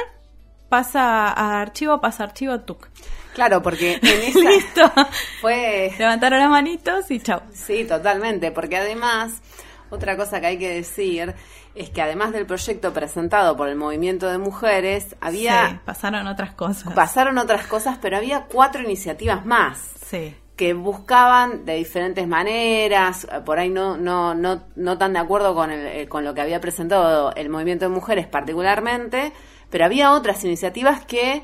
pasa 0.69 1.29
a 1.29 1.61
archivo, 1.61 2.01
pasa 2.01 2.23
a 2.25 2.27
archivo, 2.27 2.61
tuc. 2.61 2.88
Claro, 3.35 3.62
porque 3.62 3.95
en 4.03 4.07
esa 4.23 4.38
Listo. 4.38 4.93
fue 5.40 5.93
Levantaron 5.99 6.38
las 6.38 6.51
manitos 6.51 7.11
y 7.11 7.19
chao. 7.21 7.43
Sí, 7.53 7.85
totalmente, 7.85 8.53
porque 8.53 8.77
además, 8.77 9.43
otra 9.90 10.17
cosa 10.17 10.40
que 10.40 10.47
hay 10.47 10.59
que 10.59 10.71
decir 10.71 11.35
es 11.75 11.90
que 11.90 12.01
además 12.01 12.33
del 12.33 12.47
proyecto 12.47 12.93
presentado 12.93 13.57
por 13.57 13.69
el 13.69 13.75
movimiento 13.75 14.29
de 14.31 14.38
mujeres, 14.38 15.17
había 15.21 15.69
Sí, 15.71 15.79
pasaron 15.85 16.29
otras 16.29 16.53
cosas. 16.53 16.93
pasaron 16.95 17.38
otras 17.38 17.67
cosas, 17.67 17.99
pero 18.01 18.17
había 18.17 18.43
cuatro 18.45 18.83
iniciativas 18.83 19.45
más 19.45 19.79
sí. 20.07 20.37
Que 20.57 20.73
buscaban 20.75 21.64
de 21.64 21.75
diferentes 21.77 22.29
maneras, 22.29 23.25
eh, 23.25 23.40
por 23.45 23.59
ahí 23.59 23.71
no 23.71 23.97
no 23.97 24.35
no 24.35 24.62
no 24.77 24.99
tan 24.99 25.12
de 25.12 25.19
acuerdo 25.19 25.55
con 25.55 25.71
el, 25.71 25.87
eh, 25.87 26.09
con 26.09 26.25
lo 26.25 26.35
que 26.35 26.40
había 26.40 26.61
presentado 26.61 27.35
el 27.35 27.49
movimiento 27.49 27.87
de 27.87 27.90
mujeres 27.90 28.27
particularmente, 28.27 29.33
pero 29.71 29.85
había 29.85 30.12
otras 30.12 30.45
iniciativas 30.45 31.05
que 31.05 31.43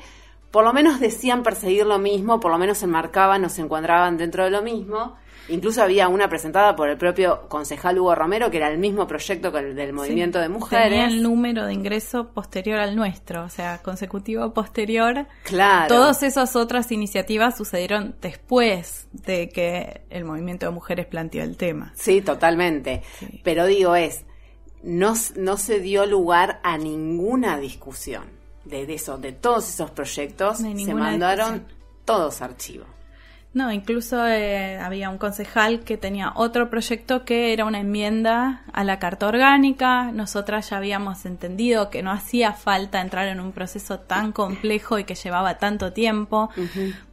por 0.51 0.63
lo 0.63 0.73
menos 0.73 0.99
decían 0.99 1.43
perseguir 1.43 1.85
lo 1.85 1.99
mismo, 1.99 2.39
por 2.39 2.51
lo 2.51 2.57
menos 2.57 2.79
se 2.79 2.85
enmarcaban 2.85 3.43
o 3.45 3.49
se 3.49 3.61
encuadraban 3.61 4.17
dentro 4.17 4.43
de 4.43 4.51
lo 4.51 4.61
mismo. 4.61 5.15
Incluso 5.49 5.81
había 5.81 6.07
una 6.07 6.29
presentada 6.29 6.75
por 6.75 6.87
el 6.89 6.97
propio 6.97 7.47
concejal 7.49 7.99
Hugo 7.99 8.15
Romero, 8.15 8.49
que 8.51 8.57
era 8.57 8.69
el 8.69 8.77
mismo 8.77 9.07
proyecto 9.07 9.51
que 9.51 9.59
el 9.59 9.75
del 9.75 9.91
movimiento 9.91 10.39
Sí. 10.39 10.43
de 10.43 10.49
mujeres. 10.49 10.89
Tenía 10.89 11.07
el 11.07 11.21
número 11.23 11.65
de 11.65 11.73
ingreso 11.73 12.29
posterior 12.29 12.79
al 12.79 12.95
nuestro, 12.95 13.43
o 13.43 13.49
sea, 13.49 13.79
consecutivo 13.81 14.53
posterior. 14.53 15.25
Claro. 15.43 15.87
Todas 15.93 16.23
esas 16.23 16.55
otras 16.55 16.91
iniciativas 16.91 17.57
sucedieron 17.57 18.15
después 18.21 19.07
de 19.11 19.49
que 19.49 20.01
el 20.09 20.23
movimiento 20.25 20.65
de 20.67 20.71
mujeres 20.71 21.05
planteó 21.07 21.43
el 21.43 21.57
tema. 21.57 21.91
Sí, 21.95 22.21
totalmente. 22.21 23.03
Sí. 23.19 23.41
Pero 23.43 23.65
digo 23.65 23.95
es, 23.95 24.25
no, 24.83 25.13
no 25.35 25.57
se 25.57 25.79
dio 25.79 26.05
lugar 26.05 26.59
a 26.63 26.77
ninguna 26.77 27.57
discusión 27.57 28.23
de, 28.65 28.85
de 28.85 28.93
eso, 28.93 29.17
de 29.17 29.31
todos 29.31 29.67
esos 29.69 29.91
proyectos. 29.91 30.59
Se 30.59 30.93
mandaron 30.93 31.53
discusión. 31.55 31.81
todos 32.05 32.41
a 32.41 32.45
archivo. 32.45 32.85
No, 33.53 33.69
incluso 33.73 34.25
eh, 34.25 34.77
había 34.77 35.09
un 35.09 35.17
concejal 35.17 35.81
que 35.81 35.97
tenía 35.97 36.31
otro 36.35 36.69
proyecto 36.69 37.25
que 37.25 37.51
era 37.51 37.65
una 37.65 37.81
enmienda 37.81 38.63
a 38.71 38.85
la 38.85 38.97
carta 38.97 39.27
orgánica. 39.27 40.11
Nosotras 40.13 40.69
ya 40.69 40.77
habíamos 40.77 41.25
entendido 41.25 41.89
que 41.89 42.01
no 42.01 42.11
hacía 42.11 42.53
falta 42.53 43.01
entrar 43.01 43.27
en 43.27 43.41
un 43.41 43.51
proceso 43.51 43.99
tan 43.99 44.31
complejo 44.31 44.99
y 44.99 45.03
que 45.03 45.15
llevaba 45.15 45.57
tanto 45.57 45.91
tiempo, 45.91 46.49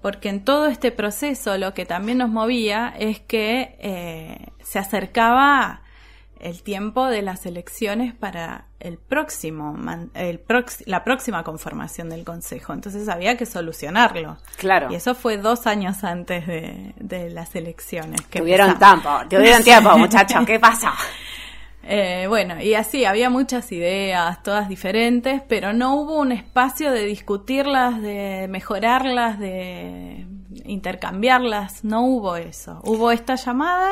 porque 0.01 0.29
en 0.29 0.45
todo 0.45 0.69
este 0.69 0.93
proceso 0.93 1.59
lo 1.59 1.75
que 1.75 1.87
también 1.87 2.19
nos 2.19 2.31
movía 2.31 2.95
es 2.97 3.19
que 3.19 3.77
eh, 3.81 4.53
se 4.63 4.79
acercaba 4.79 5.83
el 6.41 6.63
tiempo 6.63 7.07
de 7.07 7.23
las 7.23 7.47
elecciones 7.47 8.15
para 8.15 8.67
el 8.81 8.97
próximo, 8.99 9.77
el 10.15 10.45
prox- 10.45 10.83
la 10.87 11.03
próxima 11.05 11.43
conformación 11.45 12.09
del 12.11 12.25
Consejo. 12.25 12.73
Entonces 12.73 13.09
había 13.09 13.37
que 13.37 13.45
solucionarlo. 13.47 14.37
Claro. 14.57 14.89
Y 14.91 14.95
eso 14.95 15.15
fue 15.15 15.37
dos 15.37 15.67
años 15.67 16.05
antes 16.05 16.47
de, 16.47 16.95
de 16.97 17.31
las 17.31 17.55
elecciones. 17.57 18.21
Que 18.31 18.39
Tuvieron 18.41 18.71
empezamos. 18.71 19.03
tiempo, 19.05 19.29
tuvieron 19.37 19.63
tiempo, 19.65 19.99
muchachos, 19.99 20.47
¿qué 20.47 20.59
pasa? 20.61 20.93
Eh, 21.91 22.27
bueno, 22.29 22.61
y 22.61 22.75
así, 22.75 23.05
había 23.07 23.31
muchas 23.31 23.73
ideas, 23.73 24.43
todas 24.43 24.69
diferentes, 24.69 25.41
pero 25.49 25.73
no 25.73 25.95
hubo 25.95 26.19
un 26.19 26.33
espacio 26.33 26.93
de 26.93 27.05
discutirlas, 27.07 28.03
de 28.03 28.47
mejorarlas, 28.51 29.39
de 29.39 30.27
intercambiarlas, 30.67 31.85
no 31.85 32.03
hubo 32.05 32.37
eso. 32.37 32.81
Hubo 32.85 33.11
esta 33.11 33.37
llamada, 33.37 33.91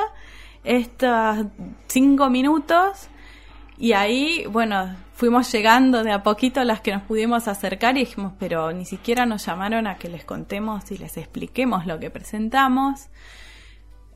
estos 0.66 1.46
cinco 1.86 2.28
minutos, 2.28 3.08
y 3.78 3.92
ahí, 3.92 4.46
bueno, 4.50 4.96
fuimos 5.12 5.50
llegando 5.52 6.02
de 6.02 6.12
a 6.12 6.22
poquito 6.22 6.62
las 6.64 6.80
que 6.80 6.92
nos 6.92 7.02
pudimos 7.02 7.48
acercar 7.48 7.96
y 7.96 8.00
dijimos, 8.00 8.32
pero 8.38 8.72
ni 8.72 8.84
siquiera 8.84 9.26
nos 9.26 9.46
llamaron 9.46 9.86
a 9.86 9.96
que 9.96 10.08
les 10.08 10.24
contemos 10.24 10.90
y 10.90 10.98
les 10.98 11.16
expliquemos 11.16 11.86
lo 11.86 11.98
que 11.98 12.10
presentamos. 12.10 13.08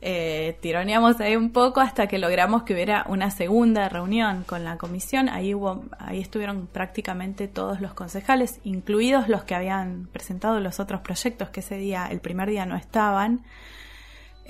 Eh, 0.02 0.56
tironeamos 0.62 1.20
ahí 1.20 1.36
un 1.36 1.52
poco 1.52 1.80
hasta 1.80 2.06
que 2.06 2.18
logramos 2.18 2.62
que 2.62 2.72
hubiera 2.72 3.04
una 3.06 3.30
segunda 3.30 3.88
reunión 3.90 4.44
con 4.44 4.64
la 4.64 4.78
comisión. 4.78 5.28
Ahí 5.28 5.54
hubo, 5.54 5.84
ahí 5.98 6.20
estuvieron 6.20 6.66
prácticamente 6.66 7.48
todos 7.48 7.82
los 7.82 7.92
concejales, 7.92 8.60
incluidos 8.64 9.28
los 9.28 9.44
que 9.44 9.54
habían 9.54 10.08
presentado 10.10 10.58
los 10.60 10.80
otros 10.80 11.02
proyectos 11.02 11.50
que 11.50 11.60
ese 11.60 11.76
día, 11.76 12.06
el 12.10 12.20
primer 12.20 12.48
día 12.48 12.64
no 12.64 12.76
estaban. 12.76 13.42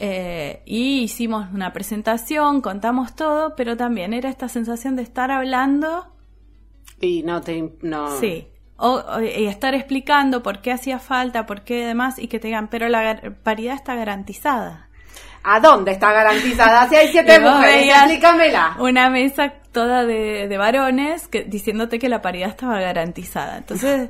Eh, 0.03 0.63
y 0.65 1.01
hicimos 1.03 1.47
una 1.53 1.75
presentación, 1.75 2.63
contamos 2.63 3.15
todo, 3.15 3.55
pero 3.55 3.77
también 3.77 4.15
era 4.15 4.31
esta 4.31 4.49
sensación 4.49 4.97
de 4.97 5.03
estar 5.03 5.31
hablando 5.31 6.15
Y 7.01 7.23
no 7.23 7.43
te... 7.43 7.75
No. 7.83 8.19
Sí. 8.19 8.49
O, 8.79 8.93
o- 8.95 9.21
y 9.21 9.47
estar 9.47 9.75
explicando 9.75 10.43
por 10.43 10.63
qué 10.63 10.73
hacía 10.73 10.99
falta, 10.99 11.45
por 11.45 11.65
qué 11.65 11.85
demás, 11.85 12.19
y 12.19 12.29
que 12.29 12.39
te 12.39 12.49
digan, 12.49 12.69
pero 12.69 12.89
la 12.89 13.21
paridad 13.43 13.75
está 13.75 13.95
garantizada. 13.95 14.89
¿A 15.43 15.61
dónde 15.61 15.93
está 15.93 16.13
garantizada? 16.15 16.89
Si 16.89 16.97
hay 16.97 17.09
siete 17.09 17.39
mujeres, 17.41 17.95
explícamela. 17.95 18.77
Una 18.79 19.11
mesa 19.11 19.53
toda 19.73 20.05
de, 20.07 20.49
de 20.49 20.57
varones 20.59 21.29
que, 21.29 21.45
diciéndote 21.45 21.99
que 21.99 22.09
la 22.09 22.23
paridad 22.23 22.49
estaba 22.49 22.81
garantizada. 22.81 23.59
Entonces, 23.59 24.09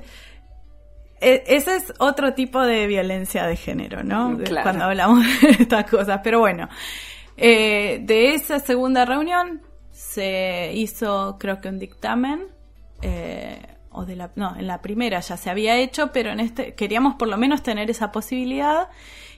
ese 1.21 1.77
es 1.77 1.93
otro 1.99 2.35
tipo 2.35 2.61
de 2.63 2.87
violencia 2.87 3.47
de 3.47 3.57
género, 3.57 4.03
¿no? 4.03 4.35
De- 4.37 4.45
Claro. 4.45 4.63
Cuando 4.65 4.85
hablamos 4.85 5.25
de 5.43 5.51
estas 5.51 5.89
cosas. 5.91 6.21
Pero 6.25 6.41
bueno, 6.41 6.69
eh, 7.37 8.01
de 8.03 8.35
esa 8.35 8.59
segunda 8.61 9.05
reunión 9.05 9.63
se 9.91 10.73
hizo, 10.75 11.37
creo 11.39 11.61
que 11.61 11.69
un 11.69 11.79
dictamen. 11.79 12.47
eh, 13.03 13.61
o 13.93 14.05
de 14.05 14.15
la, 14.15 14.31
no, 14.37 14.55
en 14.57 14.69
la 14.69 14.81
primera 14.81 15.19
ya 15.19 15.37
se 15.37 15.51
había 15.51 15.77
hecho, 15.77 16.13
pero 16.13 16.31
en 16.31 16.39
este 16.39 16.75
queríamos 16.77 17.17
por 17.17 17.27
lo 17.27 17.37
menos 17.37 17.63
tener 17.65 17.91
esa 17.91 18.13
posibilidad 18.13 18.89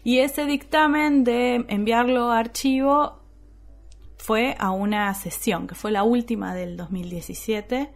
y 0.04 0.18
ese 0.18 0.44
dictamen 0.44 1.24
de 1.24 1.64
enviarlo 1.68 2.30
a 2.30 2.38
archivo 2.38 3.22
fue 4.18 4.54
a 4.58 4.70
una 4.70 5.14
sesión, 5.14 5.66
que 5.66 5.74
fue 5.74 5.90
la 5.90 6.02
última 6.02 6.54
del 6.54 6.76
2017, 6.76 7.92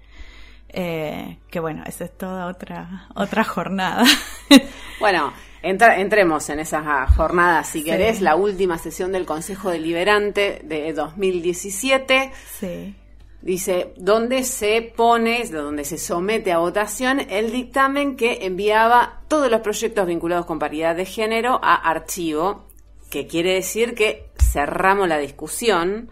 eh, 0.76 1.38
que 1.50 1.58
bueno, 1.58 1.82
esa 1.86 2.04
es 2.04 2.16
toda 2.16 2.46
otra, 2.46 3.08
otra 3.16 3.42
jornada. 3.44 4.04
Bueno, 5.00 5.32
entra- 5.62 5.98
entremos 6.00 6.48
en 6.48 6.58
esa 6.60 7.06
jornada, 7.08 7.64
si 7.64 7.80
Sí. 7.80 7.84
querés, 7.84 8.20
la 8.22 8.34
última 8.36 8.78
sesión 8.78 9.12
del 9.12 9.26
Consejo 9.26 9.70
Deliberante 9.70 10.60
de 10.64 10.92
2017. 10.92 12.32
sí. 12.60 12.94
Dice, 13.42 13.92
donde 13.96 14.42
se 14.42 14.82
pone, 14.96 15.44
donde 15.46 15.84
se 15.84 15.98
somete 15.98 16.50
a 16.50 16.58
votación 16.58 17.20
el 17.30 17.52
dictamen 17.52 18.16
que 18.16 18.44
enviaba 18.46 19.20
todos 19.28 19.48
los 19.50 19.60
proyectos 19.60 20.06
vinculados 20.06 20.46
con 20.46 20.58
paridad 20.58 20.96
de 20.96 21.04
género 21.04 21.60
a 21.62 21.74
archivo, 21.76 22.66
que 23.10 23.28
quiere 23.28 23.52
decir 23.54 23.94
que 23.94 24.30
cerramos 24.42 25.06
la 25.08 25.18
discusión, 25.18 26.08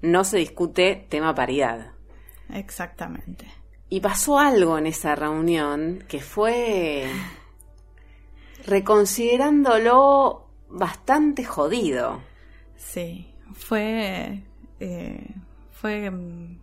no 0.00 0.24
se 0.24 0.38
discute 0.38 1.06
tema 1.10 1.34
paridad. 1.34 1.92
Exactamente. 2.54 3.46
Y 3.90 4.00
pasó 4.00 4.38
algo 4.38 4.76
en 4.78 4.86
esa 4.86 5.14
reunión 5.14 6.04
que 6.08 6.20
fue 6.20 7.10
reconsiderándolo 8.66 10.46
bastante 10.68 11.44
jodido. 11.44 12.20
Sí, 12.76 13.34
fue 13.54 14.42
eh, 14.80 15.34
fue 15.72 16.10
mm, 16.10 16.58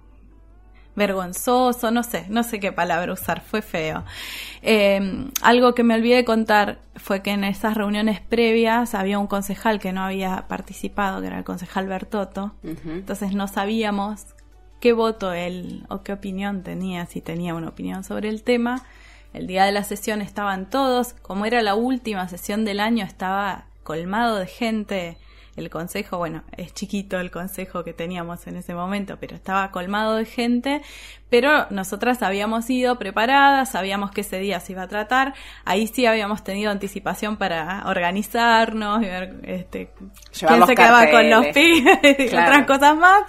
vergonzoso, 0.96 1.92
no 1.92 2.04
sé, 2.04 2.26
no 2.30 2.44
sé 2.44 2.60
qué 2.60 2.72
palabra 2.72 3.14
usar, 3.14 3.42
fue 3.42 3.62
feo. 3.62 4.04
Eh, 4.62 5.30
algo 5.42 5.74
que 5.74 5.84
me 5.84 5.96
olvidé 5.96 6.26
contar 6.26 6.80
fue 6.96 7.22
que 7.22 7.32
en 7.32 7.44
esas 7.44 7.76
reuniones 7.76 8.22
previas 8.22 8.94
había 8.94 9.20
un 9.20 9.28
concejal 9.28 9.80
que 9.80 9.94
no 9.94 10.02
había 10.02 10.48
participado, 10.48 11.22
que 11.22 11.28
era 11.28 11.38
el 11.38 11.44
concejal 11.44 11.88
Bertotto, 11.88 12.56
entonces 12.64 13.34
no 13.34 13.48
sabíamos 13.48 14.35
qué 14.86 14.94
voto 14.94 15.34
él 15.34 15.84
o 15.90 16.04
qué 16.04 16.14
opinión 16.14 16.62
tenía, 16.62 17.08
si 17.08 17.20
tenía 17.20 17.56
una 17.56 17.70
opinión 17.70 18.04
sobre 18.04 18.30
el 18.30 18.44
tema. 18.44 18.86
El 19.34 19.48
día 19.48 19.66
de 19.66 19.72
la 19.72 19.84
sesión 19.84 20.22
estaban 20.22 20.70
todos, 20.70 21.16
como 21.24 21.48
era 21.48 21.64
la 21.64 21.74
última 21.74 22.30
sesión 22.30 22.66
del 22.66 22.80
año, 22.80 23.04
estaba 23.04 23.66
colmado 23.82 24.36
de 24.36 24.46
gente 24.46 25.18
el 25.56 25.70
consejo, 25.70 26.18
bueno, 26.18 26.44
es 26.58 26.74
chiquito 26.74 27.20
el 27.20 27.32
consejo 27.32 27.84
que 27.84 27.94
teníamos 27.94 28.46
en 28.48 28.58
ese 28.58 28.74
momento, 28.74 29.18
pero 29.20 29.36
estaba 29.36 29.72
colmado 29.72 30.16
de 30.16 30.26
gente, 30.26 30.82
pero 31.30 31.68
nosotras 31.70 32.22
habíamos 32.22 32.70
ido 32.70 32.98
preparadas, 33.00 33.72
sabíamos 33.72 34.12
que 34.12 34.22
ese 34.22 34.40
día 34.40 34.60
se 34.60 34.74
iba 34.74 34.84
a 34.84 34.88
tratar, 34.88 35.34
ahí 35.64 35.88
sí 35.88 36.06
habíamos 36.06 36.44
tenido 36.44 36.72
anticipación 36.72 37.38
para 37.38 37.84
organizarnos 37.88 39.02
y 39.02 39.06
ver 39.06 39.40
este, 39.44 39.92
quién 40.38 40.66
se 40.66 40.76
quedaba 40.76 41.10
con 41.10 41.30
los 41.30 41.48
pibes 41.48 42.20
y 42.20 42.28
otras 42.28 42.66
cosas 42.66 42.98
más. 42.98 43.24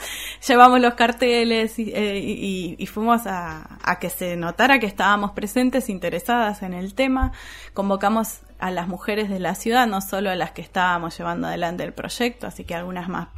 Llevamos 0.47 0.81
los 0.81 0.95
carteles 0.95 1.79
y, 1.79 1.93
eh, 1.95 2.87
fuimos 2.87 3.27
a, 3.27 3.79
a 3.83 3.99
que 3.99 4.11
se 4.11 4.37
notara 4.37 4.79
que 4.79 4.87
estábamos 4.87 5.33
presentes, 5.33 5.89
interesadas 5.89 6.62
en 6.62 6.73
el 6.73 6.95
tema, 6.95 7.33
convocamos 7.73 8.41
a 8.59 8.71
las 8.71 8.88
mujeres 8.88 9.29
de 9.29 9.38
la 9.38 9.55
ciudad, 9.55 9.87
no 9.87 10.01
solo 10.01 10.31
a 10.31 10.35
las 10.35 10.53
que 10.53 10.62
estábamos 10.62 11.16
llevando 11.16 11.47
adelante 11.47 11.85
el 11.85 11.92
proyecto, 11.92 12.47
así 12.47 12.64
que 12.64 12.75
algunas 12.75 13.09
más 13.09 13.29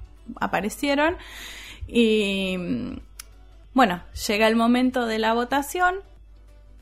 aparecieron. 0.40 1.16
Y 1.86 2.56
bueno, 3.74 4.02
llega 4.26 4.46
el 4.46 4.56
momento 4.56 5.06
de 5.06 5.18
la 5.18 5.32
votación. 5.34 5.96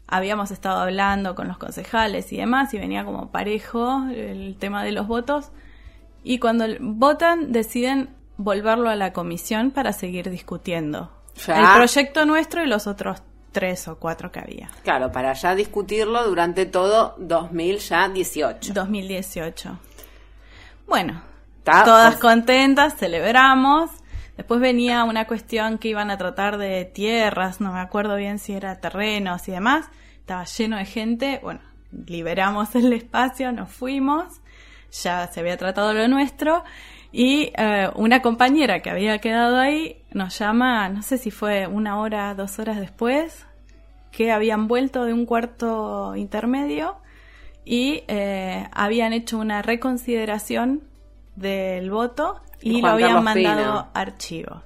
Habíamos 0.08 0.50
estado 0.50 0.80
hablando 0.80 1.34
con 1.34 1.48
los 1.48 1.58
concejales 1.58 2.32
y 2.32 2.36
demás, 2.36 2.72
y 2.74 2.78
venía 2.78 3.04
como 3.04 3.30
parejo 3.30 4.04
el 4.10 4.56
tema 4.58 4.84
de 4.84 4.92
los 4.92 5.06
votos. 5.06 5.50
Y 6.22 6.38
cuando 6.38 6.66
votan, 6.80 7.52
deciden 7.52 8.10
volverlo 8.36 8.90
a 8.90 8.96
la 8.96 9.12
comisión 9.12 9.70
para 9.70 9.92
seguir 9.92 10.30
discutiendo. 10.30 11.10
El 11.48 11.66
proyecto 11.74 12.24
nuestro 12.24 12.64
y 12.64 12.66
los 12.66 12.86
otros 12.86 13.22
tres 13.56 13.88
o 13.88 13.96
cuatro 13.98 14.30
que 14.30 14.38
había. 14.38 14.68
Claro, 14.82 15.10
para 15.10 15.32
ya 15.32 15.54
discutirlo 15.54 16.22
durante 16.28 16.66
todo 16.66 17.14
2018. 17.16 18.74
2018. 18.74 19.78
Bueno, 20.86 21.22
todas 21.64 22.16
contentas, 22.18 22.96
celebramos. 22.98 23.90
Después 24.36 24.60
venía 24.60 25.04
una 25.04 25.26
cuestión 25.26 25.78
que 25.78 25.88
iban 25.88 26.10
a 26.10 26.18
tratar 26.18 26.58
de 26.58 26.84
tierras, 26.84 27.62
no 27.62 27.72
me 27.72 27.80
acuerdo 27.80 28.16
bien 28.16 28.38
si 28.38 28.52
era 28.52 28.78
terrenos 28.78 29.48
y 29.48 29.52
demás. 29.52 29.86
Estaba 30.18 30.44
lleno 30.44 30.76
de 30.76 30.84
gente. 30.84 31.40
Bueno, 31.42 31.60
liberamos 32.06 32.74
el 32.74 32.92
espacio, 32.92 33.52
nos 33.52 33.70
fuimos. 33.70 34.42
Ya 35.02 35.28
se 35.28 35.40
había 35.40 35.56
tratado 35.56 35.94
lo 35.94 36.06
nuestro. 36.08 36.62
Y 37.10 37.52
eh, 37.56 37.88
una 37.94 38.20
compañera 38.20 38.80
que 38.80 38.90
había 38.90 39.18
quedado 39.18 39.58
ahí 39.58 40.02
nos 40.16 40.38
llama, 40.38 40.88
no 40.88 41.02
sé 41.02 41.18
si 41.18 41.30
fue 41.30 41.66
una 41.66 42.00
hora, 42.00 42.34
dos 42.34 42.58
horas 42.58 42.80
después, 42.80 43.46
que 44.10 44.32
habían 44.32 44.66
vuelto 44.66 45.04
de 45.04 45.12
un 45.12 45.26
cuarto 45.26 46.16
intermedio 46.16 46.96
y 47.64 48.02
eh, 48.08 48.66
habían 48.72 49.12
hecho 49.12 49.38
una 49.38 49.60
reconsideración 49.60 50.82
del 51.36 51.90
voto 51.90 52.40
y 52.62 52.80
lo 52.80 52.88
habían 52.88 53.22
mandado 53.22 53.88
archivo. 53.92 54.62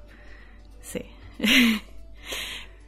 Sí. 0.80 1.04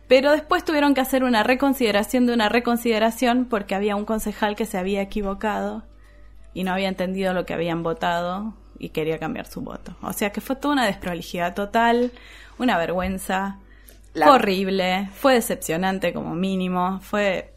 Pero 0.06 0.30
después 0.30 0.64
tuvieron 0.64 0.94
que 0.94 1.00
hacer 1.00 1.24
una 1.24 1.42
reconsideración 1.42 2.26
de 2.26 2.34
una 2.34 2.48
reconsideración 2.48 3.46
porque 3.46 3.74
había 3.74 3.96
un 3.96 4.04
concejal 4.04 4.54
que 4.54 4.66
se 4.66 4.78
había 4.78 5.02
equivocado 5.02 5.82
y 6.54 6.62
no 6.62 6.72
había 6.72 6.88
entendido 6.88 7.32
lo 7.32 7.44
que 7.44 7.54
habían 7.54 7.82
votado 7.82 8.54
y 8.78 8.90
quería 8.90 9.18
cambiar 9.18 9.46
su 9.46 9.60
voto. 9.60 9.96
O 10.02 10.12
sea 10.12 10.30
que 10.30 10.40
fue 10.40 10.56
toda 10.56 10.74
una 10.74 10.86
desprolijidad 10.86 11.54
total, 11.54 12.12
una 12.58 12.78
vergüenza. 12.78 13.58
horrible, 14.14 15.08
fue 15.14 15.34
decepcionante 15.34 16.12
como 16.12 16.34
mínimo, 16.34 17.00
fue... 17.00 17.54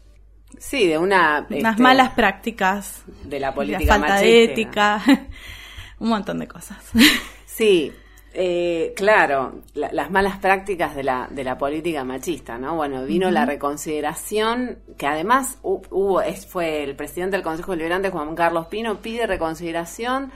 Sí, 0.58 0.86
de 0.86 0.96
una... 0.96 1.46
Unas 1.50 1.72
este, 1.72 1.82
malas 1.82 2.10
prácticas. 2.10 3.02
De 3.24 3.38
la 3.40 3.52
política 3.52 3.98
falta 3.98 4.16
de 4.16 4.44
ética, 4.44 5.02
un 5.98 6.08
montón 6.08 6.38
de 6.38 6.48
cosas. 6.48 6.78
Sí, 7.46 7.90
eh, 8.38 8.92
claro, 8.94 9.62
las 9.72 10.10
malas 10.10 10.36
prácticas 10.36 10.94
de 10.94 11.02
la, 11.02 11.26
de 11.30 11.42
la 11.42 11.56
política 11.56 12.04
machista, 12.04 12.58
¿no? 12.58 12.76
Bueno, 12.76 13.06
vino 13.06 13.30
la 13.30 13.46
reconsideración, 13.46 14.78
que 14.98 15.06
además 15.06 15.58
hubo, 15.62 16.20
es, 16.20 16.46
fue 16.46 16.84
el 16.84 16.94
presidente 16.96 17.38
del 17.38 17.42
Consejo 17.42 17.70
Deliberante, 17.70 18.10
Juan 18.10 18.34
Carlos 18.34 18.66
Pino, 18.66 19.00
pide 19.00 19.26
reconsideración 19.26 20.32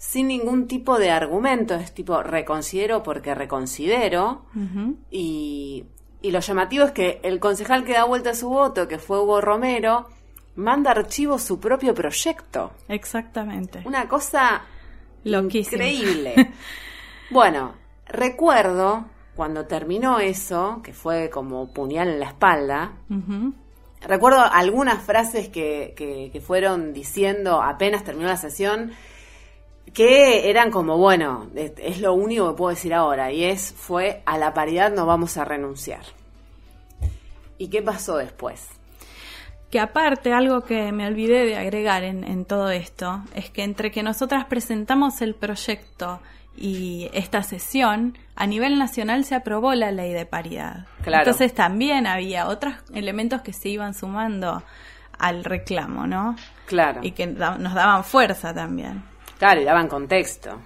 sin 0.00 0.28
ningún 0.28 0.66
tipo 0.66 0.98
de 0.98 1.10
argumento, 1.10 1.74
es 1.74 1.92
tipo 1.92 2.22
reconsidero 2.22 3.02
porque 3.02 3.34
reconsidero. 3.34 4.46
y, 5.10 5.84
y, 6.22 6.30
lo 6.30 6.40
llamativo 6.40 6.86
es 6.86 6.92
que 6.92 7.20
el 7.22 7.38
concejal 7.38 7.84
que 7.84 7.92
da 7.92 8.04
vuelta 8.04 8.30
a 8.30 8.34
su 8.34 8.48
voto, 8.48 8.88
que 8.88 8.98
fue 8.98 9.20
Hugo 9.20 9.42
Romero, 9.42 10.06
manda 10.56 10.92
archivo 10.92 11.38
su 11.38 11.60
propio 11.60 11.92
proyecto. 11.92 12.72
Exactamente. 12.88 13.82
Una 13.84 14.08
cosa 14.08 14.62
increíble. 15.22 16.50
bueno, 17.30 17.74
recuerdo 18.06 19.04
cuando 19.36 19.66
terminó 19.66 20.18
eso, 20.18 20.80
que 20.82 20.94
fue 20.94 21.28
como 21.28 21.74
puñal 21.74 22.08
en 22.08 22.20
la 22.20 22.26
espalda, 22.28 22.92
recuerdo 24.00 24.40
algunas 24.50 25.02
frases 25.02 25.50
que, 25.50 25.92
que, 25.94 26.30
que 26.32 26.40
fueron 26.40 26.94
diciendo 26.94 27.60
apenas 27.60 28.02
terminó 28.02 28.28
la 28.28 28.38
sesión 28.38 28.92
que 29.92 30.50
eran 30.50 30.70
como, 30.70 30.96
bueno, 30.98 31.48
es 31.54 32.00
lo 32.00 32.14
único 32.14 32.48
que 32.50 32.56
puedo 32.56 32.70
decir 32.70 32.94
ahora, 32.94 33.32
y 33.32 33.44
es, 33.44 33.72
fue, 33.76 34.22
a 34.24 34.38
la 34.38 34.54
paridad 34.54 34.92
no 34.92 35.06
vamos 35.06 35.36
a 35.36 35.44
renunciar. 35.44 36.02
¿Y 37.58 37.68
qué 37.68 37.82
pasó 37.82 38.16
después? 38.16 38.68
Que 39.70 39.80
aparte, 39.80 40.32
algo 40.32 40.62
que 40.62 40.92
me 40.92 41.06
olvidé 41.06 41.44
de 41.44 41.56
agregar 41.56 42.02
en, 42.04 42.44
todo 42.44 42.70
esto, 42.70 43.22
es 43.34 43.50
que 43.50 43.62
entre 43.62 43.90
que 43.90 44.02
nosotras 44.02 44.46
presentamos 44.46 45.20
el 45.22 45.34
proyecto 45.34 46.20
y 46.56 47.08
esta 47.12 47.42
sesión, 47.42 48.18
a 48.34 48.46
nivel 48.46 48.78
nacional 48.78 49.24
se 49.24 49.34
aprobó 49.34 49.74
la 49.74 49.92
ley 49.92 50.12
de 50.12 50.26
paridad. 50.26 50.86
Entonces 51.04 51.54
también 51.54 52.06
había 52.06 52.48
otros 52.48 52.74
elementos 52.94 53.42
que 53.42 53.52
se 53.52 53.68
iban 53.68 53.94
sumando 53.94 54.62
al 55.18 55.44
reclamo, 55.44 56.06
¿no? 56.06 56.34
Claro. 56.66 57.00
Y 57.02 57.12
que 57.12 57.26
nos 57.26 57.74
daban 57.74 58.02
fuerza 58.02 58.52
también. 58.52 59.09
Claro, 59.40 59.62
y 59.62 59.64
daban 59.64 59.88
contexto. 59.88 60.60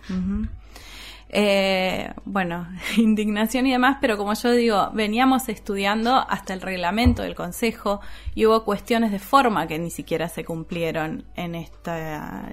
Eh, 1.28 2.12
bueno, 2.24 2.66
indignación 2.96 3.68
y 3.68 3.70
demás, 3.70 3.98
pero 4.00 4.16
como 4.16 4.34
yo 4.34 4.50
digo, 4.50 4.90
veníamos 4.92 5.48
estudiando 5.48 6.16
hasta 6.28 6.54
el 6.54 6.60
reglamento 6.60 7.22
del 7.22 7.36
Consejo 7.36 8.00
y 8.34 8.46
hubo 8.46 8.64
cuestiones 8.64 9.12
de 9.12 9.20
forma 9.20 9.68
que 9.68 9.78
ni 9.78 9.90
siquiera 9.90 10.28
se 10.28 10.44
cumplieron 10.44 11.24
en 11.36 11.54
esta 11.54 12.48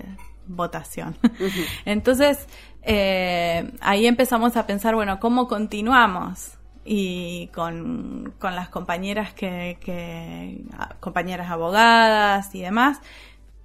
votación. 0.46 1.18
Entonces, 1.86 2.48
eh, 2.84 3.72
ahí 3.82 4.06
empezamos 4.06 4.56
a 4.58 4.68
pensar, 4.68 4.94
bueno, 4.94 5.20
¿cómo 5.20 5.48
continuamos? 5.48 6.60
Y 6.86 7.48
con, 7.48 8.36
con 8.38 8.56
las 8.56 8.70
compañeras 8.70 9.34
que, 9.34 9.80
que, 9.82 10.62
compañeras 11.00 11.50
abogadas 11.50 12.54
y 12.54 12.62
demás, 12.62 13.02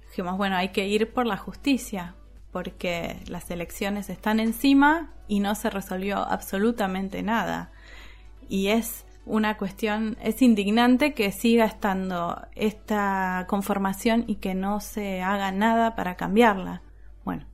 dijimos, 0.09 0.37
bueno, 0.37 0.55
hay 0.55 0.69
que 0.69 0.87
ir 0.87 1.13
por 1.13 1.27
la 1.27 1.37
justicia, 1.37 2.15
porque 2.57 3.19
las 3.27 3.51
elecciones 3.51 4.09
están 4.09 4.39
encima 4.39 5.11
y 5.27 5.41
no 5.41 5.53
se 5.53 5.69
resolvió 5.69 6.17
absolutamente 6.17 7.21
nada. 7.21 7.69
Y 8.49 8.69
es 8.69 9.05
una 9.27 9.57
cuestión, 9.57 10.17
es 10.23 10.41
indignante 10.41 11.13
que 11.13 11.31
siga 11.31 11.65
estando 11.65 12.47
esta 12.55 13.45
conformación 13.47 14.23
y 14.25 14.37
que 14.37 14.55
no 14.55 14.79
se 14.79 15.21
haga 15.21 15.51
nada 15.51 15.93
para 15.95 16.15
cambiarla. 16.15 16.81
Bueno, 17.23 17.45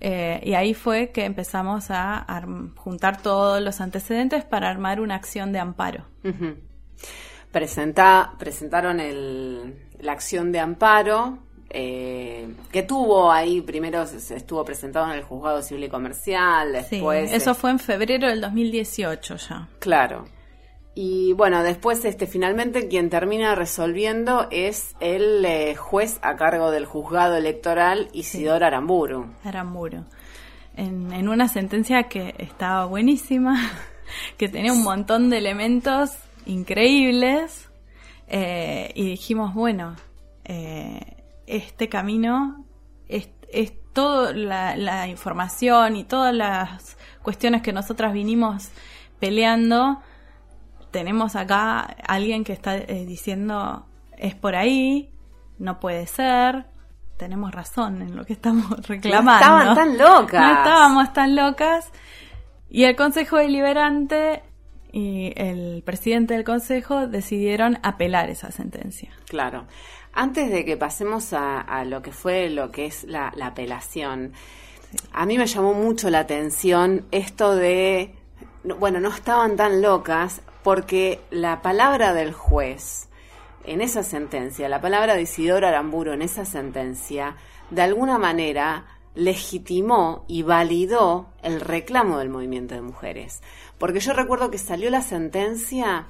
Eh, 0.00 0.40
y 0.42 0.54
ahí 0.54 0.74
fue 0.74 1.12
que 1.12 1.24
empezamos 1.24 1.86
a 1.90 2.26
juntar 2.74 3.22
todos 3.22 3.62
los 3.62 3.80
antecedentes 3.80 4.44
para 4.44 4.68
armar 4.68 5.00
una 5.00 5.14
acción 5.14 5.52
de 5.52 5.60
amparo. 5.60 6.06
presentaron 7.52 8.98
la 10.00 10.12
acción 10.12 10.50
de 10.50 10.58
amparo, 10.58 11.38
eh, 11.74 12.48
que 12.70 12.82
tuvo 12.82 13.30
ahí, 13.30 13.60
primero 13.60 14.06
se 14.06 14.36
estuvo 14.36 14.64
presentado 14.64 15.06
en 15.06 15.18
el 15.18 15.24
juzgado 15.24 15.60
civil 15.60 15.84
y 15.84 15.88
comercial, 15.88 16.72
después... 16.72 17.30
Sí, 17.30 17.36
eso 17.36 17.54
fue 17.54 17.70
en 17.70 17.78
febrero 17.78 18.28
del 18.28 18.40
2018 18.40 19.36
ya. 19.36 19.68
Claro. 19.80 20.24
Y 20.94 21.32
bueno, 21.32 21.64
después 21.64 22.04
este 22.04 22.26
finalmente 22.26 22.86
quien 22.86 23.10
termina 23.10 23.56
resolviendo 23.56 24.46
es 24.52 24.94
el 25.00 25.44
eh, 25.44 25.74
juez 25.74 26.20
a 26.22 26.36
cargo 26.36 26.70
del 26.70 26.86
juzgado 26.86 27.36
electoral 27.36 28.08
Isidoro 28.12 28.64
Aramburu. 28.64 29.34
Aramburu. 29.42 30.04
En, 30.76 31.12
en 31.12 31.28
una 31.28 31.48
sentencia 31.48 32.04
que 32.04 32.34
estaba 32.38 32.86
buenísima, 32.86 33.58
que 34.38 34.48
tenía 34.48 34.72
un 34.72 34.84
montón 34.84 35.30
de 35.30 35.38
elementos 35.38 36.10
increíbles, 36.46 37.68
eh, 38.28 38.90
y 38.94 39.04
dijimos, 39.10 39.54
bueno, 39.54 39.96
eh, 40.44 41.13
este 41.46 41.88
camino 41.88 42.64
es, 43.08 43.30
es 43.52 43.72
toda 43.92 44.32
la, 44.32 44.76
la 44.76 45.08
información 45.08 45.96
y 45.96 46.04
todas 46.04 46.34
las 46.34 46.96
cuestiones 47.22 47.62
que 47.62 47.72
nosotras 47.72 48.12
vinimos 48.12 48.70
peleando, 49.20 50.00
tenemos 50.90 51.34
acá 51.34 51.80
alguien 52.06 52.44
que 52.44 52.52
está 52.52 52.76
eh, 52.76 53.04
diciendo 53.06 53.86
es 54.16 54.34
por 54.34 54.54
ahí, 54.54 55.10
no 55.58 55.80
puede 55.80 56.06
ser, 56.06 56.66
tenemos 57.16 57.52
razón 57.52 58.02
en 58.02 58.16
lo 58.16 58.24
que 58.24 58.34
estamos 58.34 58.70
reclamando. 58.86 59.32
No 59.32 59.72
estaban 59.72 59.74
tan 59.74 59.98
locas. 59.98 60.40
No 60.40 60.58
estábamos 60.58 61.12
tan 61.12 61.36
locas. 61.36 61.92
Y 62.68 62.84
el 62.84 62.96
Consejo 62.96 63.36
Deliberante 63.36 64.42
y 64.92 65.32
el 65.36 65.82
presidente 65.84 66.34
del 66.34 66.44
Consejo 66.44 67.06
decidieron 67.06 67.78
apelar 67.82 68.30
esa 68.30 68.50
sentencia. 68.50 69.10
Claro. 69.28 69.66
Antes 70.14 70.48
de 70.50 70.64
que 70.64 70.76
pasemos 70.76 71.32
a, 71.32 71.84
lo 71.84 72.00
que 72.00 72.12
fue 72.12 72.48
lo 72.48 72.70
que 72.70 72.86
es 72.86 73.02
la, 73.04 73.32
apelación, 73.42 74.32
a 75.12 75.26
mí 75.26 75.38
me 75.38 75.46
llamó 75.46 75.74
mucho 75.74 76.08
la 76.08 76.20
atención 76.20 77.04
esto 77.10 77.56
de, 77.56 78.14
bueno, 78.78 79.00
no 79.00 79.08
estaban 79.08 79.56
tan 79.56 79.82
locas, 79.82 80.40
porque 80.62 81.20
la 81.30 81.62
palabra 81.62 82.14
del 82.14 82.32
juez 82.32 83.08
en 83.64 83.80
esa 83.80 84.04
sentencia, 84.04 84.68
la 84.68 84.80
palabra 84.80 85.14
de 85.14 85.22
Isidoro 85.22 85.66
Aramburo 85.66 86.12
en 86.12 86.22
esa 86.22 86.44
sentencia, 86.44 87.36
de 87.70 87.82
alguna 87.82 88.16
manera 88.16 88.86
legitimó 89.16 90.24
y 90.28 90.42
validó 90.42 91.28
el 91.42 91.60
reclamo 91.60 92.18
del 92.18 92.28
movimiento 92.28 92.74
de 92.74 92.82
mujeres. 92.82 93.42
Porque 93.78 94.00
yo 94.00 94.12
recuerdo 94.12 94.50
que 94.50 94.58
salió 94.58 94.90
la 94.90 95.02
sentencia 95.02 96.06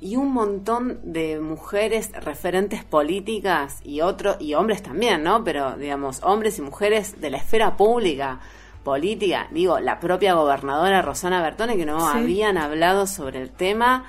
y 0.00 0.16
un 0.16 0.32
montón 0.32 1.00
de 1.02 1.40
mujeres 1.40 2.12
referentes 2.12 2.84
políticas 2.84 3.80
y 3.82 4.02
otros, 4.02 4.36
y 4.40 4.54
hombres 4.54 4.82
también, 4.82 5.22
¿no? 5.22 5.42
Pero 5.42 5.76
digamos, 5.76 6.20
hombres 6.22 6.58
y 6.58 6.62
mujeres 6.62 7.20
de 7.20 7.30
la 7.30 7.38
esfera 7.38 7.76
pública, 7.76 8.40
política, 8.84 9.48
digo, 9.50 9.80
la 9.80 9.98
propia 9.98 10.34
gobernadora 10.34 11.02
Rosana 11.02 11.42
Bertone, 11.42 11.76
que 11.76 11.86
no 11.86 12.06
habían 12.06 12.58
hablado 12.58 13.06
sobre 13.06 13.40
el 13.40 13.50
tema, 13.50 14.04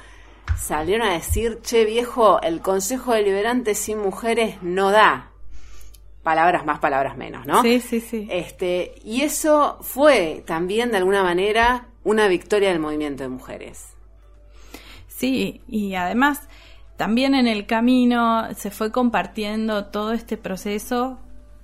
salieron 0.57 1.07
a 1.07 1.13
decir, 1.13 1.59
che 1.61 1.85
viejo, 1.85 2.41
el 2.41 2.61
Consejo 2.61 3.13
Deliberante 3.13 3.73
sin 3.73 3.99
mujeres 3.99 4.61
no 4.61 4.91
da. 4.91 5.31
Palabras 6.21 6.65
más, 6.65 6.79
palabras 6.79 7.15
menos, 7.15 7.45
¿no? 7.47 7.61
Sí, 7.61 7.79
sí, 7.79 8.01
sí. 8.01 8.27
Este, 8.29 8.95
y 9.03 9.21
eso 9.21 9.77
fue 9.81 10.43
también 10.45 10.91
de 10.91 10.97
alguna 10.97 11.23
manera 11.23 11.87
una 12.03 12.27
victoria 12.27 12.69
del 12.69 12.79
movimiento 12.79 13.23
de 13.23 13.29
mujeres. 13.29 13.96
Sí, 15.17 15.61
y 15.67 15.95
además 15.95 16.47
también 16.95 17.33
en 17.33 17.47
el 17.47 17.65
camino 17.65 18.53
se 18.53 18.69
fue 18.69 18.91
compartiendo 18.91 19.85
todo 19.85 20.11
este 20.11 20.37
proceso 20.37 21.17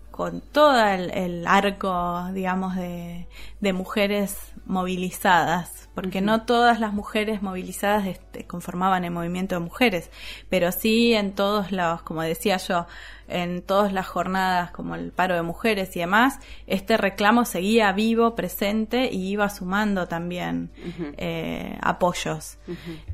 con 0.10 0.42
todo 0.42 0.84
el, 0.84 1.46
arco, 1.46 2.30
digamos, 2.34 2.76
de, 2.76 3.28
mujeres 3.74 4.54
movilizadas, 4.66 5.83
porque 5.94 6.22
no 6.22 6.44
todas 6.44 6.80
las 6.80 6.94
mujeres 6.94 7.42
movilizadas 7.42 8.08
este, 8.08 8.46
conformaban 8.46 9.06
el 9.06 9.12
movimiento 9.12 9.56
de 9.56 9.62
mujeres, 9.62 10.10
pero 10.50 10.72
sí 10.72 11.14
en 11.14 11.34
todos 11.34 11.72
los, 11.72 12.02
como 12.02 12.22
decía 12.22 12.58
yo, 12.58 12.88
en 13.28 13.62
todas 13.62 13.94
las 13.94 14.08
jornadas 14.08 14.72
como 14.72 14.96
el 14.96 15.12
paro 15.12 15.36
de 15.36 15.42
mujeres 15.42 15.96
y 15.96 16.00
demás, 16.00 16.40
este 16.68 16.98
reclamo 16.98 17.46
seguía 17.46 17.92
vivo, 17.92 18.36
presente 18.36 19.10
y 19.12 19.30
iba 19.30 19.50
sumando 19.50 20.08
también 20.08 20.72
eh, 21.18 21.78
apoyos. 21.82 22.58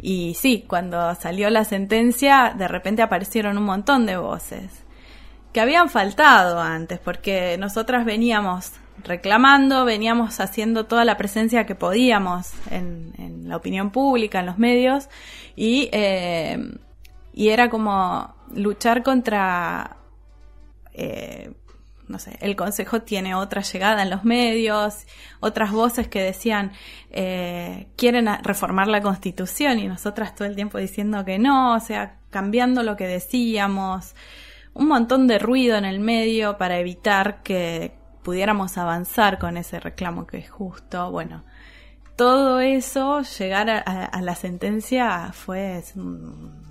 Y 0.01 0.35
sí, 0.35 0.65
cuando 0.67 1.15
salió 1.15 1.49
la 1.49 1.63
sentencia, 1.63 2.53
de 2.57 2.67
repente 2.67 3.01
aparecieron 3.01 3.57
un 3.57 3.65
montón 3.65 4.05
de 4.05 4.17
voces 4.17 4.83
que 5.53 5.61
habían 5.61 5.89
faltado 5.89 6.59
antes, 6.59 6.99
porque 6.99 7.57
nosotras 7.57 8.05
veníamos 8.05 8.73
reclamando, 9.03 9.85
veníamos 9.85 10.39
haciendo 10.39 10.85
toda 10.85 11.05
la 11.05 11.17
presencia 11.17 11.65
que 11.65 11.75
podíamos 11.75 12.51
en, 12.71 13.47
la 13.47 13.57
opinión 13.57 13.89
pública, 13.89 14.41
en 14.41 14.45
los 14.45 14.59
medios, 14.59 15.09
y, 15.55 15.89
eh, 15.91 16.59
y 17.33 17.49
era 17.49 17.69
como 17.69 18.35
luchar 18.53 19.01
contra, 19.01 19.97
eh, 20.93 21.51
no 22.07 22.19
sé, 22.19 22.37
el 22.41 22.55
Consejo 22.55 23.01
tiene 23.01 23.33
otra 23.33 23.61
llegada 23.61 24.03
en 24.03 24.11
los 24.11 24.23
medios, 24.23 25.07
otras 25.39 25.71
voces 25.71 26.07
que 26.07 26.21
decían, 26.21 26.73
eh, 27.09 27.87
quieren 27.95 28.27
reformar 28.43 28.87
la 28.87 29.01
Constitución, 29.01 29.79
y 29.79 29.87
nosotras 29.87 30.35
todo 30.35 30.47
el 30.47 30.55
tiempo 30.55 30.77
diciendo 30.77 31.25
que 31.25 31.39
no, 31.39 31.75
o 31.75 31.79
sea, 31.79 32.19
cambiando 32.29 32.83
lo 32.83 32.95
que 32.95 33.07
decíamos. 33.07 34.15
Un 34.73 34.87
montón 34.87 35.27
de 35.27 35.39
ruido 35.39 35.77
en 35.77 35.85
el 35.85 35.99
medio 35.99 36.57
para 36.57 36.79
evitar 36.79 37.41
que 37.41 37.98
pudiéramos 38.29 38.77
avanzar 38.77 39.39
con 39.39 39.57
ese 39.57 39.79
reclamo 39.79 40.27
que 40.27 40.37
es 40.37 40.51
justo. 40.51 41.09
Bueno, 41.09 41.43
todo 42.15 42.59
eso, 42.59 43.23
llegar 43.23 43.71
a, 43.71 44.21
la 44.21 44.35
sentencia 44.35 45.31
fue 45.33 45.83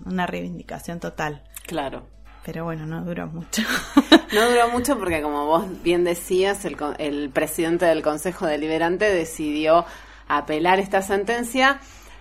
una 0.07 0.25
reivindicación 0.29 1.01
total. 1.01 1.42
Claro. 1.66 2.07
Pero 2.44 2.62
bueno, 2.62 2.87
no 2.87 3.03
duró 3.03 3.27
mucho. 3.27 3.62
no 4.33 4.49
duró 4.49 4.68
mucho 4.68 4.97
porque, 5.01 5.21
como 5.21 5.47
vos 5.47 5.83
bien 5.83 6.05
decías, 6.05 6.64
el, 6.64 6.77
el 6.99 7.29
presidente 7.31 7.87
del 7.87 8.03
Consejo 8.03 8.47
Deliberante 8.47 9.07
decidió 9.07 9.85
apelar 10.29 10.79
esta 10.79 11.03
sentencia 11.03 11.81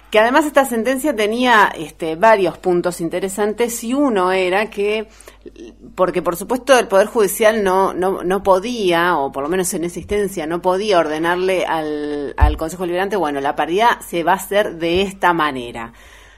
que 0.09 0.19
además 0.19 0.45
esta 0.45 0.65
sentencia 0.65 1.15
tenía 1.15 1.71
este, 1.75 2.15
varios 2.15 2.57
puntos 2.57 3.01
interesantes 3.01 3.83
y 3.83 3.93
uno 3.93 4.31
era 4.31 4.69
que, 4.69 5.09
porque 5.95 6.21
por 6.21 6.35
supuesto 6.35 6.77
el 6.77 6.87
Poder 6.87 7.07
Judicial 7.07 7.63
no, 7.63 7.93
no, 7.93 8.23
no 8.23 8.43
podía, 8.43 9.17
o 9.17 9.31
por 9.31 9.43
lo 9.43 9.49
menos 9.49 9.73
en 9.73 9.83
existencia, 9.83 10.45
no 10.45 10.61
podía 10.61 10.99
ordenarle 10.99 11.65
al, 11.65 12.33
al 12.37 12.57
Consejo 12.57 12.85
Liberante, 12.85 13.15
bueno, 13.15 13.41
la 13.41 13.55
paridad 13.55 13.99
se 14.01 14.23
va 14.23 14.33
a 14.33 14.35
hacer 14.35 14.75
de 14.75 15.01
esta 15.01 15.33
manera, 15.33 15.93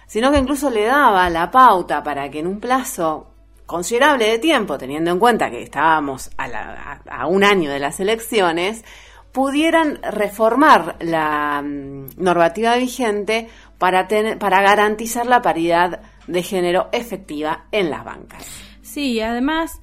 sino 0.08 0.32
que 0.32 0.40
incluso 0.40 0.70
le 0.70 0.86
daba 0.86 1.30
la 1.30 1.52
pauta 1.52 2.04
para 2.04 2.30
que 2.30 2.40
en 2.40 2.48
un 2.48 2.60
plazo 2.60 3.28
considerable 3.66 4.28
de 4.28 4.40
tiempo, 4.40 4.78
teniendo 4.78 5.12
en 5.12 5.20
cuenta 5.20 5.52
que 5.52 5.62
estábamos 5.62 6.32
a, 6.38 7.00
a 7.10 7.28
un 7.28 7.44
año 7.44 7.70
de 7.70 7.80
las 7.80 8.00
elecciones, 8.00 8.84
pudieran 9.32 10.00
reformar 10.02 10.96
la 11.00 11.62
mm, 11.62 12.10
normativa 12.18 12.76
vigente 12.76 13.48
para, 13.78 14.08
tener, 14.08 14.38
para 14.40 14.62
garantizar 14.62 15.26
la 15.26 15.42
paridad 15.42 16.02
de 16.28 16.44
género 16.44 16.90
efectiva 16.92 17.66
en 17.72 17.90
las 17.90 18.04
bancas. 18.04 18.69
Sí, 18.90 19.14
y 19.14 19.22
además 19.22 19.82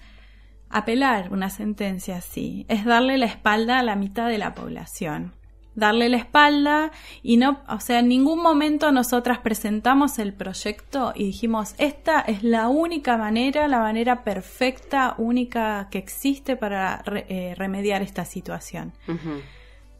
apelar 0.69 1.33
una 1.33 1.49
sentencia 1.49 2.17
así 2.17 2.67
es 2.69 2.85
darle 2.85 3.19
la 3.19 3.27
espalda 3.27 3.79
a 3.79 3.85
la 3.85 3.95
mitad 3.95 4.29
de 4.29 4.37
la 4.37 4.53
población. 4.53 5.33
Darle 5.77 6.09
la 6.09 6.17
espalda 6.17 6.91
y 7.23 7.37
no, 7.37 7.61
o 7.69 7.79
sea, 7.79 8.01
en 8.01 8.09
ningún 8.09 8.43
momento 8.43 8.91
nosotras 8.91 9.39
presentamos 9.39 10.19
el 10.19 10.33
proyecto 10.33 11.13
y 11.15 11.25
dijimos, 11.27 11.75
esta 11.79 12.21
es 12.21 12.43
la 12.43 12.69
única 12.69 13.17
manera, 13.17 13.69
la 13.69 13.79
manera 13.79 14.25
perfecta, 14.25 15.15
única 15.19 15.87
que 15.91 15.99
existe 15.99 16.57
para 16.57 17.05
eh, 17.07 17.55
remediar 17.57 18.03
esta 18.03 18.25
situación. 18.25 18.93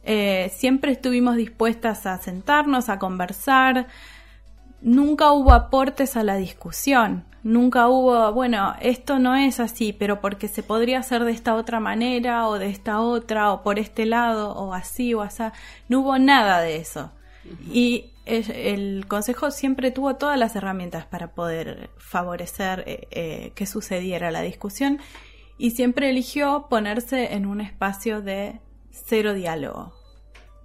Eh, 0.03 0.51
siempre 0.53 0.91
estuvimos 0.91 1.37
dispuestas 1.37 2.07
a 2.07 2.17
sentarnos, 2.17 2.89
a 2.89 2.99
conversar. 2.99 3.87
Nunca 4.81 5.31
hubo 5.31 5.53
aportes 5.53 6.17
a 6.17 6.23
la 6.23 6.35
discusión. 6.35 7.26
Nunca 7.43 7.87
hubo, 7.87 8.33
bueno, 8.33 8.75
esto 8.81 9.19
no 9.19 9.35
es 9.35 9.59
así, 9.59 9.93
pero 9.93 10.21
porque 10.21 10.47
se 10.47 10.63
podría 10.63 10.99
hacer 10.99 11.23
de 11.23 11.31
esta 11.31 11.55
otra 11.55 11.79
manera 11.79 12.47
o 12.47 12.59
de 12.59 12.69
esta 12.69 13.01
otra 13.01 13.51
o 13.53 13.63
por 13.63 13.79
este 13.79 14.05
lado 14.05 14.53
o 14.53 14.73
así 14.73 15.13
o 15.13 15.21
así. 15.21 15.43
No 15.87 16.01
hubo 16.01 16.17
nada 16.17 16.61
de 16.61 16.77
eso. 16.77 17.11
Y 17.71 18.11
el, 18.25 19.05
Consejo 19.07 19.51
siempre 19.51 19.91
tuvo 19.91 20.15
todas 20.15 20.37
las 20.37 20.55
herramientas 20.55 21.05
para 21.05 21.31
poder 21.31 21.89
favorecer 21.97 22.83
eh, 22.85 23.07
eh, 23.11 23.51
que 23.55 23.65
sucediera 23.65 24.31
la 24.31 24.41
discusión 24.41 24.99
y 25.57 25.71
siempre 25.71 26.09
eligió 26.09 26.67
ponerse 26.69 27.33
en 27.33 27.45
un 27.45 27.61
espacio 27.61 28.21
de 28.21 28.59
cero 28.91 29.33
diálogo, 29.33 29.93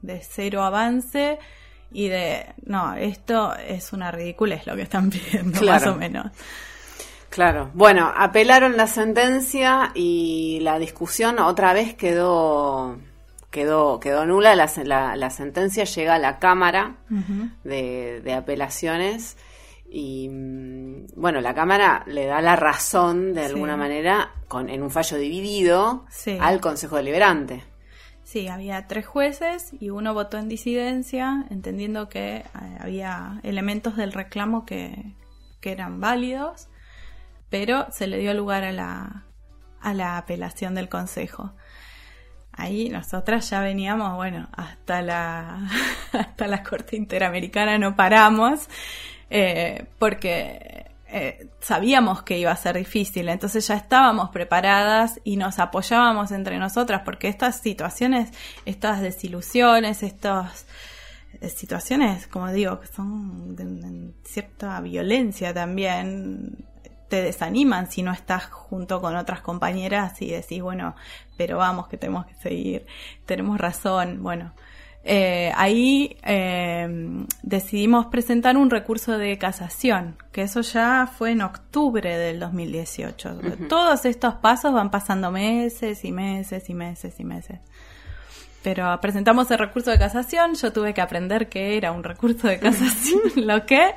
de 0.02 0.20
cero 0.22 0.62
avance 0.62 1.38
y 1.92 2.08
de, 2.08 2.46
no, 2.66 2.94
esto 2.94 3.54
es 3.56 3.92
una 3.92 4.10
ridiculez 4.10 4.66
lo 4.66 4.76
que 4.76 4.82
están 4.82 5.10
pidiendo, 5.10 5.62
más 5.62 5.86
o 5.86 5.94
menos. 5.94 6.26
Claro. 7.32 7.70
Bueno, 7.72 8.12
apelaron 8.14 8.76
la 8.76 8.86
sentencia 8.86 9.90
y 9.94 10.60
la 10.60 10.78
discusión 10.78 11.38
otra 11.38 11.72
vez 11.72 11.94
quedó 11.94 12.98
quedó 13.50 14.00
quedó 14.00 14.26
nula. 14.26 14.54
La, 14.54 15.16
la, 15.16 15.30
sentencia 15.30 15.84
llega 15.84 16.16
a 16.16 16.18
la 16.18 16.38
Cámara 16.38 16.96
de, 17.64 18.34
Apelaciones 18.36 19.38
y 19.90 20.28
mm, 20.28 21.06
bueno, 21.16 21.40
la 21.40 21.54
Cámara 21.54 22.04
le 22.06 22.26
da 22.26 22.42
la 22.42 22.54
razón 22.54 23.32
de 23.32 23.46
alguna 23.46 23.78
manera 23.78 24.32
con, 24.46 24.68
en 24.68 24.82
un 24.82 24.90
fallo 24.90 25.16
dividido 25.16 26.04
al 26.38 26.60
Consejo 26.60 26.96
Deliberante. 26.96 27.71
Sí, 28.32 28.48
había 28.48 28.86
tres 28.88 29.06
jueces 29.06 29.72
y 29.78 29.90
uno 29.90 30.14
votó 30.14 30.38
en 30.38 30.48
disidencia, 30.48 31.44
entendiendo 31.50 32.08
que 32.08 32.36
eh, 32.36 32.44
había 32.80 33.40
elementos 33.42 33.94
del 33.96 34.12
reclamo 34.12 34.64
que, 34.64 35.12
que 35.60 35.72
eran 35.72 36.00
válidos 36.00 36.68
pero 37.52 37.86
se 37.90 38.06
le 38.06 38.16
dio 38.16 38.32
lugar 38.32 38.64
a 38.64 38.72
la, 38.72 39.24
a 39.82 39.92
la 39.92 40.16
apelación 40.16 40.74
del 40.74 40.88
Consejo. 40.88 41.52
Ahí 42.50 42.88
nosotras 42.88 43.50
ya 43.50 43.60
veníamos, 43.60 44.16
bueno, 44.16 44.48
hasta 44.52 45.02
la, 45.02 45.68
hasta 46.12 46.46
la 46.46 46.62
Corte 46.62 46.96
Interamericana 46.96 47.76
no 47.76 47.94
paramos, 47.94 48.70
eh, 49.28 49.84
porque 49.98 50.91
eh, 51.14 51.48
sabíamos 51.60 52.22
que 52.22 52.38
iba 52.38 52.50
a 52.50 52.56
ser 52.56 52.78
difícil, 52.78 53.28
entonces 53.28 53.68
ya 53.68 53.74
estábamos 53.76 54.30
preparadas 54.30 55.20
y 55.24 55.36
nos 55.36 55.58
apoyábamos 55.58 56.32
entre 56.32 56.58
nosotras, 56.58 57.02
porque 57.04 57.28
estas 57.28 57.60
situaciones, 57.60 58.30
estas 58.64 59.02
desilusiones, 59.02 60.02
estas 60.02 60.66
eh, 61.42 61.50
situaciones, 61.50 62.26
como 62.28 62.50
digo, 62.50 62.80
que 62.80 62.86
son 62.86 63.54
de 63.54 64.14
cierta 64.24 64.80
violencia 64.80 65.52
también, 65.52 66.64
te 67.08 67.20
desaniman 67.20 67.90
si 67.90 68.02
no 68.02 68.10
estás 68.12 68.46
junto 68.46 69.02
con 69.02 69.14
otras 69.14 69.42
compañeras 69.42 70.22
y 70.22 70.30
decís, 70.30 70.62
bueno, 70.62 70.96
pero 71.36 71.58
vamos, 71.58 71.88
que 71.88 71.98
tenemos 71.98 72.24
que 72.24 72.34
seguir, 72.36 72.86
tenemos 73.26 73.58
razón, 73.58 74.22
bueno. 74.22 74.54
Eh, 75.04 75.52
ahí 75.56 76.16
eh, 76.22 77.26
decidimos 77.42 78.06
presentar 78.06 78.56
un 78.56 78.70
recurso 78.70 79.18
de 79.18 79.36
casación, 79.36 80.16
que 80.30 80.42
eso 80.42 80.60
ya 80.60 81.06
fue 81.06 81.32
en 81.32 81.42
octubre 81.42 82.16
del 82.16 82.38
2018. 82.38 83.38
Todos 83.68 84.04
estos 84.04 84.34
pasos 84.34 84.72
van 84.72 84.90
pasando 84.90 85.30
meses 85.32 86.04
y 86.04 86.12
meses 86.12 86.70
y 86.70 86.74
meses 86.74 87.18
y 87.18 87.24
meses. 87.24 87.58
Pero 88.62 88.96
presentamos 89.00 89.50
el 89.50 89.58
recurso 89.58 89.90
de 89.90 89.98
casación, 89.98 90.54
yo 90.54 90.72
tuve 90.72 90.94
que 90.94 91.00
aprender 91.00 91.48
qué 91.48 91.76
era 91.76 91.90
un 91.90 92.04
recurso 92.04 92.46
de 92.46 92.60
casación, 92.60 93.20
lo 93.36 93.66
que, 93.66 93.94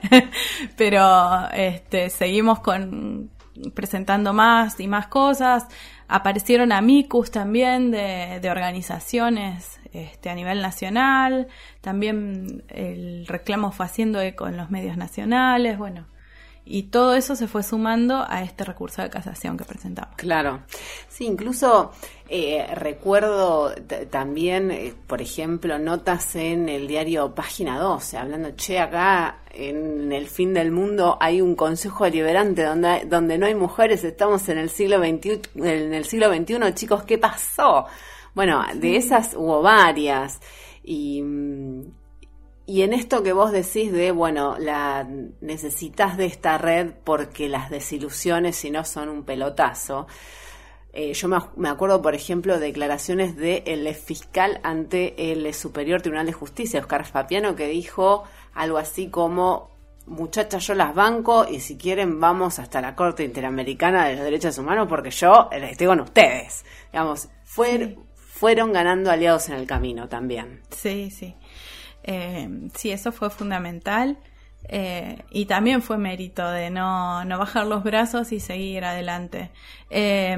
pero 0.76 1.48
este, 1.54 2.10
seguimos 2.10 2.62
con 2.62 3.30
presentando 3.76 4.34
más 4.34 4.80
y 4.80 4.88
más 4.88 5.08
cosas. 5.08 5.68
Aparecieron 6.08 6.72
amicus 6.72 7.30
también 7.32 7.92
de, 7.92 8.40
de 8.42 8.50
organizaciones 8.50 9.80
este, 9.96 10.30
a 10.30 10.36
nivel 10.36 10.62
nacional, 10.62 11.48
también 11.82 12.64
el 12.70 13.26
reclamo 13.28 13.72
fue 13.72 13.86
haciendo 13.86 14.22
eco 14.22 14.48
en 14.48 14.58
los 14.58 14.70
medios 14.72 14.98
nacionales, 14.98 15.78
bueno, 15.78 16.06
y 16.66 16.84
todo 16.84 17.14
eso 17.14 17.36
se 17.36 17.48
fue 17.48 17.62
sumando 17.62 18.26
a 18.28 18.42
este 18.42 18.64
recurso 18.64 19.04
de 19.04 19.12
casación 19.12 19.56
que 19.56 19.64
presentamos. 19.64 20.16
Claro. 20.16 20.64
Sí, 21.08 21.26
incluso 21.26 21.92
eh, 22.28 22.66
recuerdo 22.74 23.72
también, 24.10 24.72
eh, 24.72 24.94
por 25.06 25.22
ejemplo, 25.22 25.78
notas 25.78 26.36
en 26.36 26.68
el 26.68 26.88
diario 26.88 27.36
Página 27.36 27.78
12, 27.80 28.18
hablando, 28.18 28.52
che, 28.56 28.80
acá 28.80 29.42
en 29.52 30.12
el 30.12 30.28
fin 30.28 30.56
del 30.56 30.72
mundo 30.72 31.18
hay 31.22 31.40
un 31.40 31.56
consejo 31.56 32.06
deliberante 32.06 32.64
donde, 32.64 33.06
donde 33.06 33.38
no 33.38 33.46
hay 33.46 33.56
mujeres, 33.56 34.04
estamos 34.04 34.50
en 34.50 34.58
el 34.58 34.72
siglo 34.72 34.98
XXI, 34.98 35.42
en 35.58 35.94
el 35.94 36.06
siglo 36.06 36.34
XXI, 36.34 36.74
chicos, 36.74 37.04
¿qué 37.04 37.20
pasó? 37.20 37.86
Bueno, 38.36 38.64
de 38.76 38.98
esas 38.98 39.34
hubo 39.36 39.62
varias. 39.64 40.40
Y 40.84 41.24
y 42.68 42.82
en 42.82 42.94
esto 42.94 43.22
que 43.22 43.32
vos 43.32 43.52
decís 43.52 43.92
de, 43.92 44.12
bueno, 44.12 44.58
la 44.58 45.08
necesitas 45.40 46.18
de 46.18 46.26
esta 46.26 46.58
red 46.58 46.94
porque 47.04 47.48
las 47.48 47.70
desilusiones 47.70 48.56
si 48.56 48.72
no 48.72 48.84
son 48.84 49.10
un 49.10 49.24
pelotazo. 49.24 50.08
Eh, 50.92 51.14
yo 51.14 51.28
me, 51.28 51.70
acuerdo, 51.70 52.02
por 52.02 52.16
ejemplo, 52.16 52.58
declaraciones 52.58 53.36
del 53.36 53.94
fiscal 53.94 54.62
ante 54.64 55.32
el 55.32 55.54
Superior 55.54 56.02
Tribunal 56.02 56.26
de 56.26 56.34
Justicia, 56.34 56.80
Oscar 56.80 57.06
Fapiano, 57.06 57.56
que 57.56 57.68
dijo 57.68 58.24
algo 58.54 58.78
así 58.78 59.10
como, 59.10 59.70
muchachas, 60.08 60.66
yo 60.66 60.74
las 60.74 60.96
banco 60.96 61.46
y 61.48 61.60
si 61.60 61.78
quieren 61.78 62.20
vamos 62.20 62.58
hasta 62.58 62.82
la 62.82 62.96
Corte 62.96 63.26
Interamericana 63.26 64.08
de 64.08 64.16
los 64.16 64.24
Derechos 64.24 64.58
Humanos 64.58 64.88
porque 64.90 65.12
yo 65.12 65.50
estoy 65.52 65.86
con 65.86 66.00
ustedes. 66.00 66.66
Digamos, 66.92 67.28
fueron 68.36 68.74
ganando 68.74 69.12
aliados 69.12 69.48
en 69.48 69.56
el 69.56 69.66
camino 69.66 70.10
también. 70.10 70.60
Sí, 70.70 71.10
sí. 71.10 71.36
Eh, 72.04 72.68
sí, 72.76 72.92
eso 72.92 73.14
fue 73.14 73.30
fundamental. 73.30 74.18
Eh, 74.68 75.24
y 75.30 75.46
también 75.46 75.82
fue 75.82 75.98
mérito 75.98 76.50
de 76.50 76.70
no, 76.70 77.24
bajar 77.26 77.66
los 77.66 77.82
brazos 77.86 78.34
y 78.34 78.42
seguir 78.42 78.84
adelante. 78.84 79.52
Eh, 79.90 80.36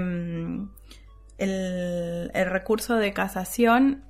el, 1.39 2.31
recurso 2.33 2.97
de 2.97 3.13
casación, 3.13 4.03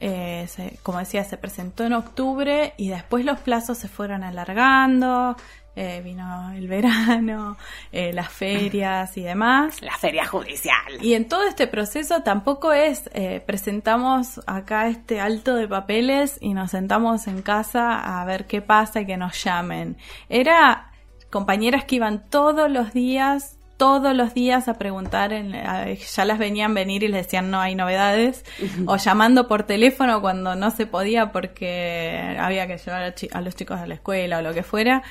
como 0.83 0.99
decía, 0.99 1.23
se 1.23 1.37
presentó 1.37 1.85
en 1.85 1.93
octubre 1.93 2.73
y 2.75 2.89
después 2.89 3.23
los 3.23 3.39
plazos 3.39 3.77
se 3.77 3.87
fueron 3.87 4.21
alargando, 4.25 5.37
eh, 5.79 6.01
vino 6.03 6.51
el 6.53 6.67
verano, 6.67 7.55
eh, 7.91 8.11
las 8.11 8.29
ferias 8.29 9.15
y 9.15 9.21
demás. 9.21 9.79
La 9.83 9.95
feria 9.95 10.25
judicial. 10.25 10.81
Y 11.01 11.13
en 11.13 11.29
todo 11.29 11.43
este 11.43 11.67
proceso 11.67 12.23
tampoco 12.23 12.73
es, 12.73 13.11
eh, 13.13 13.43
presentamos 13.45 14.41
acá 14.47 14.87
este 14.87 15.19
alto 15.19 15.55
de 15.55 15.67
papeles 15.67 16.39
y 16.41 16.55
nos 16.55 16.71
sentamos 16.71 17.27
en 17.27 17.43
casa 17.43 18.19
a 18.19 18.25
ver 18.25 18.47
qué 18.47 18.63
pasa 18.63 19.01
y 19.01 19.05
que 19.05 19.17
nos 19.17 19.43
llamen. 19.43 19.97
Era 20.29 20.91
compañeras 21.29 21.85
que 21.85 21.97
iban 21.97 22.27
todos 22.27 22.71
los 22.71 22.91
días 22.93 23.57
todos 23.77 24.15
los 24.15 24.33
días 24.33 24.67
a 24.67 24.73
preguntar, 24.73 25.31
ya 25.31 26.25
las 26.25 26.39
venían 26.39 26.73
venir 26.73 27.03
y 27.03 27.09
les 27.09 27.25
decían 27.25 27.51
no 27.51 27.59
hay 27.59 27.75
novedades, 27.75 28.43
o 28.87 28.97
llamando 28.97 29.47
por 29.47 29.63
teléfono 29.63 30.19
cuando 30.19 30.55
no 30.55 30.71
se 30.71 30.87
podía 30.87 31.31
porque 31.31 32.35
había 32.39 32.65
que 32.65 32.77
llevar 32.77 33.13
a, 33.31 33.41
los 33.41 33.55
chicos 33.55 33.79
a 33.79 33.85
la 33.85 33.93
escuela 33.93 34.39
o 34.39 34.41
lo 34.41 34.53
que 34.53 34.63
fuera, 34.63 35.03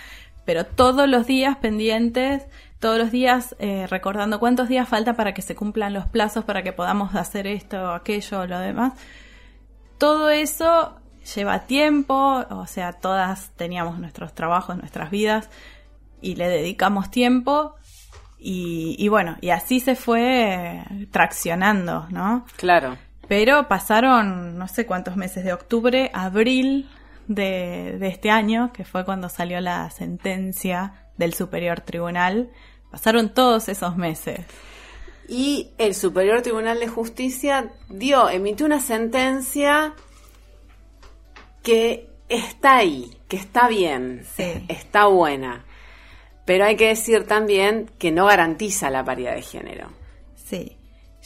pero 0.47 0.65
todos 0.65 1.07
los 1.09 1.27
días 1.27 1.57
pendientes, 1.57 2.47
todos 2.79 2.99
los 2.99 3.11
días 3.11 3.55
eh, 3.59 3.87
recordando 3.89 4.39
cuántos 4.39 4.69
días 4.69 4.89
falta 4.89 5.15
para 5.15 5.35
que 5.35 5.43
se 5.43 5.55
cumplan 5.55 5.93
los 5.93 6.07
plazos, 6.07 6.45
para 6.45 6.63
que 6.63 6.73
podamos 6.73 7.15
hacer 7.15 7.47
esto, 7.47 7.93
aquello, 7.93 8.47
lo 8.47 8.59
demás. 8.61 8.95
Todo 9.99 10.31
eso 10.31 10.97
lleva 11.35 11.67
tiempo, 11.67 12.45
o 12.49 12.67
sea, 12.67 12.93
todas 12.93 13.51
teníamos 13.57 13.99
nuestros 13.99 14.35
trabajos, 14.35 14.77
nuestras 14.77 15.11
vidas, 15.11 15.51
y 16.23 16.37
le 16.37 16.49
dedicamos 16.49 17.11
tiempo, 17.11 17.75
y, 18.39 18.95
y 18.99 19.09
bueno, 19.09 19.37
y 19.41 19.51
así 19.51 19.81
se 19.81 19.97
fue 19.97 20.85
traccionando, 21.11 22.07
¿no? 22.11 22.47
Claro. 22.57 22.97
Pero 23.27 23.67
pasaron 23.67 24.57
no 24.57 24.69
sé 24.69 24.87
cuántos 24.87 25.17
meses 25.17 25.45
de 25.45 25.53
octubre, 25.53 26.11
abril, 26.15 26.89
de, 27.29 27.97
de 27.99 28.09
este 28.09 28.31
año, 28.31 28.73
que 28.73 28.85
fue 28.85 29.05
cuando 29.05 29.29
salió 29.29 29.61
la 29.61 29.91
sentencia 29.91 31.07
del 31.17 31.35
Superior 31.35 31.81
Tribunal. 31.81 32.51
Pasaron 32.91 33.33
todos 33.33 33.69
esos 33.69 33.97
meses. 33.97 34.41
Y 35.29 35.71
el 35.79 35.95
Superior 35.95 36.43
Tribunal 36.43 36.79
de 36.79 36.89
Justicia 36.89 37.73
dio, 37.89 38.29
emitió 38.29 38.67
una 38.67 38.81
sentencia 38.81 39.95
que 41.63 42.09
está 42.29 42.77
ahí, 42.77 43.17
que 43.29 43.37
está 43.37 43.69
bien, 43.69 44.25
está 44.69 45.07
buena. 45.07 45.65
Pero 46.45 46.65
hay 46.65 46.77
que 46.77 46.89
decir 46.89 47.27
también 47.27 47.91
que 47.99 48.13
no 48.13 48.27
garantiza 48.27 48.89
la 48.89 49.05
paridad 49.05 49.35
de 49.35 49.43
género. 49.43 49.89
Sí. 50.37 50.77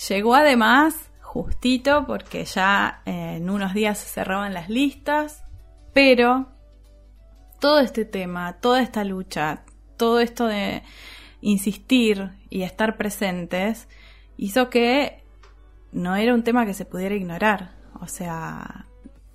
Llegó 0.08 0.34
además 0.34 0.94
justito 1.20 2.06
porque 2.06 2.46
ya 2.46 3.02
en 3.04 3.50
unos 3.50 3.74
días 3.74 3.98
se 3.98 4.08
cerraban 4.08 4.54
las 4.54 4.70
listas 4.70 5.44
pero 5.92 6.48
todo 7.60 7.80
este 7.80 8.04
tema, 8.04 8.54
toda 8.54 8.82
esta 8.82 9.04
lucha, 9.04 9.62
todo 9.96 10.20
esto 10.20 10.46
de 10.46 10.82
insistir 11.40 12.30
y 12.48 12.62
estar 12.62 12.96
presentes, 12.96 13.88
hizo 14.36 14.70
que 14.70 15.22
no 15.92 16.16
era 16.16 16.34
un 16.34 16.42
tema 16.42 16.66
que 16.66 16.74
se 16.74 16.84
pudiera 16.84 17.14
ignorar. 17.14 17.72
O 18.00 18.06
sea, 18.06 18.86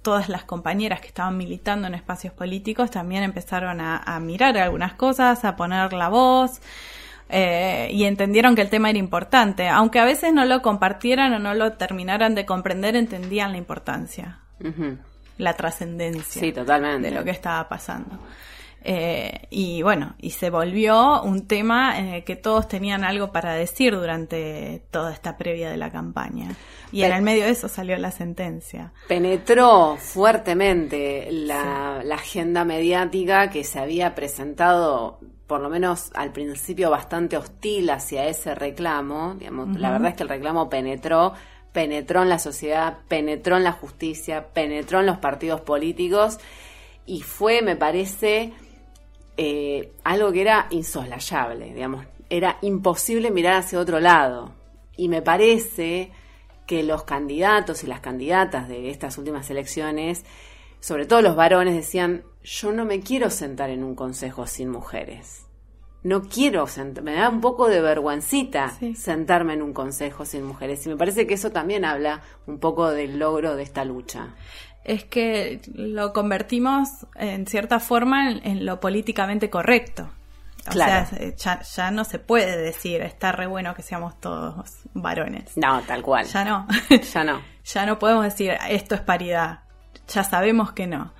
todas 0.01 0.29
las 0.29 0.43
compañeras 0.43 1.01
que 1.01 1.07
estaban 1.07 1.37
militando 1.37 1.87
en 1.87 1.95
espacios 1.95 2.33
políticos 2.33 2.91
también 2.91 3.23
empezaron 3.23 3.81
a, 3.81 4.19
mirar 4.19 4.57
algunas 4.57 4.93
cosas, 4.93 5.45
a 5.45 5.55
poner 5.55 5.93
la 5.93 6.09
voz. 6.09 6.61
eh, 7.27 7.89
y 7.91 8.03
entendieron 8.03 8.55
que 8.55 8.61
el 8.61 8.69
tema 8.69 8.91
era 8.91 8.99
importante. 8.99 9.67
Aunque 9.67 9.99
a 9.99 10.05
veces 10.05 10.31
no 10.31 10.45
lo 10.45 10.61
compartieran 10.61 11.33
o 11.33 11.39
no 11.39 11.55
lo 11.55 11.73
terminaran 11.73 12.35
de 12.35 12.45
comprender, 12.45 12.95
entendían 12.95 13.51
la 13.51 13.57
importancia, 13.57 14.41
la 15.37 15.53
trascendencia 15.53 16.41
sí, 16.41 16.51
totalmente. 16.51 17.09
de 17.09 17.15
lo 17.15 17.23
que 17.23 17.31
estaba 17.31 17.67
pasando. 17.67 18.19
Eh, 18.87 19.47
y 19.49 19.81
bueno, 19.81 20.13
y 20.19 20.29
se 20.29 20.51
volvió 20.51 21.23
un 21.23 21.47
tema 21.47 21.97
en 21.97 22.09
el 22.09 22.23
que 22.23 22.35
todos 22.35 22.67
tenían 22.67 23.03
algo 23.03 23.31
para 23.31 23.53
decir 23.55 23.95
durante 23.95 24.83
toda 24.91 25.11
esta 25.11 25.37
previa 25.37 25.71
de 25.71 25.77
la 25.77 25.91
campaña. 25.91 26.55
Y 26.91 27.01
en 27.01 27.11
el 27.11 27.23
medio 27.23 27.45
de 27.45 27.49
eso 27.49 27.67
salió 27.67 27.97
la 27.97 28.11
sentencia. 28.11 28.93
Penetró 29.07 29.97
fuertemente 29.97 31.27
la, 31.31 32.01
la 32.03 32.15
agenda 32.15 32.63
mediática 32.63 33.49
que 33.49 33.63
se 33.63 33.79
había 33.79 34.13
presentado 34.13 35.19
por 35.47 35.61
lo 35.61 35.69
menos 35.69 36.11
al 36.15 36.31
principio 36.31 36.89
bastante 36.89 37.37
hostil 37.37 37.89
hacia 37.89 38.25
ese 38.25 38.55
reclamo, 38.55 39.35
digamos, 39.35 39.79
la 39.79 39.91
verdad 39.91 40.09
es 40.09 40.15
que 40.15 40.23
el 40.23 40.29
reclamo 40.29 40.69
penetró, 40.69 41.33
penetró 41.75 42.21
en 42.21 42.29
la 42.29 42.39
sociedad, 42.39 42.99
penetró 43.09 43.57
en 43.57 43.65
la 43.65 43.73
justicia, 43.73 44.47
penetró 44.53 45.01
en 45.01 45.07
los 45.07 45.17
partidos 45.17 45.59
políticos 45.59 46.39
y 47.05 47.21
fue, 47.21 47.61
me 47.61 47.75
parece, 47.75 48.53
eh, 49.35 49.91
algo 50.05 50.31
que 50.31 50.39
era 50.39 50.67
insoslayable, 50.69 51.73
digamos, 51.73 52.05
era 52.29 52.59
imposible 52.61 53.29
mirar 53.29 53.55
hacia 53.55 53.77
otro 53.77 53.99
lado. 53.99 54.53
Y 54.95 55.09
me 55.09 55.21
parece 55.21 56.13
que 56.65 56.81
los 56.81 57.03
candidatos 57.03 57.83
y 57.83 57.87
las 57.87 57.99
candidatas 57.99 58.69
de 58.69 58.89
estas 58.89 59.17
últimas 59.17 59.49
elecciones, 59.49 60.23
sobre 60.79 61.05
todo 61.05 61.21
los 61.21 61.35
varones, 61.35 61.75
decían, 61.75 62.23
yo 62.41 62.71
no 62.71 62.85
me 62.85 63.01
quiero 63.01 63.29
sentar 63.29 63.69
en 63.69 63.83
un 63.83 63.95
consejo 63.95 64.47
sin 64.47 64.69
mujeres. 64.69 65.44
No 66.05 66.21
quiero, 66.21 66.67
me 67.01 67.15
da 67.15 67.29
un 67.29 67.41
poco 67.41 67.67
de 67.67 67.81
vergüencita 67.81 68.73
sentarme 68.95 69.53
en 69.53 69.63
un 69.63 69.73
consejo 69.73 70.23
sin 70.23 70.43
mujeres. 70.43 70.85
Y 70.85 70.89
me 70.89 70.97
parece 70.97 71.25
que 71.25 71.33
eso 71.33 71.51
también 71.51 71.83
habla 71.83 72.21
un 72.45 72.59
poco 72.59 72.91
del 72.91 73.17
logro 73.17 73.55
de 73.55 73.63
esta 73.63 73.83
lucha 73.83 74.35
es 74.83 75.03
que 75.03 75.61
lo 75.73 76.13
convertimos 76.13 76.89
en 77.15 77.47
cierta 77.47 77.79
forma 77.79 78.29
en, 78.29 78.65
lo 78.65 78.79
políticamente 78.79 79.49
correcto. 79.49 80.11
O 80.67 80.71
sea, 80.71 81.07
ya, 81.75 81.91
no 81.91 82.05
se 82.05 82.19
puede 82.19 82.55
decir, 82.57 83.01
está 83.01 83.31
re 83.31 83.47
bueno 83.47 83.73
que 83.73 83.81
seamos 83.81 84.19
todos 84.19 84.83
varones. 84.93 85.57
No, 85.57 85.81
tal 85.81 86.03
cual. 86.03 86.25
Ya 86.27 86.45
no. 86.45 86.67
ya 87.13 87.23
no. 87.23 87.41
ya 87.63 87.85
no 87.87 87.97
podemos 87.97 88.23
decir, 88.25 88.55
esto 88.69 88.93
es 88.93 89.01
paridad. 89.01 89.61
Ya 90.07 90.23
sabemos 90.23 90.71
que 90.71 90.85
no. 90.85 91.13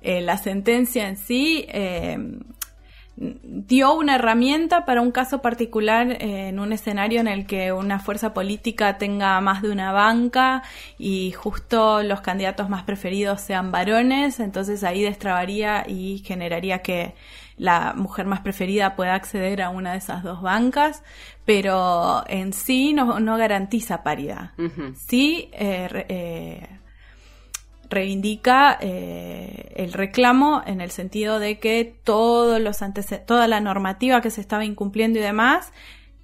Eh, 0.00 0.22
la 0.22 0.38
sentencia 0.38 1.06
en 1.06 1.18
sí 1.18 1.66
eh, 1.68 2.18
dio 3.20 3.92
una 3.94 4.14
herramienta 4.14 4.86
para 4.86 5.02
un 5.02 5.12
caso 5.12 5.42
particular 5.42 6.10
eh, 6.12 6.48
en 6.48 6.58
un 6.58 6.72
escenario 6.72 7.20
en 7.20 7.28
el 7.28 7.46
que 7.46 7.70
una 7.70 7.98
fuerza 7.98 8.32
política 8.32 8.96
tenga 8.96 9.38
más 9.42 9.60
de 9.60 9.70
una 9.70 9.92
banca 9.92 10.62
y 10.98 11.32
justo 11.32 12.02
los 12.02 12.22
candidatos 12.22 12.70
más 12.70 12.84
preferidos 12.84 13.42
sean 13.42 13.72
varones, 13.72 14.40
entonces 14.40 14.82
ahí 14.84 15.02
destrabaría 15.02 15.84
y 15.86 16.22
generaría 16.24 16.80
que 16.80 17.14
la 17.58 17.92
mujer 17.94 18.24
más 18.24 18.40
preferida 18.40 18.96
pueda 18.96 19.14
acceder 19.14 19.60
a 19.60 19.68
una 19.68 19.92
de 19.92 19.98
esas 19.98 20.22
dos 20.22 20.40
bancas, 20.40 21.02
pero 21.44 22.24
en 22.26 22.54
sí 22.54 22.94
no, 22.94 23.20
no 23.20 23.36
garantiza 23.36 24.02
paridad. 24.02 24.52
Sí 24.96 25.50
eh, 25.52 26.06
eh, 26.08 26.79
reivindica 27.90 28.78
eh, 28.80 29.72
el 29.76 29.92
reclamo 29.92 30.62
en 30.64 30.80
el 30.80 30.90
sentido 30.90 31.38
de 31.38 31.58
que 31.58 31.84
todos 32.04 32.60
los 32.60 32.78
toda 33.26 33.48
la 33.48 33.60
normativa 33.60 34.20
que 34.20 34.30
se 34.30 34.40
estaba 34.40 34.64
incumpliendo 34.64 35.18
y 35.18 35.22
demás 35.22 35.72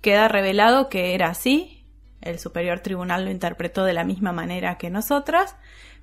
queda 0.01 0.29
revelado 0.29 0.89
que 0.89 1.15
era 1.15 1.29
así. 1.29 1.85
El 2.23 2.39
Superior 2.39 2.81
Tribunal 2.81 3.25
lo 3.25 3.31
interpretó 3.31 3.85
de 3.85 3.93
la 3.93 4.05
misma 4.05 4.33
manera 4.33 4.79
que 4.79 4.91
nosotras, 4.91 5.57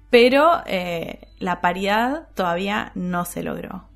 pero 0.10 0.62
eh, 0.66 1.28
la 1.40 1.60
paridad 1.60 2.28
todavía 2.36 2.92
no 2.96 3.26
se 3.26 3.44
logró. 3.44 3.90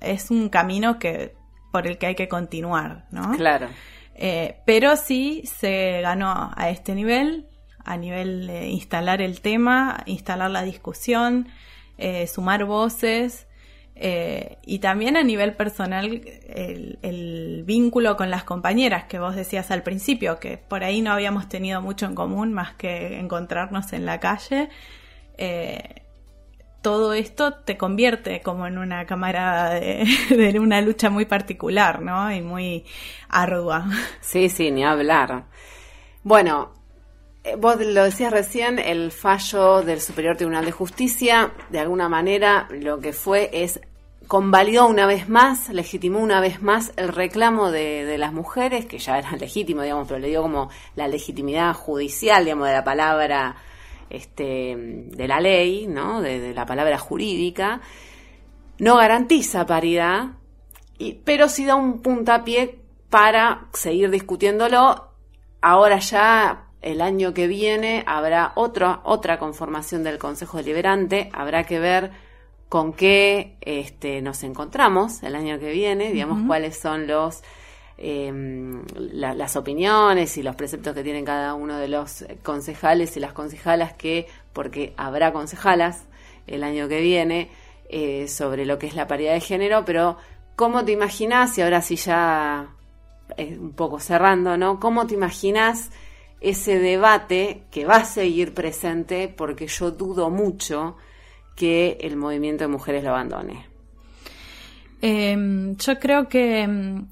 Es 0.00 0.30
un 0.30 0.48
camino 0.48 0.98
que 0.98 1.34
por 1.70 1.86
el 1.86 1.96
que 1.96 2.06
hay 2.06 2.14
que 2.14 2.28
continuar, 2.28 3.06
¿no? 3.10 3.32
Claro. 3.32 3.68
Eh, 4.14 4.60
pero 4.66 4.96
sí 4.96 5.42
se 5.46 6.00
ganó 6.02 6.50
a 6.54 6.68
este 6.68 6.94
nivel 6.94 7.48
a 7.84 7.96
nivel 7.96 8.46
de 8.46 8.68
instalar 8.68 9.20
el 9.22 9.40
tema, 9.40 10.02
instalar 10.06 10.50
la 10.50 10.62
discusión, 10.62 11.48
eh, 11.98 12.26
sumar 12.26 12.64
voces 12.64 13.46
eh, 13.94 14.58
y 14.64 14.78
también 14.78 15.16
a 15.16 15.22
nivel 15.22 15.54
personal 15.54 16.22
el, 16.48 17.62
vínculo 17.64 18.16
con 18.16 18.30
las 18.30 18.42
compañeras 18.42 19.04
que 19.04 19.18
vos 19.18 19.36
decías 19.36 19.70
al 19.70 19.82
principio, 19.82 20.40
que 20.40 20.56
por 20.58 20.82
ahí 20.82 21.02
no 21.02 21.12
habíamos 21.12 21.48
tenido 21.48 21.80
mucho 21.80 22.06
en 22.06 22.14
común 22.14 22.52
más 22.52 22.74
que 22.74 23.20
encontrarnos 23.20 23.92
en 23.92 24.06
la 24.06 24.18
calle. 24.18 24.68
Eh, 25.38 26.02
todo 26.80 27.12
esto 27.12 27.54
te 27.54 27.76
convierte 27.76 28.40
como 28.40 28.66
en 28.66 28.78
una 28.78 29.06
camarada 29.06 29.74
de, 29.74 30.04
de, 30.30 30.58
una 30.58 30.80
lucha 30.80 31.10
muy 31.10 31.26
particular, 31.26 32.02
¿no? 32.02 32.32
Y 32.32 32.40
muy 32.40 32.84
ardua. 33.28 33.86
Sí, 34.20 34.48
sí, 34.48 34.70
ni 34.72 34.82
hablar. 34.82 35.44
Bueno, 36.24 36.72
vos 37.58 37.76
lo 37.80 38.04
decías 38.04 38.32
recién, 38.32 38.78
el 38.78 39.10
fallo 39.10 39.82
del 39.82 40.00
Superior 40.00 40.36
Tribunal 40.36 40.64
de 40.64 40.72
Justicia, 40.72 41.52
de 41.70 41.80
alguna 41.80 42.08
manera, 42.08 42.68
lo 42.70 43.00
que 43.00 43.12
fue 43.12 43.50
es 43.52 43.80
convalidó 44.28 44.86
una 44.86 45.06
vez 45.06 45.28
más, 45.28 45.68
legitimó 45.68 46.20
una 46.20 46.40
vez 46.40 46.62
más 46.62 46.92
el 46.96 47.08
reclamo 47.08 47.70
de, 47.70 48.16
las 48.16 48.32
mujeres, 48.32 48.86
que 48.86 48.98
ya 48.98 49.18
era 49.18 49.32
legítimo, 49.38 49.82
digamos, 49.82 50.08
pero 50.08 50.20
le 50.20 50.28
dio 50.28 50.42
como 50.42 50.70
la 50.96 51.08
legitimidad 51.08 51.74
judicial, 51.74 52.44
digamos, 52.44 52.68
de 52.68 52.72
la 52.74 52.84
palabra 52.84 53.56
este, 54.08 54.74
de 54.76 55.28
la 55.28 55.40
ley, 55.40 55.86
¿no? 55.86 56.22
De, 56.22 56.54
la 56.54 56.64
palabra 56.64 56.98
jurídica. 56.98 57.80
No 58.78 58.96
garantiza 58.96 59.66
paridad, 59.66 60.30
y, 60.98 61.14
pero 61.14 61.48
sí 61.48 61.64
da 61.64 61.74
un 61.74 62.00
puntapié 62.00 62.78
para 63.10 63.66
seguir 63.72 64.10
discutiéndolo. 64.10 65.08
Ahora 65.60 65.98
ya 65.98 66.71
el 66.82 67.00
año 67.00 67.32
que 67.32 67.46
viene 67.46 68.02
habrá 68.06 68.52
otra 68.56 69.00
otra 69.04 69.38
conformación 69.38 70.02
del 70.02 70.18
Consejo 70.18 70.58
Deliberante, 70.58 71.30
habrá 71.32 71.64
que 71.64 71.78
ver 71.78 72.10
con 72.68 72.92
qué 72.92 73.56
este, 73.60 74.20
nos 74.22 74.42
encontramos 74.42 75.22
el 75.22 75.34
año 75.36 75.58
que 75.58 75.70
viene, 75.70 76.10
digamos 76.10 76.46
cuáles 76.46 76.78
son 76.78 77.06
los 77.06 77.42
em, 77.98 78.82
las 78.96 79.56
opiniones 79.56 80.36
y 80.38 80.42
los 80.42 80.56
preceptos 80.56 80.94
que 80.94 81.04
tienen 81.04 81.24
cada 81.24 81.54
uno 81.54 81.78
de 81.78 81.88
los 81.88 82.24
concejales 82.42 83.16
y 83.16 83.20
las 83.20 83.32
concejalas 83.32 83.92
que, 83.92 84.26
porque 84.52 84.94
habrá 84.96 85.32
concejalas 85.32 86.04
el 86.46 86.64
año 86.64 86.88
que 86.88 87.00
viene 87.00 87.50
eh, 87.88 88.26
sobre 88.26 88.64
lo 88.64 88.78
que 88.78 88.86
es 88.86 88.94
la 88.94 89.06
paridad 89.06 89.34
de 89.34 89.40
género, 89.40 89.84
pero 89.84 90.16
¿cómo 90.56 90.84
te 90.84 90.92
imaginas, 90.92 91.56
y 91.58 91.62
ahora 91.62 91.82
sí 91.82 91.96
ya 91.96 92.68
eh, 93.36 93.56
un 93.60 93.72
poco 93.72 94.00
cerrando, 94.00 94.56
¿no? 94.56 94.80
¿Cómo 94.80 95.06
te 95.06 95.14
imaginas 95.14 95.90
ese 96.42 96.78
debate 96.78 97.64
que 97.70 97.84
va 97.84 97.96
a 97.96 98.04
seguir 98.04 98.54
presente 98.54 99.28
porque 99.28 99.66
yo 99.66 99.90
dudo 99.90 100.30
mucho 100.30 100.96
que 101.56 101.98
el 102.00 102.16
movimiento 102.16 102.64
de 102.64 102.68
mujeres 102.68 103.04
lo 103.04 103.10
abandone. 103.10 103.66
Em, 105.00 105.76
yo 105.76 105.98
creo 105.98 106.28
que 106.28 106.62
em, 106.62 107.06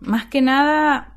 más 0.00 0.26
que 0.26 0.40
nada 0.40 1.14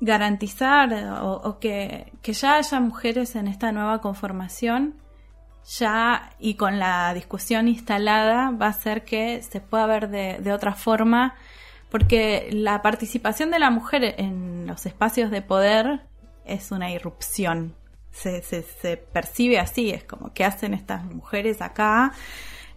garantizar 0.00 0.92
o, 1.22 1.58
que, 1.60 2.12
ya 2.22 2.56
haya 2.56 2.80
mujeres 2.80 3.36
en 3.36 3.46
esta 3.46 3.70
nueva 3.70 4.00
conformación 4.00 4.96
ya 5.78 6.32
y 6.40 6.54
con 6.54 6.80
la 6.80 7.14
discusión 7.14 7.68
instalada 7.68 8.50
va 8.50 8.66
a 8.66 8.70
hacer 8.70 9.04
que 9.04 9.42
se 9.42 9.60
pueda 9.60 9.86
ver 9.86 10.10
de, 10.10 10.38
de 10.40 10.52
otra 10.52 10.74
forma 10.74 11.36
porque 11.88 12.48
la 12.50 12.82
participación 12.82 13.52
de 13.52 13.60
la 13.60 13.70
mujer 13.70 14.16
en 14.18 14.66
los 14.66 14.86
espacios 14.86 15.30
de 15.30 15.40
poder 15.40 16.00
es 16.44 16.70
una 16.70 16.90
irrupción. 16.90 17.74
Se, 18.10 18.42
se, 18.42 18.96
percibe 18.96 19.58
así, 19.58 19.90
es 19.90 20.04
como 20.04 20.34
que 20.34 20.44
hacen 20.44 20.74
estas 20.74 21.04
mujeres 21.04 21.62
acá, 21.62 22.12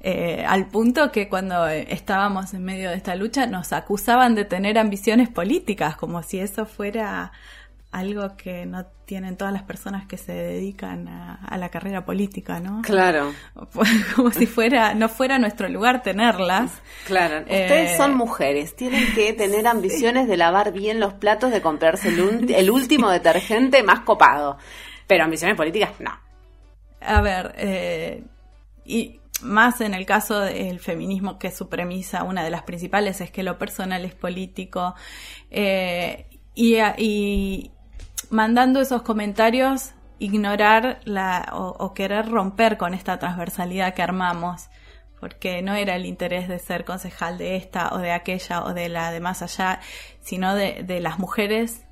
eh, 0.02 0.46
al 0.48 0.68
punto 0.68 1.12
que 1.12 1.28
cuando 1.28 1.68
estábamos 1.68 2.54
en 2.54 2.64
medio 2.64 2.92
de 2.92 2.96
esta 2.96 3.16
lucha 3.16 3.48
nos 3.48 3.74
acusaban 3.74 4.36
de 4.36 4.46
tener 4.46 4.78
ambiciones 4.78 5.30
políticas, 5.30 5.98
como 5.98 6.24
si 6.24 6.40
eso 6.40 6.66
fuera 6.66 7.32
algo 7.96 8.36
que 8.36 8.66
no 8.66 8.86
tienen 9.06 9.38
todas 9.38 9.54
las 9.54 9.64
personas 9.64 10.06
que 10.06 10.18
se 10.18 10.34
dedican 10.34 11.08
a, 11.08 11.58
la 11.58 11.70
carrera 11.70 12.04
política, 12.04 12.60
¿no? 12.60 12.82
Claro. 12.82 13.34
Como 14.16 14.32
si 14.32 14.48
fuera, 14.48 14.94
no 14.94 15.08
fuera 15.08 15.40
nuestro 15.40 15.70
lugar 15.70 16.04
tenerlas. 16.04 16.72
Claro. 17.06 17.40
Ustedes 17.42 17.92
eh, 17.92 17.98
son 17.98 18.16
mujeres, 18.16 18.76
tienen 18.76 19.14
que 19.14 19.32
tener 19.38 19.66
ambiciones 19.66 20.28
de 20.28 20.36
lavar 20.36 20.74
bien 20.74 21.00
los 21.00 21.14
platos, 21.14 21.52
de 21.52 21.62
comprarse 21.62 22.10
el, 22.10 22.70
último 22.70 23.10
detergente 23.10 23.82
más 23.82 24.02
copado. 24.02 24.58
Pero 25.08 25.24
ambiciones 25.24 25.56
políticas, 25.56 25.92
no. 26.00 26.12
A 27.00 27.22
ver, 27.22 27.54
eh, 27.58 28.24
y 28.84 29.22
más 29.42 29.80
en 29.80 29.94
el 29.94 30.06
caso 30.06 30.40
del 30.42 30.80
feminismo, 30.80 31.40
que 31.40 31.52
su 31.52 31.70
premisa, 31.70 32.24
una 32.24 32.44
de 32.44 32.50
las 32.50 32.64
principales, 32.64 33.22
es 33.22 33.32
que 33.32 33.44
lo 33.44 33.58
personal 33.58 34.04
es 34.04 34.16
político. 34.16 34.96
Eh, 35.50 36.26
y, 36.56 36.78
y, 36.98 37.72
mandando 38.30 38.80
esos 38.82 39.02
comentarios, 39.02 39.94
ignorar 40.20 41.00
la, 41.06 41.50
o, 41.54 41.94
querer 41.94 42.30
romper 42.30 42.78
con 42.78 42.94
esta 42.94 43.20
transversalidad 43.20 43.94
que 43.94 44.02
armamos. 44.02 44.70
Porque 45.20 45.62
no 45.62 45.74
era 45.74 45.96
el 45.96 46.06
interés 46.06 46.48
de 46.48 46.60
ser 46.60 46.86
concejal 46.86 47.38
de 47.38 47.56
esta 47.56 47.90
o 47.94 47.98
de 47.98 48.12
aquella 48.12 48.64
o 48.64 48.74
de 48.74 48.90
la 48.90 49.12
de 49.12 49.20
más 49.20 49.42
allá, 49.42 49.80
sino 50.22 50.54
de, 50.54 50.84
de 50.84 51.00
las 51.00 51.20
mujeres 51.20 51.86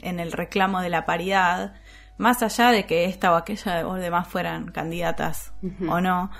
en 0.00 0.20
el 0.20 0.32
reclamo 0.32 0.80
de 0.80 0.88
la 0.88 1.04
paridad 1.04 1.74
más 2.18 2.42
allá 2.42 2.70
de 2.70 2.86
que 2.86 3.04
esta 3.04 3.32
o 3.32 3.36
aquella 3.36 3.86
o 3.86 3.94
demás 3.94 4.28
fueran 4.28 4.70
candidatas 4.70 5.52
o 5.88 6.00
no, 6.00 6.30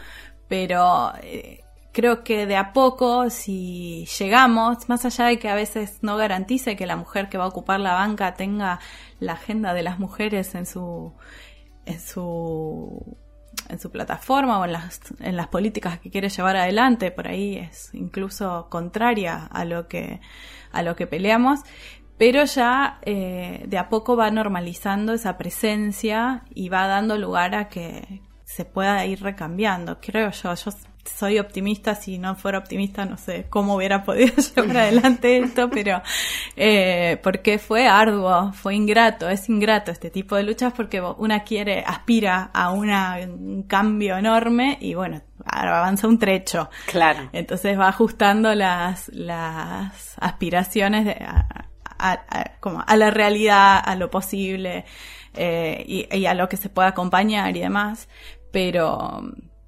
pero 0.49 1.13
eh, 1.23 1.65
creo 1.97 2.25
que 2.25 2.45
de 2.45 2.57
a 2.57 2.75
poco, 2.75 3.31
si 3.31 4.05
llegamos, 4.19 4.87
más 4.87 5.07
allá 5.07 5.25
de 5.25 5.39
que 5.39 5.49
a 5.49 5.55
veces 5.55 6.01
no 6.03 6.19
garantice 6.19 6.77
que 6.77 6.85
la 6.85 6.95
mujer 6.95 7.31
que 7.31 7.39
va 7.39 7.45
a 7.45 7.49
ocupar 7.49 7.81
la 7.81 7.95
banca 7.95 8.35
tenga 8.35 8.81
la 9.19 9.33
agenda 9.33 9.73
de 9.73 9.83
las 9.83 9.99
mujeres 9.99 10.55
en 10.55 10.67
su, 10.67 11.15
en 11.87 11.99
su 11.99 13.17
en 13.71 13.81
su 13.81 13.91
plataforma 13.91 14.61
o 14.61 14.67
en 14.67 14.73
las, 14.73 15.01
en 15.21 15.37
las 15.37 15.49
políticas 15.49 15.99
que 15.99 16.11
quiere 16.11 16.29
llevar 16.29 16.57
adelante, 16.57 17.11
por 17.11 17.29
ahí 17.29 17.57
es 17.57 17.89
incluso 17.95 18.69
contraria 18.69 19.47
a 19.47 19.65
lo 19.65 19.89
que, 19.89 20.21
a 20.73 20.83
lo 20.83 20.97
que 20.97 21.07
peleamos, 21.07 21.61
pero 22.19 22.45
ya 22.45 22.99
eh, 23.07 23.65
de 23.67 23.79
a 23.79 23.89
poco 23.89 24.17
va 24.17 24.31
normalizando 24.31 25.15
esa 25.15 25.39
presencia 25.39 26.45
y 26.55 26.69
va 26.69 26.87
dando 26.89 27.17
lugar 27.17 27.55
a 27.55 27.69
que 27.71 28.21
se 28.45 28.67
pueda 28.67 29.03
ir 29.07 29.23
recambiando, 29.23 29.99
creo 30.01 30.31
yo. 30.31 30.55
Yo 30.55 30.71
soy 31.07 31.39
optimista, 31.39 31.95
si 31.95 32.19
no 32.19 32.35
fuera 32.37 32.59
optimista 32.59 33.05
no 33.05 33.17
sé 33.17 33.47
cómo 33.49 33.77
hubiera 33.77 34.05
podido 34.05 34.35
llevar 34.57 34.77
adelante 34.77 35.39
esto, 35.39 35.71
pero 35.71 36.03
eh, 36.57 37.19
porque 37.23 37.59
fue 37.59 37.87
arduo, 37.87 38.53
fue 38.53 38.75
ingrato, 38.75 39.29
es 39.29 39.49
ingrato 39.49 39.91
este 39.91 40.11
tipo 40.11 40.37
de 40.37 40.43
luchas 40.43 40.73
porque 40.75 41.01
una 41.01 41.45
quiere, 41.45 41.83
aspira 41.87 42.51
a 42.53 42.71
una, 42.71 43.19
un 43.23 43.63
cambio 43.65 44.17
enorme 44.17 44.79
y 44.81 44.95
bueno, 44.95 45.23
avanza 45.45 46.09
un 46.09 46.19
trecho. 46.19 46.71
Claro. 46.87 47.29
Entonces 47.33 47.79
va 47.79 47.89
ajustando 47.89 48.55
las, 48.55 49.09
las 49.09 50.17
aspiraciones 50.19 51.05
de, 51.05 51.17
a, 51.99 52.55
como 52.61 52.83
a 52.87 52.97
la 52.97 53.11
realidad, 53.11 53.81
a 53.85 53.95
lo 53.97 54.11
posible 54.11 54.85
eh, 55.35 55.85
y, 55.87 56.27
a 56.27 56.35
lo 56.35 56.49
que 56.49 56.57
se 56.57 56.69
pueda 56.69 56.89
acompañar 56.89 57.57
y 57.57 57.61
demás. 57.61 58.09
Pero, 58.51 59.23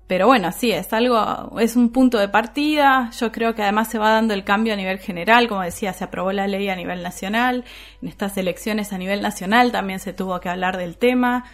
pero 0.09 0.27
bueno, 0.27 0.53
sí, 0.53 0.73
es 0.73 0.91
algo, 0.95 1.61
es 1.61 1.77
un 1.77 1.91
punto 1.91 2.19
de 2.19 2.29
partida. 2.29 3.11
Yo 3.21 3.31
creo 3.31 3.55
que 3.55 3.63
además 3.63 3.89
se 3.91 3.99
va 3.99 4.11
dando 4.11 4.33
el 4.33 4.43
cambio 4.43 4.73
a 4.73 4.77
nivel 4.77 4.99
general. 4.99 5.49
Como 5.49 5.61
decía, 5.61 5.93
se 5.93 6.03
aprobó 6.03 6.33
la 6.33 6.49
ley 6.49 6.71
a 6.71 6.77
nivel 6.77 7.03
nacional. 7.03 7.65
En 8.01 8.09
estas 8.09 8.39
elecciones 8.39 8.95
a 8.95 8.99
nivel 8.99 9.21
nacional 9.21 9.71
también 9.71 10.01
se 10.01 10.15
tuvo 10.15 10.41
que 10.41 10.49
hablar 10.49 10.79
del 10.79 10.97
tema. 10.97 11.45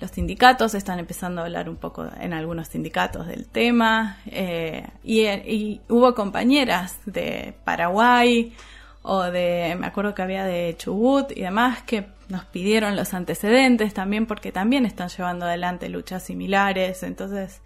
Los 0.00 0.10
sindicatos 0.10 0.74
están 0.74 0.98
empezando 0.98 1.40
a 1.40 1.44
hablar 1.44 1.70
un 1.70 1.76
poco 1.76 2.06
en 2.20 2.34
algunos 2.34 2.68
sindicatos 2.68 3.26
del 3.26 3.46
tema. 3.46 4.18
Eh, 4.26 4.86
y, 5.02 5.22
y 5.26 5.80
hubo 5.88 6.14
compañeras 6.14 6.98
de 7.06 7.54
Paraguay, 7.64 8.52
o 9.00 9.22
de, 9.22 9.76
me 9.78 9.86
acuerdo 9.86 10.14
que 10.14 10.20
había 10.20 10.44
de 10.44 10.74
Chubut 10.76 11.30
y 11.30 11.40
demás, 11.40 11.82
que 11.84 12.06
nos 12.28 12.44
pidieron 12.44 12.96
los 12.96 13.14
antecedentes 13.14 13.94
también 13.94 14.26
porque 14.26 14.52
también 14.52 14.84
están 14.84 15.08
llevando 15.08 15.46
adelante 15.46 15.88
luchas 15.88 16.22
similares. 16.22 17.02
Entonces, 17.02 17.62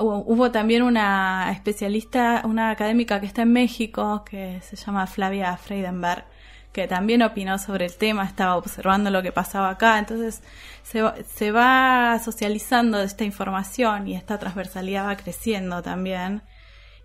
hubo, 0.00 0.50
también 0.50 0.82
una 0.82 1.50
especialista, 1.52 2.42
una 2.44 2.70
académica 2.70 3.20
que 3.20 3.26
está 3.26 3.42
en 3.42 3.52
México, 3.52 4.24
que 4.24 4.60
se 4.62 4.76
llama 4.76 5.06
Flavia 5.06 5.56
Freidenberg, 5.56 6.24
que 6.72 6.86
también 6.86 7.22
opinó 7.22 7.58
sobre 7.58 7.86
el 7.86 7.96
tema, 7.96 8.24
estaba 8.24 8.56
observando 8.56 9.10
lo 9.10 9.22
que 9.22 9.32
pasaba 9.32 9.70
acá. 9.70 9.98
Entonces, 9.98 10.42
se, 10.82 11.50
va 11.50 12.18
socializando 12.24 13.00
esta 13.00 13.24
información 13.24 14.08
y 14.08 14.14
esta 14.14 14.38
transversalidad 14.38 15.06
va 15.06 15.16
creciendo 15.16 15.82
también. 15.82 16.42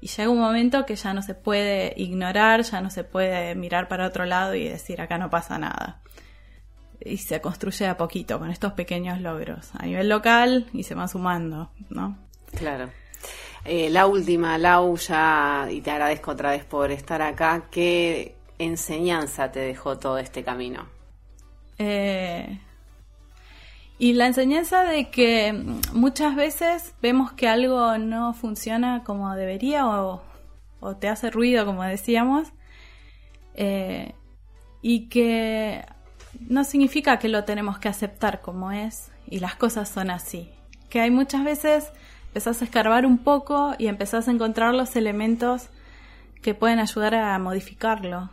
Y 0.02 0.08
llega 0.08 0.30
un 0.30 0.40
momento 0.40 0.86
que 0.86 0.96
ya 0.96 1.14
no 1.14 1.22
se 1.22 1.34
puede 1.34 1.94
ignorar, 1.98 2.62
ya 2.62 2.82
no 2.82 2.90
se 2.90 3.04
puede 3.04 3.56
mirar 3.56 3.88
para 3.88 4.06
otro 4.06 4.26
lado 4.26 4.54
y 4.54 4.68
decir 4.68 5.02
acá 5.02 5.18
no 5.18 5.30
pasa 5.30 5.58
nada. 5.58 6.02
Y 7.00 7.18
se 7.18 7.42
construye 7.42 7.88
a 7.88 7.98
poquito 7.98 8.40
con 8.40 8.52
estos 8.52 8.74
pequeños 8.74 9.20
logros 9.20 9.72
a 9.76 9.86
nivel 9.86 10.10
local 10.10 10.68
y 10.74 10.84
se 10.84 10.96
van 10.96 11.10
sumando, 11.10 11.72
¿no? 11.90 12.25
Claro. 12.56 12.90
Eh, 13.66 13.90
la 13.90 14.06
última, 14.06 14.58
Lau, 14.58 14.96
ya, 14.98 15.68
y 15.72 15.82
te 15.82 15.90
agradezco 15.90 16.32
otra 16.32 16.52
vez 16.52 16.64
por 16.64 16.92
estar 16.92 17.22
acá, 17.22 17.64
¿qué 17.72 18.36
enseñanza 18.60 19.52
te 19.52 19.60
dejó 19.60 19.98
todo 19.98 20.20
este 20.20 20.44
camino? 20.44 20.88
Eh, 21.80 22.60
y 23.98 24.14
la 24.14 24.28
enseñanza 24.28 24.84
de 24.84 25.10
que 25.10 25.54
muchas 25.94 26.36
veces 26.36 26.94
vemos 27.02 27.32
que 27.32 27.48
algo 27.48 27.98
no 27.98 28.34
funciona 28.34 29.04
como 29.04 29.34
debería 29.36 29.88
o, 29.88 30.22
te 31.00 31.08
hace 31.08 31.32
ruido, 31.32 31.66
como 31.66 31.84
decíamos, 31.84 32.50
eh, 33.56 34.14
y 34.84 35.08
que 35.08 35.84
no 36.48 36.64
significa 36.64 37.18
que 37.18 37.30
lo 37.30 37.46
tenemos 37.46 37.80
que 37.80 37.88
aceptar 37.88 38.42
como 38.42 38.72
es 38.72 39.12
y 39.28 39.40
las 39.40 39.56
cosas 39.56 39.90
son 39.90 40.12
así. 40.12 40.52
Que 40.90 41.00
hay 41.00 41.10
muchas 41.10 41.44
veces 41.44 41.92
empezás 42.36 42.62
a 42.62 42.66
escarbar 42.66 43.06
un 43.06 43.20
poco 43.20 43.76
y 43.78 43.88
empezás 43.88 44.28
a 44.28 44.32
encontrar 44.32 44.76
los 44.76 44.98
elementos 44.98 45.70
que 46.42 46.54
pueden 46.54 46.80
ayudar 46.80 47.16
a 47.16 47.40
modificarlo. 47.40 48.30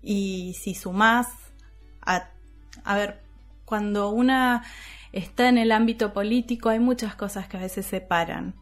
Y 0.00 0.54
si 0.54 0.74
sumás 0.74 1.26
a, 2.00 2.30
a 2.82 2.96
ver, 2.96 3.20
cuando 3.66 4.08
una 4.08 4.64
está 5.12 5.50
en 5.50 5.58
el 5.58 5.70
ámbito 5.70 6.14
político 6.14 6.70
hay 6.70 6.78
muchas 6.78 7.14
cosas 7.14 7.46
que 7.46 7.58
a 7.58 7.60
veces 7.60 7.84
separan. 7.84 8.54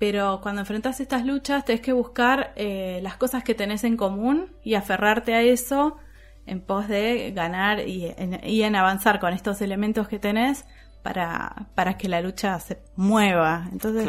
Pero 0.00 0.40
cuando 0.42 0.62
enfrentas 0.62 0.98
estas 0.98 1.24
luchas 1.24 1.64
tenés 1.64 1.80
que 1.80 1.92
buscar 1.92 2.52
eh, 2.56 2.98
las 3.04 3.18
cosas 3.18 3.44
que 3.44 3.54
tenés 3.54 3.84
en 3.84 3.96
común 3.96 4.50
y 4.64 4.74
aferrarte 4.74 5.34
a 5.34 5.42
eso 5.42 5.96
en 6.44 6.60
pos 6.60 6.88
de 6.88 7.30
ganar 7.30 7.86
y 7.86 8.12
en, 8.16 8.74
avanzar 8.74 9.20
con 9.20 9.32
estos 9.32 9.60
elementos 9.60 10.08
que 10.08 10.18
tenés 10.18 10.64
para, 11.08 11.68
para 11.74 11.96
que 11.96 12.06
la 12.06 12.20
lucha 12.20 12.60
se 12.60 12.82
mueva. 12.94 13.66
Entonces, 13.72 14.06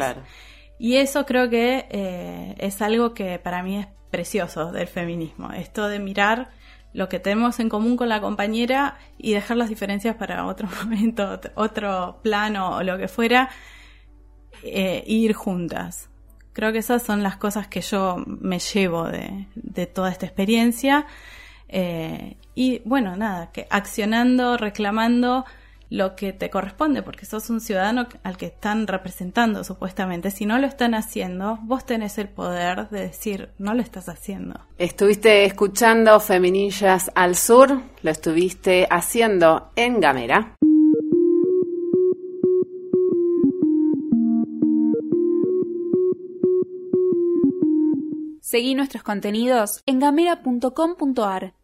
y 0.78 0.96
eso 0.96 1.24
creo 1.24 1.48
que 1.48 1.86
eh, 1.88 2.54
es 2.58 2.82
algo 2.82 3.14
que 3.14 3.38
para 3.38 3.62
mí 3.62 3.78
es 3.78 3.86
precioso 4.10 4.70
del 4.70 4.86
feminismo, 4.86 5.50
esto 5.52 5.88
de 5.88 5.98
mirar 5.98 6.50
lo 6.92 7.08
que 7.08 7.18
tenemos 7.18 7.58
en 7.58 7.70
común 7.70 7.96
con 7.96 8.10
la 8.10 8.20
compañera 8.20 8.98
y 9.16 9.32
dejar 9.32 9.56
las 9.56 9.70
diferencias 9.70 10.16
para 10.16 10.44
otro 10.44 10.68
momento, 10.84 11.40
otro 11.54 12.20
plano 12.22 12.76
o 12.76 12.82
lo 12.82 12.98
que 12.98 13.08
fuera, 13.08 13.48
eh, 14.62 15.02
ir 15.06 15.32
juntas. 15.32 16.10
Creo 16.52 16.70
que 16.70 16.78
esas 16.78 17.02
son 17.02 17.22
las 17.22 17.38
cosas 17.38 17.66
que 17.66 17.80
yo 17.80 18.22
me 18.26 18.58
llevo 18.58 19.04
de, 19.04 19.46
de 19.54 19.86
toda 19.86 20.10
esta 20.10 20.26
experiencia. 20.26 21.06
Eh, 21.68 22.36
y 22.54 22.82
bueno, 22.84 23.16
nada, 23.16 23.52
que 23.52 23.66
accionando, 23.70 24.58
reclamando 24.58 25.46
lo 25.90 26.14
que 26.14 26.32
te 26.32 26.48
corresponde, 26.48 27.02
porque 27.02 27.26
sos 27.26 27.50
un 27.50 27.60
ciudadano 27.60 28.06
al 28.22 28.36
que 28.36 28.46
están 28.46 28.86
representando 28.86 29.64
supuestamente. 29.64 30.30
Si 30.30 30.46
no 30.46 30.58
lo 30.58 30.66
están 30.66 30.94
haciendo, 30.94 31.58
vos 31.62 31.84
tenés 31.84 32.16
el 32.18 32.28
poder 32.28 32.88
de 32.88 33.00
decir, 33.00 33.50
no 33.58 33.74
lo 33.74 33.82
estás 33.82 34.08
haciendo. 34.08 34.60
Estuviste 34.78 35.44
escuchando 35.44 36.18
Feminillas 36.20 37.10
al 37.14 37.34
Sur, 37.34 37.82
lo 38.02 38.10
estuviste 38.10 38.86
haciendo 38.88 39.72
en 39.76 40.00
Gamera. 40.00 40.56
Seguí 48.40 48.74
nuestros 48.74 49.04
contenidos 49.04 49.80
en 49.86 50.00
gamera.com.ar. 50.00 51.54